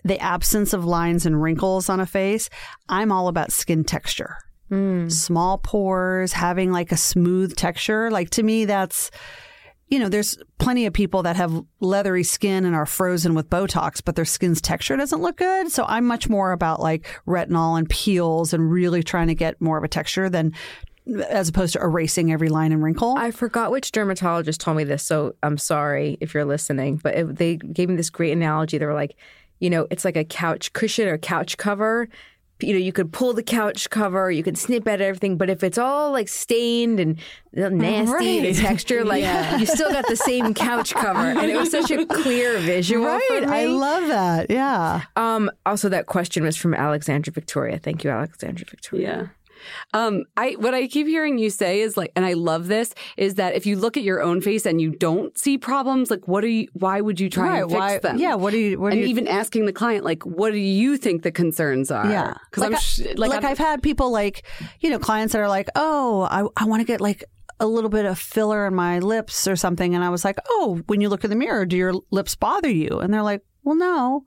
the 0.06 0.20
absence 0.20 0.72
of 0.74 0.86
lines 0.86 1.26
and 1.26 1.42
wrinkles 1.42 1.90
on 1.90 2.00
a 2.00 2.06
face. 2.06 2.50
I'm 2.88 3.12
all 3.12 3.28
about 3.28 3.52
skin 3.52 3.84
texture. 3.84 4.38
Mm. 4.74 5.12
Small 5.12 5.60
pores, 5.60 6.34
having 6.34 6.72
like 6.72 6.92
a 6.92 6.98
smooth 6.98 7.56
texture. 7.56 8.10
Like 8.10 8.32
to 8.32 8.44
me, 8.44 8.66
that's, 8.66 9.12
you 9.90 10.00
know, 10.00 10.10
there's 10.10 10.38
plenty 10.58 10.88
of 10.88 10.94
people 10.94 11.24
that 11.24 11.36
have 11.36 11.64
leathery 11.80 12.24
skin 12.24 12.66
and 12.66 12.74
are 12.74 12.88
frozen 12.88 13.36
with 13.36 13.50
Botox, 13.50 14.02
but 14.04 14.16
their 14.16 14.26
skin's 14.26 14.62
texture 14.62 14.98
doesn't 14.98 15.22
look 15.22 15.38
good. 15.38 15.72
So 15.72 15.86
I'm 15.88 16.06
much 16.06 16.28
more 16.28 16.52
about 16.52 16.80
like 16.80 17.06
retinol 17.28 17.78
and 17.78 17.88
peels 17.88 18.54
and 18.54 18.72
really 18.72 19.04
trying 19.04 19.28
to 19.28 19.36
get 19.36 19.62
more 19.62 19.78
of 19.78 19.84
a 19.84 19.88
texture 19.88 20.30
than 20.30 20.54
as 21.30 21.50
opposed 21.50 21.74
to 21.74 21.82
erasing 21.82 22.32
every 22.32 22.50
line 22.50 22.72
and 22.72 22.82
wrinkle. 22.82 23.16
I 23.18 23.32
forgot 23.32 23.72
which 23.72 23.92
dermatologist 23.92 24.62
told 24.62 24.78
me 24.78 24.86
this, 24.86 25.04
so 25.04 25.36
I'm 25.44 25.58
sorry 25.58 26.18
if 26.22 26.34
you're 26.34 26.46
listening. 26.46 26.98
But 26.98 27.16
it, 27.16 27.36
they 27.36 27.58
gave 27.58 27.90
me 27.90 27.96
this 27.96 28.10
great 28.10 28.32
analogy. 28.32 28.78
They 28.78 28.86
were 28.86 28.94
like, 28.94 29.16
you 29.60 29.70
know, 29.70 29.86
it's 29.92 30.06
like 30.06 30.18
a 30.18 30.24
couch 30.24 30.74
cushion 30.74 31.08
or 31.08 31.18
couch 31.18 31.58
cover. 31.58 32.08
You 32.64 32.74
know, 32.74 32.80
you 32.80 32.94
could 32.94 33.12
pull 33.12 33.34
the 33.34 33.44
couch 33.44 33.90
cover, 33.90 34.32
you 34.32 34.44
could 34.44 34.58
snip 34.58 34.88
at 34.88 35.02
everything, 35.02 35.38
but 35.38 35.50
if 35.50 35.64
it's 35.64 35.78
all 35.78 36.12
like 36.12 36.28
stained 36.28 37.00
and 37.00 37.20
nasty, 37.54 38.42
the 38.42 38.54
texture, 38.54 39.04
like 39.04 39.24
you 39.60 39.66
still 39.66 39.92
got 39.92 40.08
the 40.08 40.16
same 40.16 40.54
couch 40.54 40.94
cover, 40.94 41.20
and 41.20 41.50
it 41.50 41.58
was 41.58 41.72
such 41.72 41.92
a 41.92 42.06
clear 42.06 42.58
visual. 42.60 43.06
for 43.06 43.34
right. 43.36 43.48
me. 43.48 43.54
I 43.54 43.66
love 43.66 44.08
that. 44.08 44.50
Yeah. 44.50 45.04
Um, 45.16 45.52
also, 45.66 45.90
that 45.90 46.08
question 46.08 46.44
was 46.44 46.58
from 46.58 46.74
Alexandra 46.74 47.32
Victoria. 47.32 47.78
Thank 47.78 48.04
you, 48.04 48.10
Alexandra 48.10 48.66
Victoria. 48.70 49.08
Yeah. 49.08 49.28
Um, 49.94 50.24
I 50.38 50.52
what 50.60 50.74
I 50.74 50.88
keep 50.88 51.08
hearing 51.08 51.38
you 51.38 51.50
say 51.50 51.82
is 51.82 51.98
like, 51.98 52.12
and 52.16 52.26
I 52.26 52.34
love 52.34 52.68
this, 52.68 52.94
is 53.18 53.36
that 53.36 53.56
if 53.56 53.66
you 53.66 53.76
look 53.76 53.98
at 53.98 54.04
your 54.04 54.22
own 54.22 54.42
face 54.42 54.66
and 54.66 54.80
you 54.82 54.92
don't 54.92 55.38
see 55.38 55.58
problems, 55.58 56.10
like 56.12 56.28
what 56.28 56.44
are 56.44 56.48
you 56.48 56.68
why 56.74 57.02
would 57.02 57.20
you 57.20 57.30
try 57.30 57.60
and 57.60 57.70
fix 57.70 57.80
Why, 57.80 57.98
them? 58.00 58.18
yeah. 58.18 58.36
What 58.36 58.52
do 58.52 58.58
you, 58.58 58.80
what 58.80 58.94
and 58.94 59.02
you, 59.02 59.08
even 59.08 59.28
asking 59.28 59.66
the 59.66 59.74
client, 59.74 60.04
like, 60.04 60.24
what 60.24 60.52
do 60.52 60.58
you 60.60 60.98
think 60.98 61.24
the 61.24 61.32
concerns 61.32 61.92
are? 61.92 62.10
Yeah, 62.10 62.34
Because 62.50 62.62
like 62.62 62.74
I'm 62.74 62.80
sh- 62.80 63.00
like, 63.18 63.30
like 63.32 63.44
I'm, 63.44 63.52
I've 63.52 63.58
had 63.58 63.82
people 63.84 64.12
like 64.12 64.44
you 64.80 64.90
know 64.90 65.00
clients 65.00 65.34
that 65.34 65.40
are 65.40 65.48
like, 65.50 65.70
oh, 65.76 66.24
I 66.24 66.46
I 66.62 66.66
want 66.66 66.82
to 66.82 66.86
get 66.86 67.02
like 67.02 67.24
a 67.60 67.68
little 67.68 67.90
bit 67.90 68.06
of 68.06 68.18
filler 68.20 68.66
in 68.68 68.74
my 68.76 69.00
lips 69.00 69.48
or 69.48 69.56
something, 69.56 69.96
and 69.96 70.04
I 70.04 70.10
was 70.10 70.26
like, 70.26 70.38
oh, 70.50 70.82
when 70.88 71.02
you 71.02 71.10
look 71.10 71.24
in 71.24 71.30
the 71.30 71.36
mirror, 71.36 71.66
do 71.66 71.78
your 71.78 71.94
lips 72.12 72.36
bother 72.36 72.70
you? 72.70 73.00
And 73.00 73.14
they're 73.14 73.22
like, 73.24 73.42
well, 73.64 73.76
no. 73.76 74.26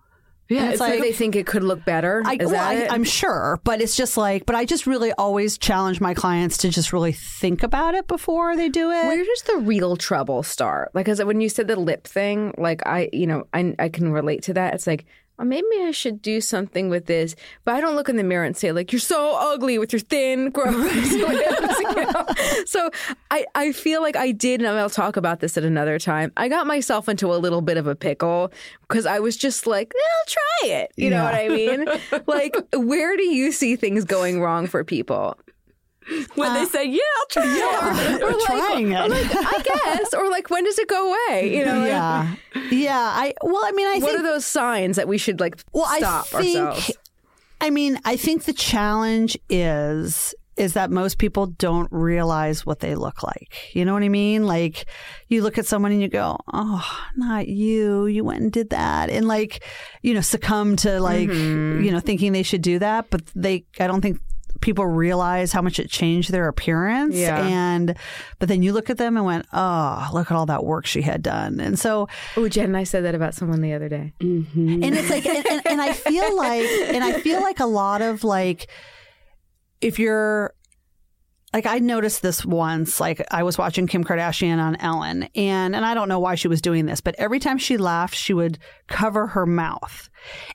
Yeah, 0.49 0.71
it's 0.71 0.81
like, 0.81 0.95
Do 0.95 1.01
they 1.01 1.13
think 1.13 1.35
it 1.35 1.47
could 1.47 1.65
look 1.65 1.85
better? 1.85 2.23
I, 2.25 2.35
Is 2.35 2.39
well, 2.41 2.51
that 2.51 2.69
I, 2.69 2.75
it? 2.75 2.93
I'm 2.93 3.05
sure, 3.05 3.61
but 3.65 3.81
it's 3.81 3.97
just 3.97 4.17
like, 4.17 4.47
but 4.47 4.55
I 4.55 4.65
just 4.65 4.87
really 4.87 5.13
always 5.13 5.59
challenge 5.59 6.01
my 6.01 6.15
clients 6.15 6.59
to 6.59 6.71
just 6.71 6.93
really 6.93 7.13
think 7.13 7.63
about 7.63 7.95
it 7.95 8.07
before 8.07 8.57
they 8.57 8.69
do 8.69 8.91
it. 8.91 9.07
Where 9.07 9.25
does 9.25 9.43
the 9.43 9.59
real 9.59 9.97
trouble 9.97 10.43
start? 10.43 10.91
Like, 10.95 11.09
as 11.09 11.23
when 11.23 11.41
you 11.41 11.49
said 11.49 11.67
the 11.67 11.77
lip 11.77 12.07
thing, 12.07 12.55
like 12.59 12.87
I, 12.87 13.09
you 13.13 13.27
know, 13.27 13.47
I, 13.53 13.75
I 13.79 13.89
can 13.89 14.13
relate 14.13 14.43
to 14.45 14.55
that. 14.55 14.75
It's 14.75 14.87
like, 14.87 15.07
oh, 15.39 15.45
maybe 15.45 15.67
I 15.83 15.91
should 15.91 16.23
do 16.23 16.41
something 16.41 16.89
with 16.89 17.07
this, 17.07 17.37
but 17.65 17.75
I 17.75 17.81
don't 17.81 17.97
look 17.97 18.09
in 18.09 18.17
the 18.17 18.25
mirror 18.25 18.45
and 18.45 18.57
say 18.57 18.73
like, 18.73 18.93
you're 18.93 19.01
so 19.01 19.37
ugly 19.39 19.79
with 19.79 19.93
your 19.93 20.01
thin, 20.01 20.51
gross 20.51 20.75
lips. 21.13 21.79
you 21.81 21.95
know? 21.95 22.27
So 22.67 22.91
I, 23.31 23.47
I 23.55 23.73
feel 23.73 24.03
like 24.03 24.17
I 24.17 24.33
did, 24.33 24.61
and 24.61 24.69
I'll 24.69 24.91
talk 24.91 25.17
about 25.17 25.41
this 25.41 25.57
at 25.57 25.65
another 25.65 25.99
time. 25.99 26.33
I 26.37 26.49
got 26.49 26.67
myself 26.67 27.09
into 27.09 27.33
a 27.33 27.37
little 27.37 27.61
bit 27.61 27.77
of 27.77 27.87
a 27.87 27.95
pickle 27.95 28.53
because 28.89 29.07
I 29.07 29.19
was 29.19 29.37
just 29.37 29.67
like, 29.67 29.93
I'll 29.95 30.27
try 30.27 30.77
it. 30.77 30.93
You 30.97 31.11
know 31.11 31.23
what 31.23 31.35
I 31.35 31.49
mean? 31.49 31.87
like, 32.27 32.57
where 32.75 33.17
do 33.17 33.25
you 33.25 33.53
see 33.53 33.77
things 33.77 34.05
going 34.05 34.41
wrong 34.41 34.67
for 34.67 34.85
people? 34.85 35.37
When 36.35 36.55
they 36.55 36.65
say, 36.67 36.85
yeah, 36.85 36.99
I'll 37.19 37.27
try 37.31 38.15
it. 38.15 38.23
We're 38.23 38.41
trying 38.47 38.93
it. 38.93 38.97
I 39.01 39.63
guess, 39.65 40.15
or 40.15 40.29
like, 40.31 40.51
when 40.51 40.65
does 40.65 40.79
it 40.79 40.89
go 40.89 41.09
away? 41.13 41.57
You 41.57 41.65
know, 41.65 41.79
like, 41.81 41.89
yeah, 41.89 42.35
yeah. 42.71 42.99
I 42.99 43.35
well, 43.43 43.63
I 43.65 43.73
mean, 43.73 43.87
I 43.87 43.99
what 43.99 44.03
think 44.11 44.21
are 44.21 44.23
those 44.23 44.47
signs 44.47 44.97
that 44.97 45.09
we 45.09 45.19
should 45.19 45.41
like 45.41 45.57
Well, 45.73 45.87
stop 45.99 46.27
I 46.35 46.41
think, 46.43 46.57
ourselves? 46.59 46.91
I 47.61 47.71
mean, 47.71 47.99
I 48.05 48.17
think 48.17 48.45
the 48.45 48.53
challenge 48.53 49.37
is 49.49 50.35
is 50.57 50.73
that 50.73 50.91
most 50.91 51.19
people 51.19 51.49
don't 51.49 51.87
realize 51.93 52.65
what 52.65 52.81
they 52.81 52.95
look 52.95 53.23
like. 53.23 53.75
You 53.75 53.85
know 53.85 53.93
what 53.93 54.03
I 54.03 54.09
mean? 54.09 54.47
Like 54.47 54.87
you 55.29 55.43
look 55.43 55.59
at 55.59 55.67
someone 55.67 55.93
and 55.93 56.01
you 56.01 56.09
go, 56.09 56.39
"Oh, 56.53 56.99
not 57.15 57.47
you. 57.49 58.07
You 58.07 58.25
went 58.25 58.41
and 58.41 58.51
did 58.53 58.71
that." 58.71 59.11
And 59.11 59.29
like, 59.29 59.63
you 60.03 60.15
know, 60.15 60.23
succumb 60.23 60.77
to 60.77 60.99
like, 61.01 61.29
Mm-hmm. 61.29 61.85
you 61.85 61.91
know, 61.91 62.01
thinking 62.01 62.33
they 62.33 62.43
should 62.43 62.63
do 62.63 62.79
that, 62.79 63.11
but 63.11 63.23
they 63.35 63.65
I 63.79 63.87
don't 63.87 64.01
think 64.01 64.19
people 64.61 64.87
realize 64.87 65.53
how 65.53 65.63
much 65.63 65.79
it 65.79 65.91
changed 65.91 66.31
their 66.31 66.49
appearance. 66.49 67.15
Yeah. 67.15 67.47
And, 67.47 67.97
but 68.39 68.49
then 68.49 68.63
you 68.63 68.73
look 68.73 68.91
at 68.91 68.99
them 68.99 69.17
and 69.17 69.27
went, 69.27 69.47
oh, 69.53 70.09
look 70.13 70.31
at 70.31 70.37
all 70.37 70.47
that 70.47 70.65
work 70.65 70.87
she 70.87 71.03
had 71.03 71.23
done. 71.23 71.61
And 71.61 71.79
so, 71.79 72.09
Oh, 72.37 72.49
Jen 72.49 72.67
and 72.67 72.77
I 72.77 72.85
said 72.85 73.05
that 73.05 73.15
about 73.15 73.35
someone 73.35 73.61
the 73.61 73.75
other 73.75 73.89
day. 73.89 74.13
Mm-hmm. 74.21 74.83
and 74.83 74.95
it's 74.97 75.11
like, 75.11 75.27
and, 75.27 75.47
and, 75.47 75.63
and 75.67 75.81
I 75.81 75.93
feel 75.93 76.37
like, 76.37 76.63
and 76.65 77.05
I 77.05 77.21
feel 77.21 77.41
like 77.41 77.61
a 77.61 77.67
lot 77.67 78.03
of 78.03 78.25
like, 78.25 78.69
if 79.81 79.99
you're, 79.99 80.53
like 81.53 81.65
I 81.65 81.79
noticed 81.79 82.21
this 82.21 82.45
once, 82.45 83.01
like 83.01 83.25
I 83.31 83.43
was 83.43 83.57
watching 83.57 83.87
Kim 83.87 84.05
Kardashian 84.05 84.59
on 84.59 84.77
Ellen 84.77 85.29
and 85.35 85.75
and 85.75 85.87
I 85.87 85.95
don't 85.95 86.09
know 86.09 86.19
why 86.19 86.35
she 86.35 86.49
was 86.49 86.61
doing 86.61 86.85
this, 86.85 87.01
but 87.01 87.15
every 87.17 87.39
time 87.39 87.57
she 87.57 87.79
laughed, 87.79 88.15
she 88.15 88.35
would 88.35 88.59
cover 88.89 89.29
her 89.29 89.47
mouth. 89.47 90.11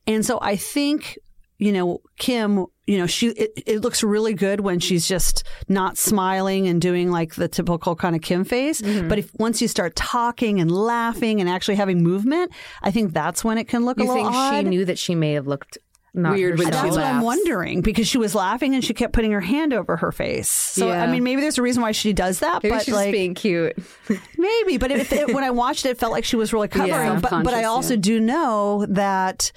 And 0.06 0.24
so 0.24 0.38
I 0.42 0.58
think, 0.58 1.18
you 1.62 1.72
know, 1.72 2.02
Kim, 2.18 2.66
you 2.88 2.98
know, 2.98 3.06
she 3.06 3.28
it, 3.28 3.52
it 3.68 3.82
looks 3.82 4.02
really 4.04 4.34
good 4.34 4.62
when 4.62 4.80
she's 4.80 5.08
just 5.08 5.44
not 5.70 5.96
smiling 5.96 6.68
and 6.68 6.82
doing 6.82 7.12
like 7.12 7.36
the 7.36 7.48
typical 7.48 7.96
kind 7.96 8.16
of 8.16 8.24
Kim 8.24 8.44
face. 8.44 8.82
Mm-hmm. 8.82 9.08
But 9.08 9.20
if 9.20 9.32
once 9.36 9.62
you 9.62 9.68
start 9.68 9.96
talking 9.96 10.60
and 10.60 10.72
laughing 10.72 11.40
and 11.40 11.48
actually 11.48 11.76
having 11.76 12.02
movement, 12.02 12.52
I 12.82 12.90
think 12.90 13.14
that's 13.14 13.44
when 13.44 13.60
it 13.60 13.68
can 13.68 13.86
look 13.86 14.00
a 14.00 14.02
You 14.02 14.08
little 14.08 14.24
think 14.24 14.36
odd. 14.36 14.64
she 14.64 14.70
knew 14.70 14.86
that 14.86 14.98
she 14.98 15.14
may 15.14 15.34
have 15.34 15.46
looked 15.46 15.78
not 16.16 16.34
Weird 16.34 16.58
when 16.58 16.68
she 16.68 16.74
herself? 16.74 16.84
That's 16.84 16.98
what 16.98 17.06
I'm 17.06 17.22
wondering 17.22 17.82
because 17.82 18.08
she 18.08 18.18
was 18.18 18.34
laughing 18.34 18.74
and 18.74 18.84
she 18.84 18.96
kept 18.96 19.14
putting 19.14 19.32
her 19.32 19.40
hand 19.40 19.72
over 19.72 19.96
her 19.98 20.12
face. 20.12 20.50
So 20.50 20.88
Yeah. 20.88 21.04
I 21.04 21.08
mean, 21.08 21.24
maybe 21.24 21.42
there's 21.42 21.60
a 21.60 21.62
reason 21.62 21.84
why 21.84 21.92
she 21.92 22.12
does 22.12 22.40
that, 22.40 22.64
Maybe 22.64 22.76
but 22.76 22.86
she's 22.86 22.96
like 22.96 23.12
being 23.12 23.36
cute. 23.36 23.78
maybe. 24.38 24.78
But 24.78 24.92
it, 24.92 25.12
it, 25.14 25.34
when 25.34 25.44
I 25.44 25.52
watched 25.52 25.86
it, 25.86 25.90
it 25.90 26.00
felt 26.00 26.12
like 26.12 26.26
she 26.26 26.36
was 26.36 26.52
really 26.54 26.68
covering. 26.68 26.92
Yeah. 26.92 27.20
but 27.20 27.44
but 27.44 27.54
I 27.54 27.66
also 27.66 27.94
yeah. 27.94 28.02
do 28.02 28.20
know 28.20 28.86
that. 28.90 29.52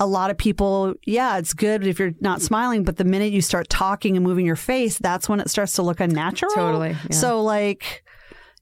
A 0.00 0.06
lot 0.06 0.30
of 0.30 0.38
people, 0.38 0.94
yeah, 1.06 1.38
it's 1.38 1.52
good 1.52 1.86
if 1.86 1.98
you're 1.98 2.14
not 2.20 2.40
smiling, 2.42 2.84
but 2.84 2.96
the 2.96 3.04
minute 3.04 3.32
you 3.32 3.42
start 3.42 3.68
talking 3.68 4.16
and 4.16 4.24
moving 4.24 4.46
your 4.46 4.56
face, 4.56 4.98
that's 4.98 5.28
when 5.28 5.40
it 5.40 5.50
starts 5.50 5.74
to 5.74 5.82
look 5.82 6.00
unnatural. 6.00 6.52
Totally, 6.54 6.90
yeah. 6.90 7.10
So, 7.10 7.42
like, 7.42 8.02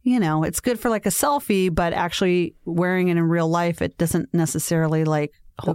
you 0.02 0.18
know, 0.18 0.42
it's 0.42 0.60
good 0.60 0.80
for 0.80 0.90
like 0.90 1.06
a 1.06 1.10
selfie, 1.10 1.74
but 1.74 1.92
actually 1.92 2.54
wearing 2.64 3.08
it 3.08 3.12
in 3.12 3.22
real 3.22 3.48
life, 3.48 3.80
it 3.80 3.96
doesn't 3.98 4.34
necessarily 4.34 5.04
like 5.04 5.32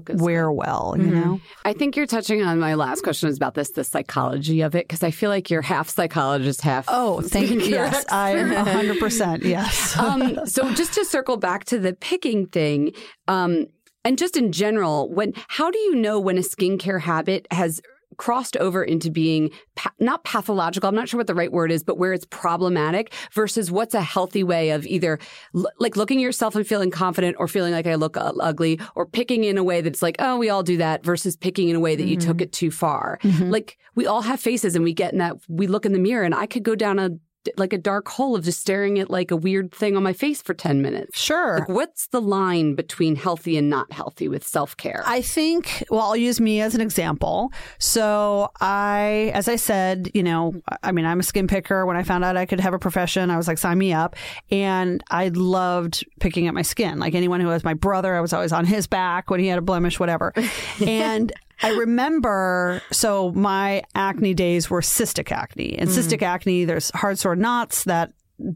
wear 0.09 0.51
well, 0.51 0.95
you 0.97 1.07
know? 1.07 1.41
I 1.66 1.74
think 1.74 1.95
you're 1.95 2.07
touching 2.07 2.41
on 2.41 2.59
my 2.59 2.74
last 2.76 3.03
question 3.03 3.30
is 3.30 3.38
about 3.38 3.53
this, 3.53 3.72
the 3.72 3.84
psychology 3.84 4.61
of 4.61 4.76
it, 4.76 4.88
because 4.88 5.03
I 5.03 5.11
feel 5.11 5.30
like 5.30 5.49
you're 5.49 5.61
half 5.61 5.89
psychologist, 5.89 6.61
half. 6.61 6.86
Oh, 6.88 7.22
thank 7.22 7.49
you. 7.49 7.59
Yes, 7.59 8.05
I'm 8.09 8.49
100%. 8.49 9.43
Yes. 9.43 9.97
um, 9.97 10.39
so 10.45 10.74
just 10.74 10.93
to 10.93 11.05
circle 11.05 11.38
back 11.38 11.66
to 11.66 11.80
the 11.80 11.93
picking 11.93 12.47
thing, 12.47 12.93
um, 13.28 13.68
and 14.06 14.18
just 14.18 14.38
in 14.38 14.51
general, 14.51 15.10
when 15.12 15.34
how 15.47 15.72
do 15.72 15.78
you 15.80 15.95
know 15.95 16.20
when 16.20 16.38
a 16.38 16.41
skincare 16.41 17.01
habit 17.01 17.47
has 17.51 17.82
crossed 18.18 18.56
over 18.58 18.84
into 18.84 19.10
being 19.10 19.49
pa- 19.76 19.91
not 19.99 20.24
pathological 20.24 20.88
i'm 20.88 20.93
not 20.93 21.10
sure 21.10 21.18
what 21.18 21.26
the 21.26 21.34
right 21.34 21.51
word 21.51 21.72
is 21.72 21.84
but 21.84 21.97
where 21.97 22.14
it's 22.14 22.28
problematic 22.30 23.12
versus 23.34 23.72
what's 23.72 23.95
a 23.95 24.01
healthy 24.04 24.43
way 24.43 24.70
of 24.70 24.86
either 24.86 25.18
l- 25.56 25.66
like 25.80 25.97
looking 25.97 26.20
at 26.20 26.22
yourself 26.22 26.56
and 26.56 26.68
feeling 26.68 26.91
confident 26.91 27.36
or 27.39 27.47
feeling 27.47 27.74
like 27.74 27.88
i 27.88 27.95
look 27.95 28.16
uh, 28.16 28.32
ugly 28.39 28.80
or 28.93 29.08
picking 29.08 29.43
in 29.43 29.58
a 29.58 29.64
way 29.64 29.82
that's 29.82 30.04
like 30.04 30.16
oh 30.20 30.38
we 30.38 30.47
all 30.47 30.62
do 30.62 30.78
that 30.78 31.04
versus 31.04 31.36
picking 31.36 31.70
in 31.70 31.76
a 31.76 31.80
way 31.80 31.95
that 31.95 32.06
you 32.06 32.16
took 32.16 32.39
it 32.39 32.51
too 32.51 32.70
far. 32.70 33.18
Like 33.24 33.80
we 33.95 34.06
all 34.06 34.22
have 34.22 34.39
faces 34.39 34.76
and 34.76 34.84
we 34.84 34.93
get 34.93 35.12
in 35.14 35.18
that 35.18 35.38
we 35.47 35.66
look 35.66 35.84
in 35.84 35.91
the 35.93 35.99
mirror 35.99 36.24
and 36.24 36.36
i 36.36 36.45
could 36.45 36.62
go 36.62 36.76
down 36.76 36.99
a 36.99 37.10
like 37.58 37.74
a 37.74 37.78
dark 37.78 38.08
hole 38.08 38.36
of 38.36 38.44
just 38.44 38.60
staring 38.62 39.00
at 39.00 39.10
like 39.10 39.32
a 39.32 39.36
weird 39.36 39.72
thing 39.72 39.98
on 39.98 40.04
my 40.04 40.14
face 40.14 40.41
for 40.41 40.54
10 40.54 40.82
minutes 40.82 41.20
Sure. 41.20 41.60
like 41.60 41.70
what's 41.70 42.08
the 42.08 42.22
line 42.22 42.76
between 42.76 43.16
healthy 43.16 43.58
and 43.58 43.70
not 43.70 43.91
healthy 43.91 44.28
with 44.28 44.46
self-care 44.48 45.04
I 45.06 45.22
think, 45.22 45.84
well, 45.89 46.02
I'll 46.02 46.16
use 46.16 46.39
me 46.39 46.62
as 46.62 46.76
an 46.76 46.82
example. 46.82 47.52
So, 47.78 48.52
I, 48.62 49.32
as 49.34 49.48
I 49.48 49.56
said, 49.58 50.10
you 50.14 50.24
know, 50.24 50.54
I 50.82 50.91
mean, 50.91 51.06
I'm 51.06 51.20
a 51.20 51.24
skin 51.24 51.48
picker. 51.48 51.86
When 51.86 51.98
I 51.98 52.04
found 52.04 52.24
out 52.24 52.38
I 52.38 52.46
could 52.46 52.60
have 52.60 52.74
a 52.74 52.80
profession, 52.80 53.30
I 53.30 53.38
was 53.38 53.48
like, 53.48 53.58
sign 53.58 53.78
me 53.78 53.94
up. 53.94 54.16
And 54.52 55.04
I 55.10 55.30
loved 55.30 56.06
picking 56.20 56.48
at 56.48 56.54
my 56.54 56.62
skin. 56.62 57.00
Like 57.00 57.16
anyone 57.16 57.41
who 57.41 57.48
was 57.48 57.64
my 57.64 57.74
brother, 57.74 58.16
I 58.16 58.22
was 58.22 58.34
always 58.34 58.52
on 58.54 58.66
his 58.66 58.88
back 58.88 59.30
when 59.30 59.39
he 59.39 59.48
had 59.48 59.60
a 59.60 59.62
blemish, 59.62 60.00
whatever. 60.00 60.34
and 60.86 61.32
I 61.64 61.72
remember, 61.72 62.82
so 62.91 63.32
my 63.32 63.84
acne 63.95 64.34
days 64.34 64.70
were 64.70 64.82
cystic 64.82 65.32
acne. 65.32 65.78
And 65.80 65.89
mm. 65.89 65.93
cystic 65.93 66.22
acne, 66.22 66.66
there's 66.66 66.91
hard 66.91 67.18
sore 67.18 67.36
knots 67.36 67.86
that 67.86 68.11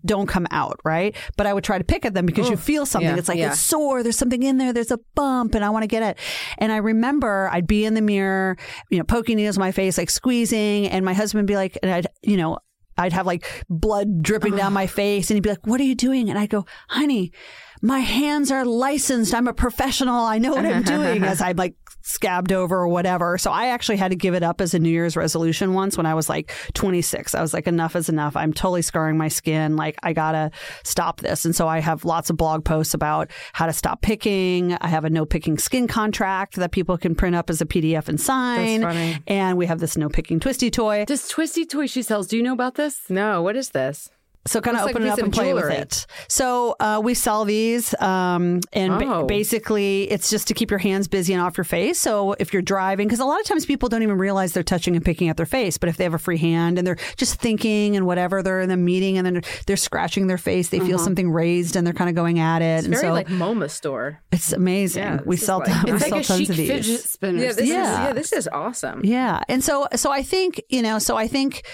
don't 0.06 0.28
come 0.28 0.48
out, 0.52 0.80
right? 0.84 1.16
But 1.36 1.48
I 1.48 1.54
would 1.54 1.64
try 1.64 1.78
to 1.78 1.84
pick 1.84 2.06
at 2.06 2.14
them 2.14 2.26
because 2.26 2.50
you 2.50 2.58
feel 2.58 2.86
something. 2.86 3.10
yeah, 3.10 3.18
it's 3.18 3.30
like 3.30 3.38
yeah. 3.38 3.52
it's 3.52 3.60
sore. 3.60 4.04
There's 4.04 4.18
something 4.18 4.44
in 4.44 4.58
there. 4.58 4.74
There's 4.74 4.92
a 4.92 5.00
bump, 5.16 5.56
and 5.56 5.64
I 5.64 5.70
want 5.70 5.84
to 5.84 5.88
get 5.88 6.04
it. 6.04 6.18
And 6.58 6.72
I 6.72 6.78
remember 6.78 7.50
I'd 7.52 7.68
be 7.68 7.86
in 7.86 7.94
the 7.94 8.02
mirror, 8.02 8.58
you 8.90 8.98
know, 8.98 9.04
poking 9.04 9.38
needles 9.38 9.58
in 9.58 9.62
my 9.62 9.72
face, 9.72 9.98
like 9.98 10.10
squeezing, 10.10 10.88
and 10.88 11.06
my 11.06 11.14
husband 11.14 11.44
would 11.44 11.48
be 11.48 11.56
like, 11.56 11.78
and 11.82 11.92
I'd, 11.92 12.08
you 12.22 12.38
know. 12.38 12.60
I'd 13.00 13.14
have 13.14 13.28
like 13.28 13.64
blood 13.70 14.24
dripping 14.24 14.56
down 14.56 14.74
my 14.74 14.88
face 14.88 15.30
and 15.30 15.36
he'd 15.36 15.44
be 15.44 15.52
like, 15.52 15.68
what 15.68 15.80
are 15.80 15.84
you 15.84 15.94
doing? 15.94 16.32
And 16.32 16.40
I'd 16.40 16.50
go, 16.50 16.66
honey, 16.90 17.32
my 17.80 18.00
hands 18.00 18.50
are 18.50 18.66
licensed. 18.66 19.36
I'm 19.36 19.48
a 19.48 19.54
professional. 19.54 20.26
I 20.26 20.40
know 20.40 20.56
what 20.56 20.66
I'm 20.66 20.82
doing 20.82 21.24
as 21.24 21.40
I'm 21.40 21.58
like 21.58 21.76
scabbed 22.08 22.52
over 22.52 22.78
or 22.78 22.88
whatever. 22.88 23.38
So 23.38 23.52
I 23.52 23.68
actually 23.68 23.98
had 23.98 24.12
to 24.12 24.16
give 24.16 24.34
it 24.34 24.44
up 24.44 24.62
as 24.62 24.74
a 24.74 24.80
New 24.80 24.90
Year's 24.90 25.16
resolution 25.18 25.74
once 25.74 25.98
when 25.98 26.06
I 26.06 26.14
was 26.14 26.30
like 26.30 26.52
26. 26.74 27.36
I 27.36 27.42
was 27.42 27.54
like, 27.54 27.68
enough 27.68 27.96
is 27.96 28.10
enough. 28.10 28.36
I'm 28.36 28.54
totally 28.54 28.82
scarring 28.82 29.18
my 29.18 29.28
skin. 29.28 29.76
Like, 29.76 29.98
I 30.04 30.14
gotta 30.14 30.52
stop 30.84 31.20
this. 31.20 31.46
And 31.46 31.56
so 31.56 31.68
I 31.68 31.80
have 31.80 32.06
lots 32.06 32.30
of 32.30 32.38
blog 32.38 32.64
posts 32.64 32.94
about 32.94 33.30
how 33.54 33.66
to 33.66 33.74
stop 33.74 34.02
picking. 34.02 34.74
I 34.74 34.88
have 34.88 35.04
a 35.06 35.10
no 35.10 35.26
picking 35.26 35.58
skin 35.58 35.88
contract 35.88 36.56
that 36.56 36.72
people 36.72 36.98
can 36.98 37.14
print 37.16 37.36
up 37.36 37.50
as 37.50 37.62
a 37.62 37.66
PDF 37.66 38.08
and 38.08 38.20
sign. 38.20 38.82
funny. 38.82 39.18
And 39.28 39.58
we 39.58 39.66
have 39.66 39.80
this 39.80 39.98
no 39.98 40.10
picking 40.10 40.40
twisty 40.40 40.72
toy. 40.72 41.06
this 41.08 41.28
twisty 41.28 41.66
toy 41.66 41.88
she 41.88 42.02
sells 42.02 42.28
do 42.28 42.38
you 42.38 42.44
know 42.44 42.54
about 42.54 42.76
this 42.76 43.02
No, 43.10 43.42
what 43.42 43.56
is 43.56 43.70
this? 43.72 44.10
So 44.48 44.62
kind 44.62 44.78
of 44.78 44.84
Looks 44.84 44.94
like 44.94 44.96
open 44.96 45.08
it 45.08 45.12
up 45.12 45.20
and 45.20 45.28
of 45.28 45.34
play 45.34 45.54
with 45.54 45.70
it. 45.70 46.06
So 46.28 46.76
uh, 46.80 47.00
we 47.04 47.14
sell 47.14 47.46
these, 47.46 47.94
um, 48.02 48.62
and 48.74 48.98
ba- 49.00 49.06
Oh. 49.08 49.24
basically 49.26 50.04
it's 50.12 50.30
just 50.30 50.48
to 50.48 50.54
keep 50.54 50.70
your 50.72 50.80
hands 50.80 51.08
busy 51.08 51.34
and 51.34 51.42
off 51.42 51.58
your 51.58 51.64
face. 51.66 52.00
So 52.00 52.34
if 52.40 52.54
you're 52.54 52.62
driving, 52.62 53.08
because 53.08 53.20
a 53.20 53.26
lot 53.26 53.40
of 53.40 53.46
times 53.46 53.66
people 53.66 53.90
don't 53.90 54.04
even 54.04 54.18
realize 54.18 54.54
they're 54.54 54.64
touching 54.64 54.96
and 54.96 55.04
picking 55.06 55.30
at 55.30 55.38
their 55.38 55.46
face, 55.46 55.78
but 55.78 55.90
if 55.90 55.98
they 55.98 56.04
have 56.04 56.14
a 56.14 56.20
free 56.20 56.38
hand 56.38 56.78
and 56.78 56.88
they're 56.88 56.98
just 57.18 57.36
thinking 57.40 57.96
and 57.96 58.06
whatever, 58.06 58.42
they're 58.42 58.62
in 58.62 58.72
a 58.72 58.78
meeting 58.78 59.18
and 59.18 59.26
then 59.26 59.34
they're, 59.36 59.44
they're 59.68 59.78
scratching 59.78 60.28
their 60.28 60.38
face, 60.38 60.70
they 60.70 60.80
feel 60.80 60.98
something 61.00 61.30
raised 61.32 61.76
and 61.76 61.86
they're 61.86 61.94
kind 61.94 62.10
of 62.10 62.16
going 62.16 62.40
at 62.40 62.62
it. 62.62 62.86
and 62.86 62.94
Very 62.94 63.02
so 63.02 63.12
like 63.14 63.28
MoMA 63.28 63.70
store. 63.70 64.20
it's 64.32 64.54
amazing. 64.54 65.04
Yeah, 65.04 65.20
we 65.26 65.38
sell, 65.38 65.60
like- 65.60 65.84
we 65.84 65.92
it's 65.92 66.04
sell 66.04 66.12
like 66.12 66.24
a 66.24 66.28
tons 66.28 66.40
chic 66.40 66.50
of 66.50 66.56
these. 66.58 66.68
fidget 66.70 67.00
spinner 67.02 67.40
Yeah, 67.44 67.52
this 67.54 67.68
Yeah. 67.68 67.82
is 67.94 68.00
yeah, 68.08 68.14
this 68.14 68.34
is 68.34 68.48
awesome. 68.52 69.02
Yeah. 69.04 69.42
And 69.48 69.64
so 69.64 69.88
so 69.96 70.12
I 70.12 70.24
think, 70.24 70.62
you 70.70 70.82
know, 70.82 71.00
so 71.00 71.18
I 71.18 71.28
think 71.28 71.66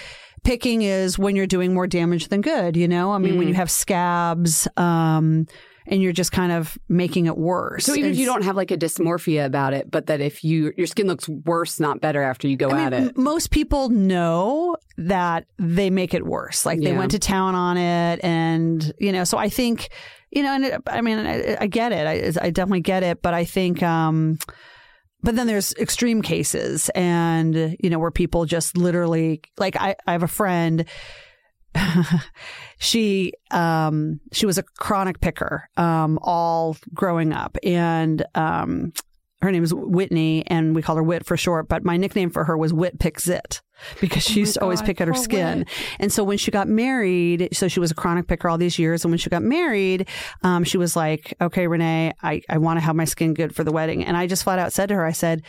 picking 0.44 0.82
is 0.82 1.18
when 1.18 1.34
you're 1.36 1.46
doing 1.46 1.74
more 1.74 1.86
damage 1.86 2.28
than 2.28 2.40
good, 2.40 2.76
you 2.76 2.86
know? 2.86 3.12
I 3.12 3.18
mean, 3.18 3.34
Mm. 3.34 3.38
when 3.38 3.48
you 3.48 3.54
have 3.54 3.70
scabs, 3.70 4.68
um, 4.76 5.46
and 5.86 6.00
you're 6.02 6.12
just 6.12 6.32
kind 6.32 6.50
of 6.50 6.78
making 6.88 7.26
it 7.26 7.36
worse. 7.36 7.84
so 7.84 7.94
even 7.94 8.10
if 8.12 8.16
you 8.16 8.24
don't 8.24 8.42
have 8.42 8.56
like 8.56 8.70
a 8.70 8.76
dysmorphia 8.78 9.44
about 9.44 9.74
it 9.74 9.90
but 9.90 10.06
that 10.06 10.22
if 10.22 10.42
you 10.42 10.72
your 10.78 10.86
skin 10.86 11.06
looks 11.06 11.28
worse 11.28 11.78
not 11.78 12.00
better 12.00 12.22
after 12.22 12.48
you 12.48 12.56
go 12.56 12.70
I 12.70 12.84
at 12.84 12.92
mean, 12.92 13.08
it 13.08 13.18
most 13.18 13.50
people 13.50 13.90
know 13.90 14.76
that 14.96 15.44
they 15.58 15.90
make 15.90 16.14
it 16.14 16.24
worse. 16.24 16.64
Like 16.64 16.80
they 16.80 16.96
went 16.96 17.10
to 17.10 17.18
town 17.18 17.54
on 17.54 17.76
it, 17.76 18.20
and 18.24 18.94
you 18.98 19.12
know. 19.12 19.24
So 19.24 19.36
I 19.36 19.50
think, 19.50 19.88
you 20.30 20.42
know, 20.42 20.54
and 20.54 20.64
it, 20.64 20.80
I 20.86 21.02
mean, 21.02 21.18
I, 21.18 21.56
I 21.60 21.66
get 21.66 21.92
it. 21.92 22.06
I, 22.38 22.46
I 22.46 22.50
definitely 22.50 22.80
get 22.80 23.02
it. 23.02 23.20
But 23.20 23.34
I 23.34 23.44
think, 23.44 23.82
um, 23.82 24.38
but 25.24 25.36
then 25.36 25.46
there's 25.46 25.72
extreme 25.74 26.20
cases, 26.20 26.90
and 26.90 27.76
you 27.80 27.88
know, 27.88 27.98
where 27.98 28.10
people 28.10 28.44
just 28.44 28.76
literally, 28.76 29.40
like, 29.56 29.74
I, 29.74 29.96
I 30.06 30.12
have 30.12 30.22
a 30.22 30.28
friend. 30.28 30.84
she 32.78 33.32
um 33.50 34.20
she 34.30 34.46
was 34.46 34.58
a 34.58 34.62
chronic 34.62 35.20
picker 35.20 35.68
um 35.76 36.20
all 36.22 36.76
growing 36.92 37.32
up 37.32 37.58
and 37.64 38.24
um 38.36 38.92
her 39.44 39.52
name 39.52 39.62
is 39.62 39.72
Whitney, 39.72 40.44
and 40.46 40.74
we 40.74 40.82
call 40.82 40.96
her 40.96 41.02
Wit 41.02 41.24
for 41.24 41.36
short. 41.36 41.68
But 41.68 41.84
my 41.84 41.96
nickname 41.96 42.30
for 42.30 42.44
her 42.44 42.56
was 42.56 42.72
Wit 42.72 42.98
Picks 42.98 43.28
It 43.28 43.62
because 44.00 44.22
she 44.22 44.40
used 44.40 44.54
to 44.54 44.62
always 44.62 44.82
pick 44.82 45.00
at 45.00 45.08
her 45.08 45.14
skin. 45.14 45.66
And 45.98 46.12
so 46.12 46.24
when 46.24 46.38
she 46.38 46.50
got 46.50 46.68
married, 46.68 47.48
so 47.52 47.68
she 47.68 47.80
was 47.80 47.90
a 47.90 47.94
chronic 47.94 48.26
picker 48.26 48.48
all 48.48 48.58
these 48.58 48.78
years. 48.78 49.04
And 49.04 49.12
when 49.12 49.18
she 49.18 49.30
got 49.30 49.42
married, 49.42 50.08
um, 50.42 50.64
she 50.64 50.78
was 50.78 50.96
like, 50.96 51.34
"Okay, 51.40 51.66
Renee, 51.66 52.12
I 52.22 52.42
I 52.48 52.58
want 52.58 52.78
to 52.78 52.80
have 52.80 52.96
my 52.96 53.04
skin 53.04 53.34
good 53.34 53.54
for 53.54 53.64
the 53.64 53.72
wedding." 53.72 54.04
And 54.04 54.16
I 54.16 54.26
just 54.26 54.44
flat 54.44 54.58
out 54.58 54.72
said 54.72 54.88
to 54.88 54.94
her, 54.94 55.04
I 55.04 55.12
said. 55.12 55.42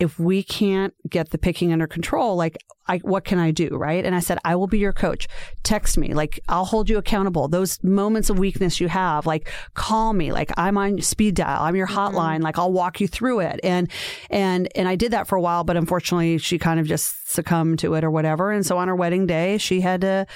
If 0.00 0.18
we 0.18 0.42
can't 0.42 0.92
get 1.08 1.30
the 1.30 1.38
picking 1.38 1.72
under 1.72 1.86
control, 1.86 2.36
like, 2.36 2.56
I, 2.86 2.98
what 2.98 3.24
can 3.24 3.38
I 3.38 3.50
do? 3.50 3.68
Right. 3.68 4.04
And 4.04 4.14
I 4.14 4.20
said, 4.20 4.38
I 4.44 4.56
will 4.56 4.66
be 4.66 4.78
your 4.78 4.92
coach. 4.92 5.26
Text 5.62 5.96
me. 5.96 6.12
Like, 6.12 6.40
I'll 6.48 6.66
hold 6.66 6.90
you 6.90 6.98
accountable. 6.98 7.48
Those 7.48 7.82
moments 7.82 8.28
of 8.28 8.38
weakness 8.38 8.80
you 8.80 8.88
have, 8.88 9.24
like, 9.24 9.48
call 9.74 10.12
me. 10.12 10.32
Like, 10.32 10.52
I'm 10.56 10.76
on 10.76 11.00
speed 11.00 11.36
dial. 11.36 11.62
I'm 11.62 11.76
your 11.76 11.86
mm-hmm. 11.86 12.16
hotline. 12.16 12.42
Like, 12.42 12.58
I'll 12.58 12.72
walk 12.72 13.00
you 13.00 13.08
through 13.08 13.40
it. 13.40 13.60
And, 13.62 13.90
and, 14.30 14.68
and 14.74 14.88
I 14.88 14.96
did 14.96 15.12
that 15.12 15.28
for 15.28 15.36
a 15.36 15.40
while, 15.40 15.64
but 15.64 15.76
unfortunately, 15.76 16.38
she 16.38 16.58
kind 16.58 16.78
of 16.78 16.86
just 16.86 17.14
succumb 17.34 17.76
to 17.78 17.94
it 17.94 18.04
or 18.04 18.10
whatever. 18.10 18.50
And 18.50 18.64
so 18.64 18.78
on 18.78 18.88
her 18.88 18.94
wedding 18.94 19.26
day, 19.26 19.58
she 19.58 19.80
had 19.80 20.00
to, 20.02 20.26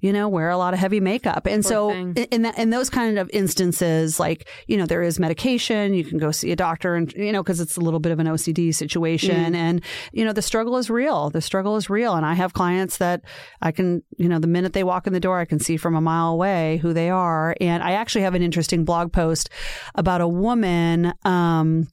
you 0.00 0.12
know, 0.12 0.28
wear 0.28 0.50
a 0.50 0.56
lot 0.56 0.74
of 0.74 0.80
heavy 0.80 1.00
makeup. 1.00 1.46
And 1.46 1.64
so 1.64 1.90
thing. 1.90 2.14
in, 2.16 2.24
in, 2.24 2.42
that, 2.42 2.58
in 2.58 2.70
those 2.70 2.90
kind 2.90 3.18
of 3.18 3.30
instances, 3.32 4.20
like, 4.20 4.48
you 4.66 4.76
know, 4.76 4.86
there 4.86 5.02
is 5.02 5.18
medication, 5.18 5.94
you 5.94 6.04
can 6.04 6.18
go 6.18 6.30
see 6.30 6.52
a 6.52 6.56
doctor 6.56 6.94
and, 6.94 7.12
you 7.14 7.32
know, 7.32 7.42
cause 7.42 7.60
it's 7.60 7.76
a 7.76 7.80
little 7.80 8.00
bit 8.00 8.12
of 8.12 8.18
an 8.18 8.26
OCD 8.26 8.74
situation. 8.74 9.54
And, 9.54 9.82
you 10.12 10.24
know, 10.24 10.32
the 10.32 10.42
struggle 10.42 10.76
is 10.76 10.90
real. 10.90 11.30
The 11.30 11.40
struggle 11.40 11.76
is 11.76 11.88
real. 11.88 12.14
And 12.14 12.26
I 12.26 12.34
have 12.34 12.52
clients 12.52 12.98
that 12.98 13.22
I 13.62 13.72
can, 13.72 14.02
you 14.16 14.28
know, 14.28 14.38
the 14.38 14.46
minute 14.46 14.72
they 14.72 14.84
walk 14.84 15.06
in 15.06 15.12
the 15.12 15.20
door, 15.20 15.38
I 15.38 15.44
can 15.44 15.58
see 15.58 15.76
from 15.76 15.94
a 15.94 16.00
mile 16.00 16.32
away 16.32 16.78
who 16.78 16.92
they 16.92 17.10
are. 17.10 17.56
And 17.60 17.82
I 17.82 17.92
actually 17.92 18.22
have 18.22 18.34
an 18.34 18.42
interesting 18.42 18.84
blog 18.84 19.12
post 19.12 19.50
about 19.94 20.20
a 20.20 20.28
woman, 20.28 21.12
um, 21.24 21.88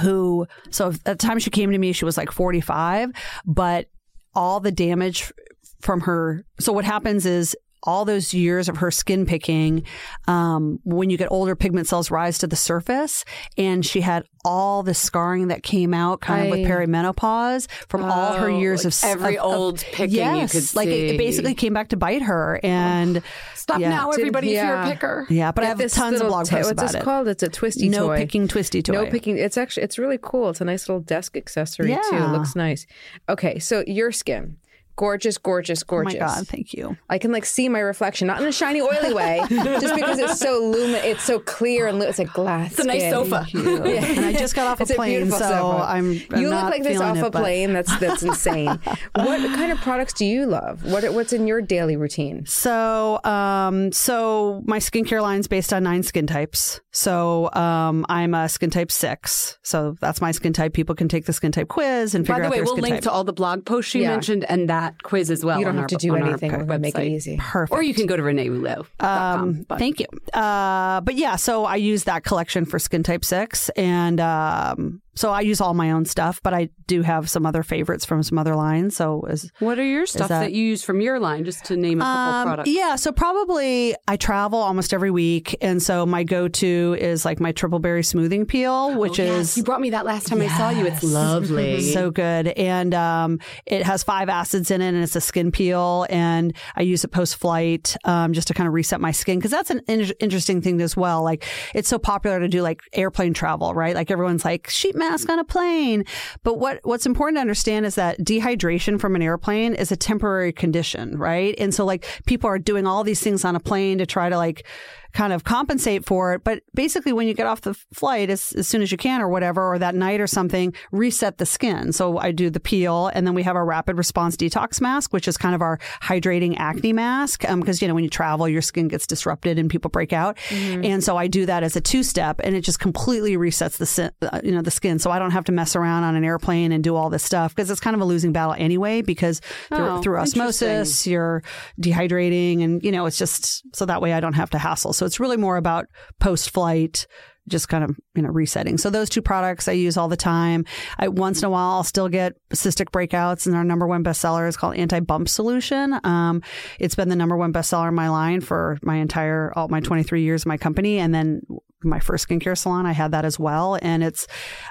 who 0.00 0.46
so 0.70 0.88
at 0.88 1.04
the 1.04 1.14
time 1.14 1.38
she 1.38 1.50
came 1.50 1.70
to 1.70 1.78
me 1.78 1.92
she 1.92 2.04
was 2.04 2.16
like 2.16 2.30
45 2.30 3.10
but 3.46 3.88
all 4.34 4.60
the 4.60 4.72
damage 4.72 5.32
from 5.80 6.00
her 6.00 6.44
so 6.60 6.72
what 6.72 6.84
happens 6.84 7.26
is 7.26 7.56
all 7.84 8.04
those 8.04 8.34
years 8.34 8.68
of 8.68 8.78
her 8.78 8.90
skin 8.90 9.24
picking 9.26 9.84
um, 10.26 10.80
when 10.84 11.10
you 11.10 11.16
get 11.16 11.28
older 11.30 11.54
pigment 11.54 11.86
cells 11.86 12.10
rise 12.10 12.38
to 12.38 12.46
the 12.46 12.56
surface 12.56 13.24
and 13.56 13.84
she 13.86 14.00
had 14.00 14.24
all 14.44 14.82
the 14.82 14.94
scarring 14.94 15.48
that 15.48 15.62
came 15.62 15.92
out 15.94 16.20
kind 16.20 16.46
of 16.46 16.50
with 16.58 16.66
perimenopause 16.68 17.68
from 17.88 18.04
all 18.04 18.32
her 18.34 18.50
Oh, 18.50 18.58
years 18.58 18.84
like 18.84 18.92
of 18.94 19.04
every 19.10 19.38
of- 19.38 19.44
of- 19.44 19.52
old 19.58 19.78
picking 19.92 20.10
you 20.16 20.22
yes, 20.22 20.74
like 20.74 20.88
it, 20.88 21.14
it 21.14 21.18
basically 21.18 21.54
came 21.54 21.72
back 21.74 21.88
to 21.88 21.96
bite 21.96 22.22
her 22.22 22.58
and 22.62 23.22
Stop 23.54 23.80
Yeah. 23.80 23.90
now, 23.90 24.10
everybody, 24.10 24.54
if 24.56 24.64
you're 24.64 24.74
a 24.74 24.84
picker. 24.90 25.26
yeah 25.28 25.52
but 25.52 25.62
i 25.64 25.66
have 25.68 25.78
tons 25.92 26.20
of 26.20 26.28
blog 26.28 26.46
ta- 26.46 26.56
posts 26.56 26.68
what's 26.70 26.70
about 26.72 26.86
this 26.92 26.94
it 26.94 27.04
called? 27.04 27.28
It's 27.28 27.42
a 27.42 27.48
twisty 27.48 27.88
no 27.88 28.06
toy. 28.06 28.16
picking 28.16 28.48
twisty 28.48 28.82
toy 28.82 28.92
No 28.94 29.06
picking. 29.06 29.36
It's 29.38 29.58
actually 29.58 29.82
it's 29.84 29.98
really 29.98 30.18
cool. 30.20 30.48
It's 30.50 30.60
a 30.60 30.64
nice 30.64 30.88
little 30.88 31.00
desk 31.02 31.36
accessory 31.36 31.88
too. 31.94 32.16
It 32.16 32.28
looks 32.30 32.56
nice. 32.56 32.86
Okay, 33.28 33.58
so 33.58 33.84
your 33.86 34.10
skin, 34.12 34.56
gorgeous, 34.98 35.38
gorgeous, 35.38 35.82
oh 35.88 35.96
my 36.02 36.02
gorgeous. 36.12 36.18
god 36.20 36.46
thank 36.48 36.74
you 36.74 36.96
I 37.08 37.16
can 37.18 37.32
like 37.32 37.46
see 37.46 37.68
my 37.70 37.78
reflection, 37.80 38.26
not 38.26 38.42
in 38.42 38.46
a 38.48 38.52
shiny, 38.52 38.80
oily 38.82 39.14
way, 39.14 39.40
just 39.48 39.94
because 39.94 40.18
it's 40.18 40.38
so 40.38 40.60
lumin. 40.60 41.00
It's 41.04 41.22
so 41.22 41.38
clear 41.38 41.86
and 41.86 41.98
lu- 41.98 42.06
it's 42.06 42.18
like 42.18 42.32
glass. 42.34 42.72
It's 42.72 42.80
a 42.80 42.84
nice 42.84 43.00
skin. 43.00 43.12
sofa. 43.12 43.46
Yeah. 43.54 44.04
and 44.04 44.24
i 44.26 44.32
just 44.34 44.54
got 44.54 44.66
off 44.66 44.80
It's 44.80 44.90
a 44.90 44.94
a 44.94 44.96
plane 44.96 45.20
beautiful 45.22 45.38
so 45.38 45.48
sofa. 45.48 45.84
i'm, 45.88 46.20
I'm 46.30 46.40
you 46.42 46.48
look 46.50 46.60
not 46.62 46.70
like 46.70 46.82
this 46.82 47.00
off 47.00 47.16
it, 47.16 47.20
a 47.24 47.30
but- 47.30 47.40
plane. 47.40 47.72
That's 47.72 47.96
that's 47.98 48.22
insane. 48.30 48.66
what 48.66 49.40
kind 49.56 49.72
of 49.72 49.78
products 49.78 50.12
do 50.12 50.26
you 50.26 50.44
love? 50.46 50.84
What 50.84 51.04
what's 51.14 51.32
in 51.32 51.46
your 51.46 51.60
daily 51.62 51.96
routine? 51.96 52.44
So, 52.46 53.22
um, 53.24 53.92
so 53.92 54.62
my 54.66 54.78
skincare 54.78 55.22
line 55.22 55.40
is 55.40 55.46
based 55.48 55.72
on 55.72 55.84
nine 55.84 56.02
skin 56.02 56.26
types. 56.26 56.80
So, 56.92 57.50
um, 57.54 58.04
I'm 58.08 58.34
a 58.34 58.48
skin 58.48 58.70
type 58.70 58.90
six. 58.90 59.58
So 59.62 59.96
that's 60.00 60.20
my 60.20 60.32
skin 60.32 60.52
type. 60.52 60.72
People 60.74 60.94
can 60.96 61.08
take 61.08 61.24
the 61.26 61.32
skin 61.32 61.52
type 61.52 61.68
quiz 61.68 62.14
and 62.14 62.26
figure 62.26 62.34
out. 62.34 62.38
By 62.38 62.40
the 62.42 62.46
out 62.46 62.50
way, 62.50 62.56
their 62.58 62.64
we'll 62.64 62.76
link 62.82 62.94
type. 62.96 63.02
to 63.04 63.10
all 63.12 63.24
the 63.24 63.32
blog 63.32 63.64
posts 63.64 63.94
you 63.94 64.02
Yeah. 64.02 64.10
mentioned 64.10 64.44
and 64.44 64.68
that 64.68 64.87
quiz 65.02 65.30
as 65.30 65.44
well. 65.44 65.58
You 65.58 65.64
don't 65.64 65.74
have 65.74 65.82
our- 65.82 65.88
to 65.88 65.96
do 65.96 66.14
anything. 66.16 66.52
We're 66.52 66.64
gonna 66.64 66.78
make 66.78 66.98
it 66.98 67.08
easy. 67.08 67.36
Perfect. 67.38 67.72
Or 67.72 67.82
you 67.82 67.94
can 67.94 68.06
go 68.06 68.16
to 68.16 68.22
reneerouleau.com. 68.22 69.40
Um, 69.40 69.64
but 69.68 69.78
thank 69.78 70.00
you. 70.00 70.06
Uh, 70.32 71.00
but 71.00 71.14
yeah, 71.16 71.36
so 71.36 71.64
I 71.64 71.76
use 71.76 72.04
that 72.04 72.24
collection 72.24 72.64
for 72.64 72.78
skin 72.78 73.02
type 73.02 73.24
six, 73.24 73.68
and 73.70 74.20
um, 74.20 75.00
so 75.18 75.30
I 75.32 75.40
use 75.40 75.60
all 75.60 75.74
my 75.74 75.90
own 75.90 76.04
stuff, 76.04 76.40
but 76.42 76.54
I 76.54 76.68
do 76.86 77.02
have 77.02 77.28
some 77.28 77.44
other 77.44 77.62
favorites 77.62 78.04
from 78.04 78.22
some 78.22 78.38
other 78.38 78.54
lines. 78.54 78.94
So 78.96 79.26
as 79.28 79.50
what 79.58 79.78
are 79.78 79.84
your 79.84 80.06
stuff 80.06 80.28
that- 80.28 80.40
that, 80.40 80.52
you 80.52 80.64
use 80.64 80.82
from 80.84 81.00
your 81.00 81.18
line, 81.18 81.44
just 81.44 81.64
to 81.66 81.76
name 81.76 82.00
a 82.00 82.04
couple 82.04 82.34
Um, 82.34 82.46
products? 82.46 82.70
Yeah, 82.70 82.94
so 82.96 83.10
probably 83.12 83.94
I 84.06 84.16
travel 84.16 84.60
almost 84.60 84.94
every 84.94 85.10
week, 85.10 85.56
and 85.60 85.82
so 85.82 86.06
my 86.06 86.22
go-to 86.22 86.96
is 87.00 87.24
like 87.24 87.40
my 87.40 87.50
triple 87.52 87.78
berry 87.80 88.04
smoothing 88.04 88.46
peel, 88.46 88.94
which 88.96 89.18
Oh, 89.18 89.24
is 89.24 89.56
you 89.56 89.64
brought 89.64 89.80
me 89.80 89.90
that 89.90 90.04
last 90.06 90.28
time 90.28 90.40
I 90.40 90.48
saw 90.48 90.70
you. 90.70 90.86
It's 90.86 91.02
lovely. 91.02 91.80
so 91.92 92.10
good, 92.12 92.48
and 92.48 92.94
um, 92.94 93.38
it 93.66 93.82
has 93.84 94.02
five 94.04 94.28
acids 94.28 94.70
in 94.70 94.80
it, 94.80 94.88
and 94.94 95.02
it's 95.02 95.16
a 95.16 95.20
skin 95.20 95.50
peel, 95.50 96.06
and 96.10 96.52
I 96.76 96.82
use 96.82 97.02
it 97.04 97.08
post-flight 97.08 97.96
um, 98.04 98.32
just 98.32 98.46
to 98.48 98.54
kind 98.54 98.68
of 98.68 98.74
reset 98.74 99.00
my 99.00 99.10
skin 99.10 99.38
because 99.38 99.50
that's 99.50 99.70
an 99.70 99.80
in- 99.88 100.12
interesting 100.20 100.60
thing 100.62 100.80
as 100.80 100.96
well. 100.96 101.22
Like 101.24 101.44
it's 101.74 101.88
so 101.88 101.98
popular 101.98 102.38
to 102.38 102.48
do 102.48 102.62
like 102.62 102.82
airplane 102.92 103.34
travel, 103.34 103.74
right? 103.74 103.94
Like 103.96 104.10
everyone's 104.10 104.44
like 104.44 104.68
sheet 104.70 104.94
mask 104.94 105.07
on 105.28 105.38
a 105.38 105.44
plane, 105.44 106.04
but 106.42 106.58
what 106.58 106.80
what's 106.84 107.06
important 107.06 107.36
to 107.36 107.40
understand 107.40 107.86
is 107.86 107.94
that 107.96 108.18
dehydration 108.20 109.00
from 109.00 109.14
an 109.16 109.22
airplane 109.22 109.74
is 109.74 109.92
a 109.92 109.96
temporary 109.96 110.52
condition, 110.52 111.18
right? 111.18 111.54
And 111.58 111.74
so 111.74 111.84
like 111.84 112.06
people 112.26 112.48
are 112.48 112.58
doing 112.58 112.86
all 112.86 113.04
these 113.04 113.20
things 113.20 113.44
on 113.44 113.56
a 113.56 113.60
plane 113.60 113.98
to 113.98 114.06
try 114.06 114.28
to 114.28 114.36
like 114.36 114.66
kind 115.12 115.32
of 115.32 115.44
compensate 115.44 116.04
for 116.04 116.34
it. 116.34 116.44
But 116.44 116.62
basically, 116.74 117.12
when 117.12 117.26
you 117.26 117.34
get 117.34 117.46
off 117.46 117.62
the 117.62 117.74
flight 117.92 118.30
as, 118.30 118.52
as 118.52 118.68
soon 118.68 118.82
as 118.82 118.92
you 118.92 118.98
can 118.98 119.20
or 119.20 119.28
whatever, 119.28 119.72
or 119.72 119.78
that 119.78 119.94
night 119.94 120.20
or 120.20 120.26
something, 120.26 120.74
reset 120.92 121.38
the 121.38 121.46
skin. 121.46 121.92
So 121.92 122.18
I 122.18 122.30
do 122.32 122.50
the 122.50 122.60
peel 122.60 123.08
and 123.08 123.26
then 123.26 123.34
we 123.34 123.42
have 123.42 123.56
our 123.56 123.64
rapid 123.64 123.96
response 123.96 124.36
detox 124.36 124.80
mask, 124.80 125.12
which 125.12 125.26
is 125.28 125.36
kind 125.36 125.54
of 125.54 125.62
our 125.62 125.78
hydrating 126.02 126.56
acne 126.58 126.92
mask. 126.92 127.48
Um, 127.48 127.62
cause 127.62 127.80
you 127.82 127.88
know, 127.88 127.94
when 127.94 128.04
you 128.04 128.10
travel, 128.10 128.48
your 128.48 128.62
skin 128.62 128.88
gets 128.88 129.06
disrupted 129.06 129.58
and 129.58 129.70
people 129.70 129.90
break 129.90 130.12
out. 130.12 130.36
And 130.84 131.02
so 131.02 131.16
I 131.16 131.26
do 131.26 131.46
that 131.46 131.62
as 131.62 131.74
a 131.76 131.80
two 131.80 132.02
step 132.02 132.40
and 132.44 132.54
it 132.54 132.60
just 132.60 132.78
completely 132.80 133.36
resets 133.36 133.78
the, 133.78 134.12
uh, 134.32 134.40
you 134.44 134.52
know, 134.52 134.62
the 134.62 134.70
skin. 134.70 134.98
So 134.98 135.10
I 135.10 135.18
don't 135.18 135.30
have 135.32 135.44
to 135.44 135.52
mess 135.52 135.74
around 135.74 136.04
on 136.04 136.14
an 136.16 136.24
airplane 136.24 136.72
and 136.72 136.84
do 136.84 136.94
all 136.96 137.10
this 137.10 137.22
stuff 137.24 137.54
because 137.54 137.70
it's 137.70 137.80
kind 137.80 137.94
of 137.96 138.02
a 138.02 138.04
losing 138.04 138.32
battle 138.32 138.54
anyway, 138.58 139.02
because 139.02 139.40
through, 139.68 139.78
Oh, 139.88 140.02
through 140.02 140.18
osmosis, 140.18 141.06
you're 141.06 141.42
dehydrating 141.80 142.62
and 142.62 142.82
you 142.82 142.92
know 142.92 143.06
it's 143.06 143.16
just 143.18 143.62
so 143.74 143.86
that 143.86 144.02
way 144.02 144.12
I 144.12 144.20
don't 144.20 144.34
have 144.34 144.50
to 144.50 144.58
hassle. 144.58 144.92
So 144.98 145.06
it's 145.06 145.20
really 145.20 145.36
more 145.36 145.56
about 145.56 145.86
post 146.18 146.50
flight 146.50 147.06
just 147.48 147.68
kind 147.68 147.82
of 147.82 147.98
you 148.14 148.22
know 148.22 148.28
resetting. 148.28 148.78
So 148.78 148.90
those 148.90 149.08
two 149.08 149.22
products 149.22 149.68
I 149.68 149.72
use 149.72 149.96
all 149.96 150.08
the 150.08 150.16
time. 150.16 150.64
I 150.98 151.08
once 151.08 151.40
in 151.40 151.46
a 151.46 151.50
while 151.50 151.70
I'll 151.70 151.84
still 151.84 152.08
get 152.08 152.34
cystic 152.50 152.90
breakouts, 152.90 153.46
and 153.46 153.56
our 153.56 153.64
number 153.64 153.86
one 153.86 154.04
bestseller 154.04 154.48
is 154.48 154.56
called 154.56 154.76
Anti 154.76 155.00
Bump 155.00 155.28
Solution. 155.28 155.98
Um, 156.04 156.42
it's 156.78 156.94
been 156.94 157.08
the 157.08 157.16
number 157.16 157.36
one 157.36 157.52
bestseller 157.52 157.88
in 157.88 157.94
my 157.94 158.08
line 158.08 158.40
for 158.40 158.78
my 158.82 158.96
entire 158.96 159.52
all 159.56 159.68
my 159.68 159.80
23 159.80 160.22
years 160.22 160.42
of 160.42 160.46
my 160.46 160.58
company, 160.58 160.98
and 160.98 161.14
then 161.14 161.42
my 161.82 162.00
first 162.00 162.28
skincare 162.28 162.58
salon 162.58 162.86
I 162.86 162.92
had 162.92 163.12
that 163.12 163.24
as 163.24 163.38
well, 163.38 163.78
and 163.80 164.02
it's 164.02 164.26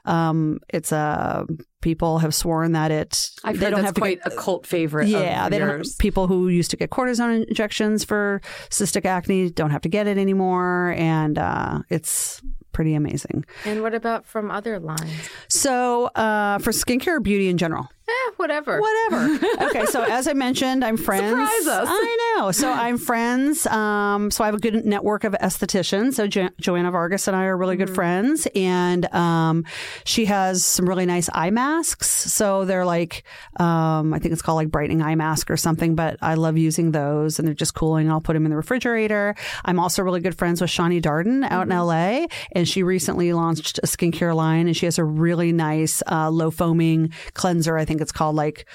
um, 0.06 0.60
it's 0.70 0.92
a 0.92 1.46
people 1.82 2.20
have 2.20 2.34
sworn 2.34 2.72
that 2.74 2.92
it 2.92 3.30
I've 3.44 3.60
they 3.60 3.66
heard 3.66 3.72
don't 3.72 3.82
that's 3.82 3.90
have 3.90 3.96
quite 3.96 4.24
get, 4.24 4.34
a 4.34 4.36
cult 4.36 4.66
favorite. 4.66 5.08
yeah, 5.08 5.46
of 5.46 5.52
they 5.52 5.60
don't. 5.60 5.68
yours. 5.70 5.96
People 5.96 6.28
who 6.28 6.48
used 6.50 6.72
to 6.72 6.78
get 6.78 6.90
cortisone 6.90 7.46
injections 7.48 8.04
for 8.04 8.42
cystic 8.70 9.06
acne 9.06 9.50
don't 9.52 9.70
have 9.72 9.82
to 9.82 9.90
get 9.90 10.08
it 10.08 10.18
anymore, 10.18 10.94
and 10.98 11.38
uh, 11.38 11.80
it's 11.90 12.42
pretty 12.72 12.94
amazing. 12.94 13.44
And 13.66 13.82
what 13.82 13.94
about 13.96 14.26
from 14.26 14.52
other 14.52 14.80
lines? 14.80 15.12
So, 15.48 16.06
uh, 16.08 16.60
for 16.60 16.72
skincare 16.72 17.16
or 17.16 17.20
beauty 17.20 17.48
in 17.50 17.58
general, 17.58 17.90
Eh, 18.10 18.32
whatever. 18.38 18.80
whatever. 18.80 19.40
okay, 19.66 19.86
so 19.88 20.02
as 20.04 20.28
I 20.30 20.34
mentioned, 20.34 20.86
I'm 20.86 20.96
friends. 20.96 21.28
Surprise 21.30 21.68
us. 21.68 21.88
I 21.92 22.36
know. 22.38 22.52
So 22.52 22.72
I'm 22.72 22.98
friends. 22.98 23.66
Um, 23.68 24.32
so 24.32 24.44
I 24.44 24.48
have 24.48 24.56
a 24.56 24.60
good 24.60 24.86
network 24.86 25.26
of 25.26 25.34
estheticians. 25.34 26.14
So 26.14 26.26
jo- 26.28 26.48
Joanna 26.60 26.92
Vargas 26.92 27.28
and 27.28 27.36
I 27.36 27.46
are 27.46 27.58
really 27.58 27.76
Mm-hmm. 27.76 27.86
good 27.86 27.96
friends, 27.96 28.48
and 28.56 29.14
um, 29.14 29.66
she 30.06 30.24
has 30.26 30.64
some 30.64 30.88
really 30.88 31.06
nice 31.06 31.30
eye 31.34 31.50
masks. 31.50 31.67
So 32.02 32.66
they're 32.66 32.86
like, 32.86 33.24
um, 33.60 34.14
I 34.14 34.20
think 34.20 34.34
it's 34.34 34.42
called 34.42 34.58
like 34.58 34.72
brightening 34.72 35.02
eye 35.02 35.16
mask 35.16 35.52
or 35.52 35.58
something. 35.58 35.96
But 35.96 36.18
I 36.22 36.34
love 36.36 36.58
using 36.58 36.92
those, 36.92 37.40
and 37.40 37.48
they're 37.48 37.56
just 37.56 37.74
cooling. 37.74 38.10
I'll 38.10 38.22
put 38.22 38.34
them 38.34 38.46
in 38.46 38.50
the 38.50 38.58
refrigerator. 38.58 39.36
I'm 39.66 39.80
also 39.80 40.02
really 40.04 40.22
good 40.22 40.38
friends 40.38 40.62
with 40.62 40.70
Shani 40.70 41.02
Darden 41.02 41.44
out 41.50 41.68
Mm-hmm. 41.68 41.72
in 41.72 41.78
LA, 41.78 42.28
and 42.54 42.68
she 42.68 42.84
recently 42.84 43.34
launched 43.34 43.80
a 43.80 43.88
skincare 43.88 44.36
line, 44.36 44.68
and 44.68 44.76
she 44.78 44.86
has 44.86 44.98
a 44.98 45.04
really 45.04 45.52
nice 45.52 46.02
uh, 46.10 46.30
low 46.30 46.52
foaming 46.52 47.12
cleanser. 47.34 47.78
I 47.78 47.86
think 47.86 48.02
it's 48.02 48.12
called 48.12 48.36
like 48.36 48.68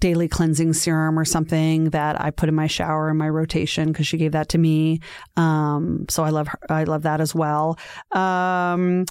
daily 0.00 0.28
cleansing 0.28 0.72
serum 0.74 1.18
or 1.18 1.24
something 1.24 1.90
that 1.90 2.20
I 2.20 2.30
put 2.30 2.48
in 2.48 2.54
my 2.54 2.66
shower 2.66 3.10
in 3.10 3.16
my 3.16 3.28
rotation 3.28 3.88
because 3.88 4.06
she 4.06 4.16
gave 4.16 4.32
that 4.32 4.50
to 4.50 4.58
me. 4.58 5.00
Um, 5.36 6.06
so 6.08 6.22
I 6.22 6.30
love 6.30 6.48
her, 6.48 6.58
I 6.68 6.84
love 6.84 7.02
that 7.02 7.20
as 7.20 7.34
well. 7.34 7.78
Um, 8.12 9.06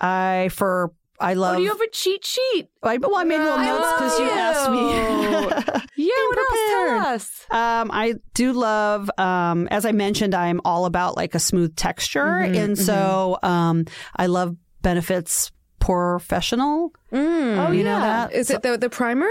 I 0.00 0.50
for 0.52 0.92
I 1.22 1.34
love. 1.34 1.54
Oh, 1.54 1.56
do 1.58 1.62
you 1.62 1.68
have 1.70 1.80
a 1.80 1.88
cheat 1.90 2.24
sheet? 2.24 2.68
I, 2.82 2.98
well, 2.98 3.16
I 3.16 3.24
made 3.24 3.38
little 3.38 3.58
I 3.58 3.66
notes 3.66 3.92
because 3.96 4.18
you 4.18 4.26
love 4.26 4.38
asked 4.38 4.70
me. 4.70 5.82
Yeah, 5.94 6.08
what 6.28 6.38
else? 6.38 6.48
Tell 6.70 6.82
prepared. 6.82 7.02
us. 7.14 7.46
Um, 7.50 7.90
I 7.92 8.14
do 8.34 8.52
love, 8.52 9.08
um, 9.18 9.68
as 9.70 9.84
I 9.86 9.92
mentioned, 9.92 10.34
I'm 10.34 10.60
all 10.64 10.84
about 10.86 11.16
like 11.16 11.34
a 11.34 11.38
smooth 11.38 11.76
texture. 11.76 12.26
and 12.26 12.76
so, 12.76 13.38
um, 13.42 13.84
I 14.16 14.26
love 14.26 14.56
Benefit's 14.82 15.52
POREfessional. 15.80 16.90
Mm. 17.12 17.68
Oh, 17.68 17.70
you 17.72 17.84
know 17.84 17.98
yeah. 17.98 18.26
that? 18.26 18.32
Is 18.32 18.50
it 18.50 18.62
the 18.62 18.76
the 18.78 18.90
primer? 18.90 19.30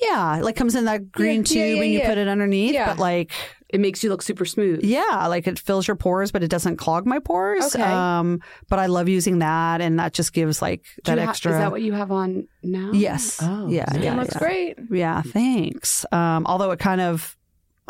Yeah. 0.00 0.40
Like 0.42 0.56
comes 0.56 0.74
in 0.74 0.86
that 0.86 1.12
green 1.12 1.40
Yeah, 1.40 1.44
tube 1.44 1.76
yeah, 1.76 1.82
and 1.82 1.92
you 1.92 2.00
put 2.00 2.18
it 2.18 2.26
underneath, 2.28 2.74
but 2.74 2.98
like, 2.98 3.32
It 3.72 3.80
makes 3.80 4.04
you 4.04 4.10
look 4.10 4.22
super 4.22 4.44
smooth. 4.44 4.84
yeah, 4.84 5.26
like 5.28 5.46
it 5.46 5.58
fills 5.58 5.88
your 5.88 5.96
pores, 5.96 6.30
but 6.30 6.42
it 6.42 6.48
doesn't 6.48 6.76
clog 6.76 7.06
my 7.06 7.18
pores. 7.18 7.74
Okay. 7.74 7.82
Um, 7.82 8.40
but 8.68 8.78
I 8.78 8.86
love 8.86 9.08
using 9.08 9.38
that 9.38 9.80
and 9.80 9.98
that 9.98 10.12
just 10.12 10.32
gives 10.32 10.60
like 10.60 10.84
Do 11.04 11.12
that 11.12 11.18
you 11.18 11.24
ha- 11.24 11.30
extra. 11.30 11.52
is 11.52 11.58
that 11.58 11.70
what 11.70 11.82
you 11.82 11.92
have 11.94 12.12
on 12.12 12.46
now? 12.62 12.90
Yes. 12.92 13.38
Oh, 13.42 13.68
Yeah, 13.68 13.86
nice. 13.92 14.02
yeah, 14.02 14.12
It 14.12 14.16
looks 14.18 14.34
yeah. 14.34 14.38
great. 14.38 14.78
Yeah, 14.90 15.22
thanks. 15.22 16.04
Um, 16.12 16.44
although 16.46 16.70
it 16.70 16.78
kind 16.78 17.00
of 17.00 17.36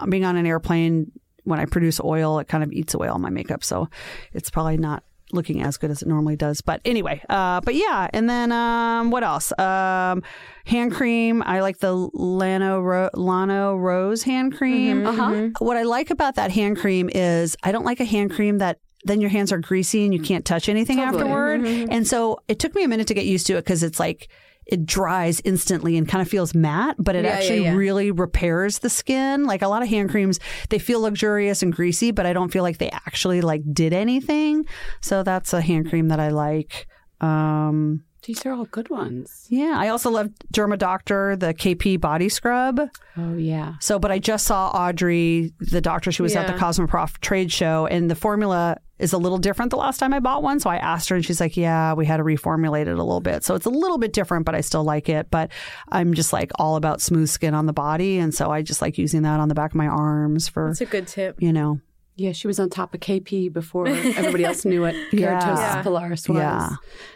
being 0.09 0.25
on 0.25 0.37
an 0.37 0.47
airplane 0.47 1.11
when 1.45 1.59
I 1.59 1.65
produce 1.67 2.01
oil, 2.01 2.39
it 2.39 2.47
kind 2.49 2.63
of 2.63 2.73
eats 2.73 2.95
away 2.95 3.09
all 3.09 3.19
my 3.19 3.31
makeup, 3.31 3.65
so 3.65 3.89
it's 4.33 4.49
probably 4.51 4.77
not 4.77 5.03
looking 5.33 5.63
as 5.63 5.77
good 5.77 5.91
as 5.91 6.03
it 6.03 6.09
normally 6.09 6.37
does. 6.37 6.61
But 6.61 6.81
anyway, 6.85 7.23
uh, 7.29 7.61
but 7.61 7.75
yeah, 7.75 8.09
and 8.13 8.29
then 8.29 8.53
um, 8.53 9.11
what 9.11 9.25
else? 9.25 9.53
Um, 9.59 10.23
hand 10.65 10.93
cream. 10.93 11.43
I 11.45 11.61
like 11.61 11.79
the 11.79 11.95
Lano 12.11 12.83
Ro- 12.83 13.11
Lano 13.15 13.79
Rose 13.79 14.23
hand 14.23 14.57
cream. 14.57 15.07
Uh-huh. 15.07 15.51
What 15.59 15.77
I 15.77 15.83
like 15.83 16.11
about 16.11 16.37
that 16.37 16.51
hand 16.51 16.79
cream 16.79 17.11
is 17.13 17.57
I 17.63 17.73
don't 17.73 17.85
like 17.85 18.01
a 18.01 18.05
hand 18.05 18.33
cream 18.33 18.59
that 18.59 18.81
then 19.05 19.21
your 19.21 19.31
hands 19.31 19.51
are 19.51 19.59
greasy 19.59 20.05
and 20.05 20.15
you 20.15 20.21
can't 20.21 20.45
touch 20.45 20.69
anything 20.69 21.01
afterward. 21.01 21.67
And 21.67 22.07
so 22.07 22.39
it 22.47 22.59
took 22.61 22.75
me 22.75 22.85
a 22.85 22.89
minute 22.89 23.09
to 23.09 23.15
get 23.15 23.25
used 23.25 23.47
to 23.49 23.55
it 23.55 23.63
because 23.63 23.83
it's 23.83 23.99
like 23.99 24.29
it 24.67 24.87
dries 24.87 25.41
instantly 25.45 25.97
and 25.97 26.09
kind 26.09 26.23
of 26.23 26.29
feels 26.29 26.55
matte, 26.55 26.97
but 26.99 27.17
it 27.17 27.25
Yeah, 27.25 27.31
yeah, 27.33 27.37
actually 27.37 27.63
yeah. 27.65 27.75
really 27.75 28.11
repairs 28.11 28.79
the 28.79 28.89
skin. 28.91 29.45
Like 29.45 29.63
a 29.63 29.69
lot 29.69 29.83
of 29.83 29.89
hand 29.89 30.11
creams, 30.11 30.39
they 30.71 30.79
feel 30.79 31.01
luxurious 31.01 31.63
and 31.63 31.73
greasy, 31.73 32.11
but 32.11 32.27
I 32.27 32.33
don't 32.33 32.51
feel 32.51 32.63
like 32.63 32.79
they 32.79 32.91
actually 32.91 33.41
like 33.41 33.63
did 33.73 33.93
anything. 33.93 34.65
So 35.01 35.23
that's 35.23 35.53
a 35.53 35.61
hand 35.61 35.89
cream 35.91 36.09
that 36.09 36.21
I 36.21 36.29
like. 36.29 36.87
Um, 37.21 38.05
These 38.25 38.47
are 38.47 38.53
all 38.53 38.67
good 38.67 38.89
ones. 38.89 39.47
yeah, 39.51 39.75
I 39.77 39.89
also 39.89 40.09
love 40.11 40.31
Derma 40.55 40.79
Doctor, 40.79 41.35
the 41.37 41.53
KP 41.53 42.01
body 42.01 42.29
scrub. 42.29 42.81
Oh 43.17 43.35
yeah. 43.35 43.75
So, 43.81 43.99
but 43.99 44.13
I 44.13 44.19
just 44.21 44.47
saw 44.47 44.69
Audrey, 44.69 45.53
the 45.59 45.81
doctor. 45.81 46.13
She 46.13 46.23
was 46.23 46.37
at 46.37 46.47
the 46.47 46.53
Yeah. 46.53 46.59
Cosmoprof 46.61 47.19
trade 47.21 47.51
show, 47.51 47.87
and 47.87 48.11
the 48.11 48.15
formula 48.15 48.77
is 49.01 49.13
a 49.13 49.19
little 49.19 49.39
different 49.39 49.71
the 49.73 49.77
last 49.77 49.99
time 49.99 50.15
I 50.15 50.21
bought 50.21 50.45
one. 50.45 50.61
So 50.61 50.71
I 50.71 50.77
asked 50.77 51.09
her, 51.09 51.17
and 51.17 51.25
she's 51.25 51.41
like, 51.41 51.57
"Yeah, 51.57 51.95
we 51.95 52.07
had 52.07 52.19
to 52.19 52.23
reformulate 52.23 52.83
it 52.83 52.89
a 52.97 53.03
little 53.03 53.21
bit. 53.21 53.43
So 53.43 53.57
it's 53.57 53.67
a 53.67 53.71
little 53.71 53.99
bit 53.99 54.13
different, 54.13 54.47
but 54.47 54.55
I 54.55 54.61
still 54.61 54.85
like 54.85 55.09
it. 55.09 55.29
But 55.31 55.51
I'm 55.89 56.15
just 56.15 56.33
like 56.33 56.53
all 56.61 56.77
about 56.77 57.01
smooth 57.01 57.29
skin 57.29 57.55
on 57.55 57.67
the 57.67 57.73
body, 57.73 58.19
and 58.19 58.33
so 58.33 58.53
I 58.53 58.63
just 58.63 58.81
like 58.81 58.99
using 58.99 59.23
that 59.23 59.41
on 59.41 59.49
the 59.49 59.55
back 59.57 59.73
of 59.73 59.77
my 59.77 59.89
arms 59.89 60.47
for 60.49 60.69
That's 60.69 60.81
a 60.81 60.87
good 60.87 61.09
tip. 61.09 61.43
you 61.43 61.53
know, 61.53 61.81
Yeah, 62.17 62.33
she 62.33 62.47
was 62.47 62.61
on 62.61 62.69
top 62.71 62.93
of 62.95 63.01
KP 63.01 63.53
before 63.53 63.89
everybody 63.89 64.45
else 64.45 64.65
knew 64.65 64.83
what 64.83 64.95
Yeah. 65.13 65.41
Keratosis 65.41 65.57
Yeah. 65.57 65.83
pilaris 65.83 66.29
was. 66.29 66.39
Yeah. 66.39 66.71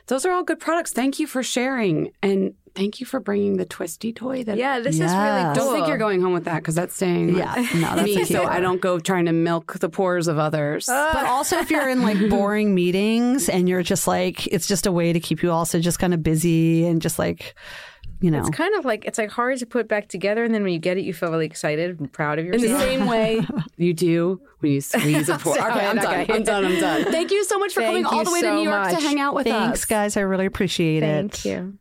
Those 0.07 0.24
are 0.24 0.32
all 0.32 0.42
good 0.42 0.59
products. 0.59 0.92
Thank 0.92 1.18
you 1.18 1.26
for 1.26 1.42
sharing. 1.42 2.12
And 2.22 2.55
thank 2.74 3.01
you 3.01 3.07
for 3.07 3.20
bringing 3.20 3.57
the 3.59 3.64
twisty 3.66 4.12
toy 4.12 4.44
that 4.44 4.57
Yeah, 4.59 4.80
this 4.80 4.94
is 4.97 5.01
really 5.01 5.11
Yes. 5.12 5.57
cool. 5.57 5.64
Don't 5.66 5.74
think 5.74 5.88
you're 5.88 5.99
going 5.99 6.20
home 6.22 6.32
with 6.32 6.44
that 6.44 6.57
because 6.57 6.74
that's 6.74 6.94
staying 6.94 7.28
with 7.28 7.36
Yeah, 7.38 7.55
no, 7.74 7.97
that's 7.97 8.03
me, 8.05 8.24
so 8.24 8.44
I 8.47 8.61
don't 8.61 8.80
go 8.80 8.99
trying 8.99 9.26
to 9.26 9.32
milk 9.32 9.74
the 9.80 9.88
pores 9.88 10.28
of 10.28 10.38
others. 10.38 10.86
But 10.86 11.26
also, 11.26 11.59
if 11.59 11.70
you're 11.70 11.88
in 11.88 12.03
like 12.03 12.28
boring 12.30 12.74
meetings 12.74 13.49
and 13.49 13.68
you're 13.68 13.82
just 13.82 14.07
like, 14.07 14.47
it's 14.49 14.66
just 14.66 14.86
a 14.86 14.92
way 14.92 15.12
to 15.12 15.20
keep 15.20 15.42
you 15.42 15.51
also 15.51 15.78
just 15.78 15.99
kind 15.99 16.14
of 16.14 16.22
busy 16.22 16.86
and 16.86 17.01
just 17.03 17.18
like, 17.18 17.55
you 18.20 18.30
know, 18.30 18.40
It's 18.40 18.50
kind 18.50 18.74
of 18.74 18.84
like 18.84 19.04
it's 19.04 19.18
like 19.18 19.30
hard 19.30 19.58
to 19.58 19.66
put 19.66 19.88
back 19.88 20.08
together, 20.08 20.44
and 20.44 20.54
then 20.54 20.62
when 20.62 20.72
you 20.72 20.78
get 20.78 20.96
it, 20.96 21.04
you 21.04 21.12
feel 21.12 21.30
really 21.30 21.46
excited 21.46 22.00
and 22.00 22.10
proud 22.12 22.38
of 22.38 22.44
your. 22.46 22.54
in 22.54 22.60
yourself. 22.60 22.80
the 22.80 22.86
same 22.86 23.06
way 23.06 23.46
you 23.76 23.92
do 23.94 24.40
when 24.60 24.72
you 24.72 24.80
squeeze 24.80 25.28
a 25.28 25.38
sorry, 25.38 25.60
Okay, 25.60 25.86
I'm 25.86 25.96
done. 25.96 26.26
I'm 26.30 26.42
done. 26.42 26.64
I'm 26.64 26.80
done. 26.80 27.04
Thank 27.12 27.30
you 27.30 27.44
so 27.44 27.58
much 27.58 27.74
for 27.74 27.82
coming 27.82 28.04
all 28.06 28.24
the 28.24 28.32
way 28.32 28.40
to 28.42 28.54
New 28.54 28.62
York 28.62 28.90
to 28.90 28.96
hang 28.96 29.20
out 29.20 29.34
with 29.34 29.46
thanks, 29.46 29.58
us. 29.58 29.66
Thanks, 29.66 29.84
guys. 29.84 30.16
I 30.16 30.20
really 30.20 30.46
appreciate 30.46 31.02
it. 31.02 31.32
Thank 31.34 31.44
you. 31.44 31.78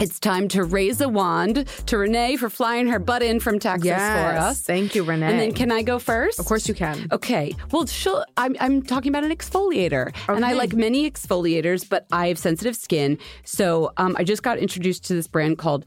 It's 0.00 0.20
time 0.20 0.46
to 0.48 0.62
raise 0.62 1.00
a 1.00 1.08
wand 1.08 1.66
to 1.86 1.98
Renee 1.98 2.36
for 2.36 2.48
flying 2.48 2.86
her 2.86 3.00
butt 3.00 3.20
in 3.20 3.40
from 3.40 3.58
Texas 3.58 3.90
for 3.90 3.96
us. 3.96 4.60
Thank 4.62 4.94
you, 4.94 5.02
Renee. 5.02 5.26
And 5.26 5.40
then 5.40 5.52
can 5.52 5.72
I 5.72 5.82
go 5.82 5.98
first? 5.98 6.38
of 6.38 6.46
course 6.46 6.68
you 6.68 6.74
can. 6.74 7.08
Okay. 7.10 7.52
Well, 7.72 7.84
she'll, 7.86 8.24
I'm, 8.36 8.54
I'm 8.60 8.82
talking 8.82 9.10
about 9.10 9.24
an 9.24 9.36
exfoliator. 9.36 10.14
And 10.28 10.44
I 10.44 10.52
like 10.52 10.72
many 10.72 11.10
exfoliators, 11.10 11.88
but 11.88 12.06
I 12.12 12.28
have 12.28 12.38
sensitive 12.38 12.76
skin. 12.76 13.18
So 13.44 13.92
um, 13.96 14.14
I 14.16 14.22
just 14.22 14.44
got 14.44 14.58
introduced 14.58 15.04
to 15.06 15.14
this 15.14 15.26
brand 15.26 15.58
called 15.58 15.84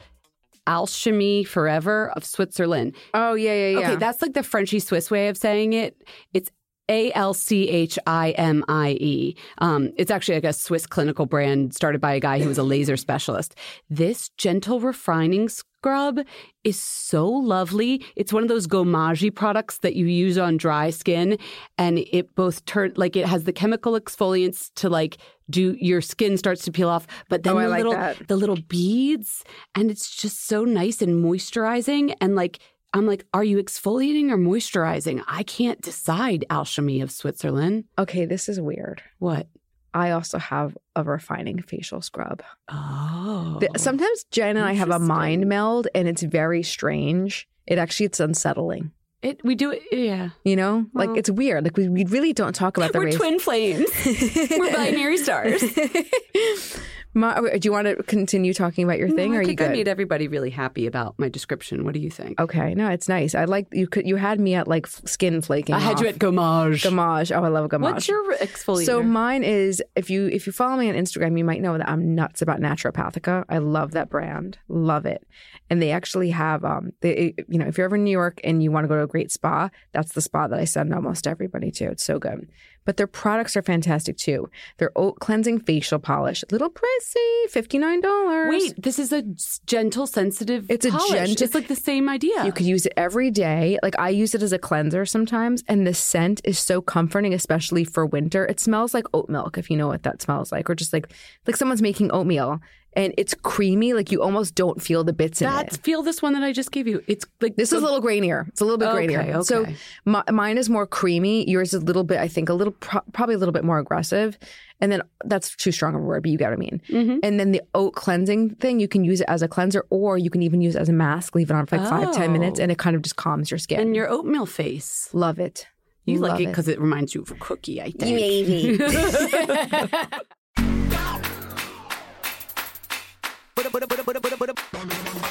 Alchimie 0.67 1.47
Forever 1.47 2.11
of 2.11 2.26
Switzerland. 2.26 2.95
Oh 3.13 3.34
yeah, 3.34 3.53
yeah, 3.53 3.67
yeah. 3.69 3.80
Okay, 3.80 3.95
that's 3.95 4.22
like 4.22 4.34
the 4.34 4.43
Frenchy 4.43 4.80
Swiss 4.80 5.09
way 5.09 5.30
of 5.30 5.38
saying 5.38 5.74
it. 5.74 5.95
It's 6.34 6.51
A 6.92 7.12
L 7.14 7.34
C 7.34 7.70
H 7.70 7.98
I 8.06 8.32
M 8.32 8.64
I 8.68 8.89
E. 9.00 9.36
Um, 9.60 9.92
it's 9.98 10.12
actually 10.12 10.36
like 10.36 10.44
a 10.44 10.54
Swiss 10.54 10.86
clinical 10.86 11.26
brand 11.26 11.74
started 11.74 12.02
by 12.02 12.14
a 12.14 12.20
guy 12.20 12.39
who 12.39 12.50
was 12.50 12.58
a 12.58 12.64
laser 12.64 12.98
specialist. 12.98 13.56
This 13.89 14.30
gentle 14.38 14.80
refining 14.82 15.48
scrub 15.48 16.20
is 16.66 16.78
so 16.80 17.28
lovely. 17.28 18.04
It's 18.18 18.34
one 18.34 18.44
of 18.44 18.50
those 18.50 18.68
gommage 18.68 19.34
products 19.34 19.78
that 19.80 19.96
you 19.96 20.06
use 20.06 20.38
on 20.38 20.58
dry 20.58 20.89
skin, 20.89 21.38
and 21.78 22.00
it 22.00 22.36
both 22.36 22.66
turn 22.66 22.92
like 22.98 23.16
it 23.16 23.26
has 23.26 23.46
the 23.46 23.54
chemical 23.54 23.94
exfoliants 24.00 24.70
to 24.76 24.89
like 24.89 25.18
do 25.50 25.76
your 25.80 26.02
skin 26.02 26.38
starts 26.38 26.64
to 26.66 26.72
peel 26.72 26.89
off, 26.89 27.08
but 27.30 27.44
then 27.44 27.54
Oh, 27.54 27.62
the 27.62 27.68
like 27.70 27.78
little 27.84 27.94
that. 27.94 28.28
the 28.28 28.36
little 28.36 28.58
beads, 28.68 29.44
and 29.76 29.89
it's 29.89 30.14
just 30.16 30.46
so 30.46 30.66
nice 30.66 31.02
and 31.02 31.24
moisturizing 31.24 32.14
and 32.22 32.36
like. 32.36 32.60
I'm 32.94 33.06
like, 33.06 33.26
are 33.34 33.44
you 33.44 33.58
exfoliating 33.58 34.32
or 34.32 34.38
moisturizing? 34.38 35.24
I 35.28 35.44
can't 35.44 35.82
decide, 35.82 36.46
Alchimie 36.50 37.02
of 37.02 37.12
Switzerland. 37.12 37.86
okay, 37.98 38.26
this 38.26 38.50
is 38.50 38.60
weird. 38.60 39.02
What? 39.20 39.48
I 39.94 40.12
also 40.12 40.38
have 40.38 40.78
a 40.96 41.04
refining 41.04 41.62
facial 41.62 42.02
scrub. 42.02 42.44
Oh. 42.70 43.60
Sometimes 43.76 44.24
Jen 44.32 44.56
and 44.58 44.66
I 44.66 44.74
have 44.74 44.89
a 44.89 45.00
mind 45.00 45.48
meld, 45.48 45.88
and 45.94 46.08
it's 46.08 46.22
very 46.24 46.64
strange. 46.64 47.48
It 47.68 47.78
actually 47.78 48.06
it's 48.08 48.20
unsettling. 48.20 48.92
It, 49.22 49.39
we 49.44 49.54
do 49.54 49.70
it, 49.72 49.84
yeah. 49.92 50.30
You 50.44 50.56
know, 50.56 50.88
like 50.94 51.12
it's 51.16 51.30
weird. 51.30 51.64
Like 51.64 51.78
we, 51.78 51.88
we 51.89 52.06
really 52.06 52.34
don't 52.34 52.56
talk 52.56 52.78
about 52.78 52.92
the 52.92 53.00
We're 53.00 53.06
race. 53.06 53.16
twin 53.18 53.38
flames. 53.39 53.88
We're 54.50 54.74
binary 54.74 55.18
stars. 55.18 55.62
Ma- 57.14 57.41
do 57.41 57.59
you 57.64 57.72
want 57.74 57.88
to 57.88 58.01
continue 58.03 58.53
talking 58.53 58.86
about 58.86 58.97
your 58.97 59.09
thing, 59.09 59.32
No, 59.32 59.38
or 59.38 59.39
I 59.39 59.41
you 59.41 59.47
think 59.47 59.62
I 59.62 59.66
good? 59.68 59.74
made 59.74 59.88
everybody 59.89 60.28
really 60.30 60.49
happy 60.49 60.88
about 60.88 61.16
my 61.18 61.28
description. 61.28 61.84
What 61.84 61.93
do 61.93 61.99
you 61.99 62.09
think? 62.09 62.39
okay, 62.39 62.74
no, 62.74 62.89
it's 62.89 63.09
nice. 63.09 63.36
I 63.36 63.43
like 63.45 63.68
you. 63.74 63.86
Could 63.88 64.07
you 64.07 64.16
had 64.16 64.39
me 64.39 64.55
at 64.55 64.68
like 64.68 64.88
skin 64.88 65.41
flaking? 65.41 65.76
I 65.76 65.80
had 65.80 65.99
you 65.99 66.07
at 66.07 66.20
gommage. 66.20 66.84
Gamage. 66.84 67.36
Oh, 67.36 67.43
I 67.43 67.49
love 67.49 67.70
Gamage. 67.70 67.82
What's 67.82 68.07
your 68.07 68.34
exfoliator? 68.38 68.86
So 68.86 69.03
mine 69.03 69.43
is 69.43 69.84
if 69.95 70.09
you 70.09 70.28
if 70.28 70.47
you 70.47 70.53
follow 70.53 70.78
me 70.78 70.89
on 70.89 70.95
Instagram, 70.95 71.38
you 71.38 71.43
might 71.43 71.62
know 71.62 71.78
that 71.78 71.89
I'm 71.89 72.16
nuts 72.16 72.41
about 72.41 72.59
Naturopathica. 72.62 73.43
I 73.49 73.57
love 73.57 73.91
that 73.91 74.09
brand, 74.09 74.57
love 74.70 75.05
it, 75.05 75.28
and 75.70 75.82
they 75.82 75.91
actually 75.91 76.30
have 76.30 76.64
um 76.64 76.91
they 77.01 77.34
you 77.49 77.57
know 77.59 77.66
if 77.68 77.78
you're 77.78 77.86
ever 77.86 77.97
in 77.97 78.03
New 78.05 78.12
York 78.12 78.39
and 78.43 78.64
you 78.64 78.72
want 78.72 78.86
to 78.86 78.88
go 78.88 78.95
to 78.95 79.03
a 79.03 79.07
great 79.07 79.32
spa, 79.32 79.70
that's 79.91 80.14
the 80.14 80.22
spa 80.22 80.47
that 80.47 80.59
I 80.59 80.66
send 80.66 80.93
almost 80.93 81.28
everybody 81.28 81.72
to. 81.72 81.86
It's 81.86 82.05
so 82.05 82.20
good. 82.20 82.47
But 82.84 82.97
their 82.97 83.07
products 83.07 83.55
are 83.55 83.61
fantastic 83.61 84.17
too. 84.17 84.49
Their 84.77 84.91
oat 84.95 85.19
cleansing 85.19 85.59
facial 85.61 85.99
polish, 85.99 86.43
little 86.51 86.69
pricey, 86.69 87.49
fifty 87.49 87.77
nine 87.77 88.01
dollars. 88.01 88.49
Wait, 88.49 88.73
this 88.82 88.97
is 88.97 89.13
a 89.13 89.23
gentle, 89.67 90.07
sensitive. 90.07 90.65
It's 90.69 90.86
a 90.86 90.89
polish. 90.91 91.09
gentle- 91.11 91.43
It's 91.45 91.53
like 91.55 91.67
the 91.67 91.75
same 91.75 92.09
idea. 92.09 92.43
You 92.43 92.51
could 92.51 92.65
use 92.65 92.86
it 92.88 92.93
every 92.97 93.29
day. 93.29 93.77
Like 93.84 93.97
I 93.99 94.09
use 94.09 94.34
it 94.34 94.41
as 94.41 94.51
a 94.51 94.57
cleanser 94.59 95.05
sometimes, 95.05 95.63
and 95.67 95.86
the 95.86 95.93
scent 95.93 96.41
is 96.43 96.57
so 96.57 96.82
comforting, 96.82 97.34
especially 97.34 97.84
for 97.84 98.05
winter. 98.05 98.45
It 98.45 98.59
smells 98.59 98.93
like 98.93 99.05
oat 99.13 99.29
milk, 99.29 99.57
if 99.57 99.69
you 99.69 99.77
know 99.77 99.88
what 99.88 100.03
that 100.03 100.21
smells 100.21 100.51
like, 100.51 100.69
or 100.69 100.73
just 100.75 100.91
like 100.91 101.11
like 101.45 101.55
someone's 101.57 101.82
making 101.84 102.11
oatmeal, 102.11 102.61
and 102.94 103.14
it's 103.18 103.34
creamy. 103.34 103.94
Like 103.94 104.12
you 104.12 104.22
almost 104.22 104.56
don't 104.56 104.82
feel 104.82 105.04
the 105.04 105.14
bits 105.14 105.42
in 105.42 105.50
That's 105.50 105.76
it. 105.78 105.84
feel 105.84 106.04
this 106.04 106.22
one 106.22 106.34
that 106.34 106.44
I 106.44 106.52
just 106.52 106.72
gave 106.72 106.88
you. 106.88 107.02
It's 107.08 107.26
like 107.39 107.56
This 107.56 107.72
is 107.72 107.82
a 107.82 107.86
little 107.86 108.02
grainier. 108.02 108.48
It's 108.50 108.62
a 108.62 108.66
little 108.66 108.78
bit 108.78 108.89
Okay, 108.89 109.08
grainier. 109.08 109.44
So 109.46 109.62
okay. 109.62 109.76
mi- 110.06 110.22
mine 110.32 110.58
is 110.58 110.70
more 110.70 110.86
creamy. 110.86 111.50
Yours 111.50 111.74
is 111.74 111.82
a 111.82 111.86
little 111.86 112.04
bit, 112.04 112.20
I 112.20 112.28
think, 112.28 112.50
a 112.50 112.54
little 112.54 112.74
pro- 112.74 113.02
probably 113.14 113.36
a 113.36 113.38
little 113.38 113.54
bit 113.54 113.64
more 113.64 113.80
aggressive. 113.80 114.38
And 114.82 114.92
then 114.92 115.04
that's 115.26 115.56
too 115.56 115.72
strong 115.72 115.94
of 115.96 116.02
a 116.02 116.04
word, 116.04 116.24
but 116.24 116.32
you 116.32 116.38
get 116.38 116.50
what 116.50 116.54
I 116.54 116.58
mean. 116.58 116.82
Mhm. 116.89 117.20
And 117.24 117.39
then 117.39 117.52
the 117.52 117.62
oat 117.76 117.94
cleansing 117.94 118.56
thing, 118.56 118.80
you 118.80 118.88
can 118.88 119.04
use 119.04 119.22
it 119.22 119.26
as 119.30 119.42
a 119.44 119.48
cleanser, 119.48 119.86
or 119.92 120.18
you 120.18 120.30
can 120.32 120.42
even 120.42 120.60
use 120.60 120.76
it 120.76 120.80
as 120.80 120.89
a 120.89 120.94
mask. 120.94 121.36
Leave 121.36 121.52
it 121.52 121.54
on 121.54 121.68
for 121.68 121.78
like 121.78 121.88
five 121.89 122.14
ten 122.16 122.34
minutes, 122.34 122.60
Oh. 122.60 122.64
and 122.64 122.72
it 122.72 122.78
kind 122.80 122.96
of 122.96 123.04
just 123.04 123.16
calms 123.16 123.52
your 123.52 123.58
skin. 123.60 123.80
and 123.80 123.96
your 123.96 124.10
oatmeal 124.10 124.46
face. 124.48 125.08
Love 125.14 125.39
it. 125.39 125.68
You 126.06 126.18
Love 126.18 126.32
like 126.32 126.42
it 126.42 126.48
because 126.48 126.68
it 126.68 126.82
reminds 126.82 127.14
you 127.14 127.22
of 127.22 127.30
a 127.30 127.36
cookie. 127.36 127.80
I 127.80 127.92
think. 127.92 128.16
Maybe. 128.16 128.80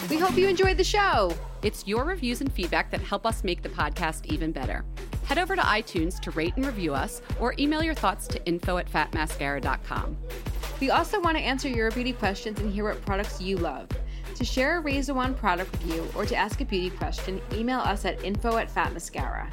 We 0.09 0.19
hope 0.19 0.37
you 0.37 0.49
enjoyed 0.49 0.77
the 0.77 0.85
show. 0.85 1.35
It's 1.63 1.87
your 1.87 2.05
reviews 2.05 2.41
and 2.41 2.53
feedback 2.53 2.91
that 2.91 3.01
help 3.01 3.27
us 3.27 3.45
make 3.45 3.63
the 3.63 3.69
podcast 3.69 4.27
even 4.27 4.53
better. 4.53 4.85
Head 5.25 5.39
over 5.39 5.55
to 5.55 5.63
iTunes 5.63 6.19
to 6.21 6.31
rate 6.33 6.57
and 6.57 6.67
review 6.67 6.95
us, 6.95 7.23
or 7.39 7.55
email 7.59 7.83
your 7.83 7.95
thoughts 7.95 8.27
to 8.29 8.45
info 8.47 8.79
at 8.79 8.91
fatmascara.com. 8.91 10.17
We 10.81 10.91
also 10.91 11.21
want 11.21 11.37
to 11.37 11.43
answer 11.43 11.69
your 11.69 11.91
beauty 11.91 12.13
questions 12.13 12.59
and 12.59 12.73
hear 12.73 12.85
what 12.85 13.05
products 13.05 13.41
you 13.41 13.59
love. 13.59 13.89
To 14.37 14.45
share 14.45 14.79
a 14.79 15.01
a 15.09 15.15
Wand 15.15 15.37
product 15.37 15.73
review 15.75 16.07
or 16.15 16.25
to 16.25 16.35
ask 16.35 16.61
a 16.63 16.65
beauty 16.65 16.89
question, 16.89 17.43
email 17.53 17.81
us 17.81 18.07
at 18.07 18.25
info 18.25 18.57
at 18.57 18.71
Fat 18.71 18.93
Mascara. 18.95 19.51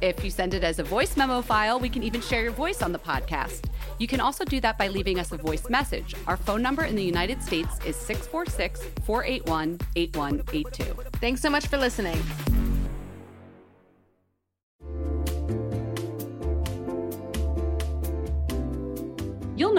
If 0.00 0.24
you 0.24 0.30
send 0.30 0.54
it 0.54 0.64
as 0.64 0.78
a 0.78 0.82
voice 0.82 1.16
memo 1.16 1.42
file, 1.42 1.78
we 1.78 1.90
can 1.90 2.02
even 2.02 2.20
share 2.20 2.42
your 2.42 2.52
voice 2.52 2.80
on 2.80 2.92
the 2.92 2.98
podcast. 2.98 3.64
You 3.98 4.06
can 4.06 4.20
also 4.20 4.44
do 4.44 4.60
that 4.60 4.78
by 4.78 4.88
leaving 4.88 5.18
us 5.18 5.30
a 5.32 5.36
voice 5.36 5.68
message. 5.68 6.14
Our 6.26 6.38
phone 6.38 6.62
number 6.62 6.84
in 6.84 6.96
the 6.96 7.04
United 7.04 7.42
States 7.42 7.78
is 7.84 7.96
646 7.96 8.82
481 9.04 9.78
8182. 9.96 10.84
Thanks 11.18 11.42
so 11.42 11.50
much 11.50 11.66
for 11.66 11.76
listening. 11.76 12.18